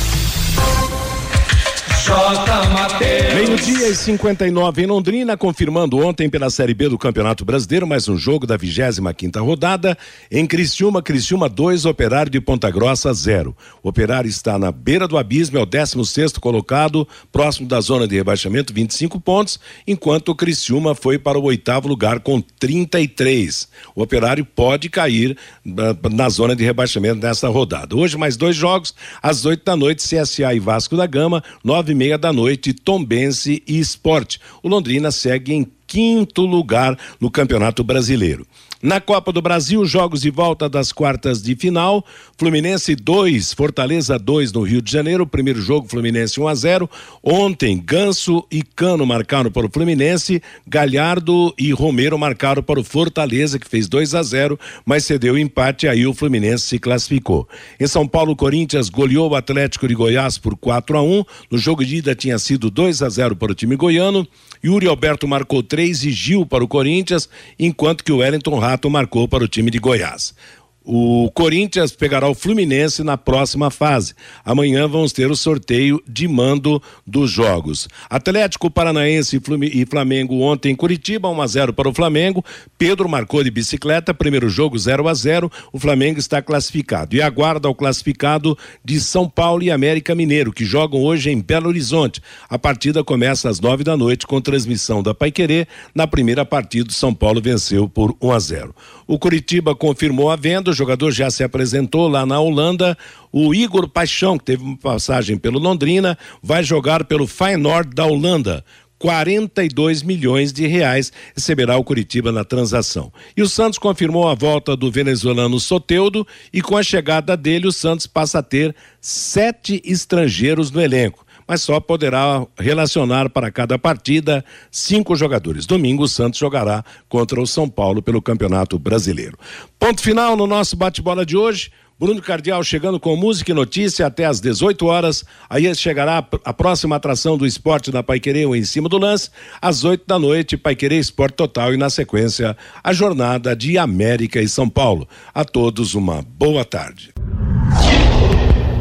Meio-dia 3.35 3.89
e 3.89 3.95
59 3.95 4.81
em 4.81 4.85
Londrina, 4.87 5.37
confirmando 5.37 5.99
ontem 5.99 6.27
pela 6.27 6.49
Série 6.49 6.73
B 6.73 6.89
do 6.89 6.97
Campeonato 6.97 7.45
Brasileiro 7.45 7.85
mais 7.85 8.09
um 8.09 8.17
jogo 8.17 8.47
da 8.47 8.57
25 8.57 9.13
quinta 9.13 9.39
rodada. 9.39 9.95
Em 10.31 10.47
Criciúma, 10.47 11.03
Criciúma 11.03 11.47
2, 11.47 11.85
Operário 11.85 12.31
de 12.31 12.41
Ponta 12.41 12.71
Grossa 12.71 13.13
0. 13.13 13.55
O 13.83 13.89
Operário 13.89 14.27
está 14.27 14.57
na 14.57 14.71
beira 14.71 15.07
do 15.07 15.15
abismo, 15.15 15.59
é 15.59 15.61
o 15.61 15.65
16 15.65 16.33
colocado, 16.39 17.07
próximo 17.31 17.67
da 17.67 17.79
zona 17.79 18.07
de 18.07 18.15
rebaixamento, 18.15 18.73
25 18.73 19.19
pontos, 19.19 19.59
enquanto 19.85 20.33
Criciúma 20.33 20.95
foi 20.95 21.19
para 21.19 21.37
o 21.37 21.43
oitavo 21.43 21.87
lugar 21.87 22.19
com 22.19 22.41
33. 22.41 23.67
O 23.95 24.01
Operário 24.01 24.43
pode 24.43 24.89
cair 24.89 25.37
na, 25.63 25.95
na 26.09 26.29
zona 26.29 26.55
de 26.55 26.63
rebaixamento 26.63 27.21
nessa 27.21 27.47
rodada. 27.47 27.95
Hoje 27.95 28.17
mais 28.17 28.35
dois 28.35 28.55
jogos, 28.55 28.95
às 29.21 29.45
8 29.45 29.63
da 29.63 29.75
noite, 29.75 30.03
CSA 30.03 30.53
e 30.55 30.59
Vasco 30.59 30.97
da 30.97 31.05
Gama, 31.05 31.43
9 31.63 31.90
meia 31.93 32.17
da 32.17 32.31
noite, 32.31 32.73
Tombense 32.73 33.61
e 33.67 33.79
Esporte. 33.79 34.39
O 34.61 34.67
Londrina 34.67 35.11
segue 35.11 35.53
em 35.53 35.67
quinto 35.87 36.45
lugar 36.45 36.97
no 37.19 37.29
Campeonato 37.29 37.83
Brasileiro. 37.83 38.45
Na 38.81 38.99
Copa 38.99 39.31
do 39.31 39.43
Brasil, 39.43 39.85
jogos 39.85 40.21
de 40.21 40.31
volta 40.31 40.67
das 40.67 40.91
quartas 40.91 41.39
de 41.39 41.55
final. 41.55 42.03
Fluminense 42.35 42.95
2, 42.95 43.53
Fortaleza 43.53 44.17
2 44.17 44.51
no 44.53 44.63
Rio 44.63 44.81
de 44.81 44.91
Janeiro. 44.91 45.27
Primeiro 45.27 45.61
jogo, 45.61 45.87
Fluminense 45.87 46.41
1 46.41 46.47
a 46.47 46.55
0. 46.55 46.89
Ontem, 47.21 47.77
Ganso 47.77 48.43
e 48.49 48.63
Cano 48.63 49.05
marcaram 49.05 49.51
para 49.51 49.67
o 49.67 49.69
Fluminense. 49.71 50.41
Galhardo 50.65 51.53
e 51.59 51.71
Romero 51.71 52.17
marcaram 52.17 52.63
para 52.63 52.79
o 52.79 52.83
Fortaleza, 52.83 53.59
que 53.59 53.69
fez 53.69 53.87
2 53.87 54.15
a 54.15 54.23
0, 54.23 54.59
mas 54.83 55.05
cedeu 55.05 55.37
empate. 55.37 55.87
Aí 55.87 56.07
o 56.07 56.13
Fluminense 56.15 56.65
se 56.65 56.79
classificou. 56.79 57.47
Em 57.79 57.85
São 57.85 58.07
Paulo, 58.07 58.35
Corinthians 58.35 58.89
goleou 58.89 59.29
o 59.29 59.35
Atlético 59.35 59.87
de 59.87 59.93
Goiás 59.93 60.39
por 60.39 60.57
4 60.57 60.97
a 60.97 61.03
1. 61.03 61.23
No 61.51 61.57
jogo 61.59 61.85
de 61.85 61.97
ida 61.97 62.15
tinha 62.15 62.39
sido 62.39 62.71
2 62.71 63.03
a 63.03 63.09
0 63.09 63.35
para 63.35 63.51
o 63.51 63.55
time 63.55 63.75
goiano. 63.75 64.27
Yuri 64.63 64.87
Alberto 64.87 65.27
marcou 65.27 65.63
3 65.63 66.03
e 66.03 66.11
Gil 66.11 66.45
para 66.45 66.63
o 66.63 66.67
Corinthians, 66.67 67.27
enquanto 67.57 68.03
que 68.03 68.11
o 68.11 68.17
Wellington 68.17 68.59
Rato 68.59 68.89
marcou 68.89 69.27
para 69.27 69.43
o 69.43 69.47
time 69.47 69.71
de 69.71 69.79
Goiás. 69.79 70.35
O 70.83 71.29
Corinthians 71.35 71.91
pegará 71.91 72.27
o 72.27 72.33
Fluminense 72.33 73.03
na 73.03 73.15
próxima 73.15 73.69
fase. 73.69 74.15
Amanhã 74.43 74.87
vamos 74.87 75.13
ter 75.13 75.29
o 75.29 75.35
sorteio 75.35 76.01
de 76.07 76.27
mando 76.27 76.81
dos 77.05 77.29
jogos. 77.29 77.87
Atlético 78.09 78.69
Paranaense 78.71 79.39
e 79.73 79.85
Flamengo 79.85 80.41
ontem 80.41 80.71
em 80.71 80.75
Curitiba, 80.75 81.29
1 81.29 81.41
a 81.41 81.47
0 81.47 81.73
para 81.73 81.87
o 81.87 81.93
Flamengo. 81.93 82.43
Pedro 82.79 83.07
marcou 83.07 83.43
de 83.43 83.51
bicicleta, 83.51 84.11
primeiro 84.11 84.49
jogo 84.49 84.77
0 84.77 85.07
a 85.07 85.13
0. 85.13 85.51
O 85.71 85.77
Flamengo 85.77 86.19
está 86.19 86.41
classificado 86.41 87.15
e 87.15 87.21
aguarda 87.21 87.69
o 87.69 87.75
classificado 87.75 88.57
de 88.83 88.99
São 88.99 89.29
Paulo 89.29 89.61
e 89.61 89.69
América 89.69 90.15
Mineiro, 90.15 90.51
que 90.51 90.65
jogam 90.65 91.03
hoje 91.03 91.29
em 91.29 91.39
Belo 91.39 91.69
Horizonte. 91.69 92.21
A 92.49 92.57
partida 92.57 93.03
começa 93.03 93.47
às 93.49 93.59
nove 93.59 93.83
da 93.83 93.95
noite 93.95 94.25
com 94.25 94.41
transmissão 94.41 95.03
da 95.03 95.13
Paiquerê. 95.13 95.67
Na 95.93 96.07
primeira 96.07 96.43
partida, 96.43 96.91
São 96.91 97.13
Paulo 97.13 97.39
venceu 97.39 97.87
por 97.87 98.15
1 98.19 98.31
a 98.31 98.39
0. 98.39 98.75
O 99.11 99.19
Curitiba 99.19 99.75
confirmou 99.75 100.31
a 100.31 100.37
venda, 100.37 100.71
o 100.71 100.73
jogador 100.73 101.11
já 101.11 101.29
se 101.29 101.43
apresentou 101.43 102.07
lá 102.07 102.25
na 102.25 102.39
Holanda. 102.39 102.97
O 103.29 103.53
Igor 103.53 103.85
Paixão, 103.89 104.37
que 104.37 104.45
teve 104.45 104.63
uma 104.63 104.77
passagem 104.77 105.37
pelo 105.37 105.59
Londrina, 105.59 106.17
vai 106.41 106.63
jogar 106.63 107.03
pelo 107.03 107.27
Feyenoord 107.27 107.93
da 107.93 108.05
Holanda. 108.05 108.63
42 108.97 110.01
milhões 110.01 110.53
de 110.53 110.65
reais 110.65 111.11
receberá 111.35 111.75
o 111.75 111.83
Curitiba 111.83 112.31
na 112.31 112.45
transação. 112.45 113.11
E 113.35 113.41
o 113.41 113.49
Santos 113.49 113.77
confirmou 113.77 114.29
a 114.29 114.33
volta 114.33 114.77
do 114.77 114.89
venezuelano 114.89 115.59
Soteudo 115.59 116.25
e 116.53 116.61
com 116.61 116.77
a 116.77 116.83
chegada 116.83 117.35
dele 117.35 117.67
o 117.67 117.71
Santos 117.73 118.07
passa 118.07 118.39
a 118.39 118.43
ter 118.43 118.73
sete 119.01 119.81
estrangeiros 119.83 120.71
no 120.71 120.79
elenco 120.79 121.25
mas 121.51 121.63
só 121.63 121.81
poderá 121.81 122.47
relacionar 122.57 123.29
para 123.29 123.51
cada 123.51 123.77
partida 123.77 124.41
cinco 124.71 125.17
jogadores. 125.17 125.65
Domingo, 125.65 126.03
o 126.03 126.07
Santos 126.07 126.39
jogará 126.39 126.81
contra 127.09 127.41
o 127.41 127.45
São 127.45 127.67
Paulo 127.67 128.01
pelo 128.01 128.21
Campeonato 128.21 128.79
Brasileiro. 128.79 129.37
Ponto 129.77 130.01
final 130.01 130.37
no 130.37 130.47
nosso 130.47 130.77
bate-bola 130.77 131.25
de 131.25 131.35
hoje. 131.35 131.69
Bruno 131.99 132.21
Cardial 132.21 132.63
chegando 132.63 133.01
com 133.01 133.17
música 133.17 133.51
e 133.51 133.53
notícia 133.53 134.07
até 134.07 134.23
às 134.23 134.39
18 134.39 134.85
horas. 134.85 135.25
Aí 135.49 135.75
chegará 135.75 136.25
a 136.45 136.53
próxima 136.53 136.95
atração 136.95 137.37
do 137.37 137.45
esporte 137.45 137.91
na 137.91 138.01
Paiquerê, 138.01 138.45
em 138.45 138.63
cima 138.63 138.87
do 138.87 138.97
lance, 138.97 139.29
às 139.61 139.83
8 139.83 140.05
da 140.07 140.17
noite, 140.17 140.55
Paiquerê 140.55 140.99
Esporte 140.99 141.35
Total 141.35 141.73
e 141.73 141.77
na 141.77 141.89
sequência 141.89 142.55
a 142.81 142.93
jornada 142.93 143.53
de 143.53 143.77
América 143.77 144.41
e 144.41 144.47
São 144.47 144.69
Paulo. 144.69 145.05
A 145.33 145.43
todos 145.43 145.95
uma 145.95 146.21
boa 146.21 146.63
tarde. 146.63 147.13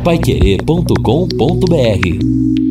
Paiquerê.com.br 0.05 2.69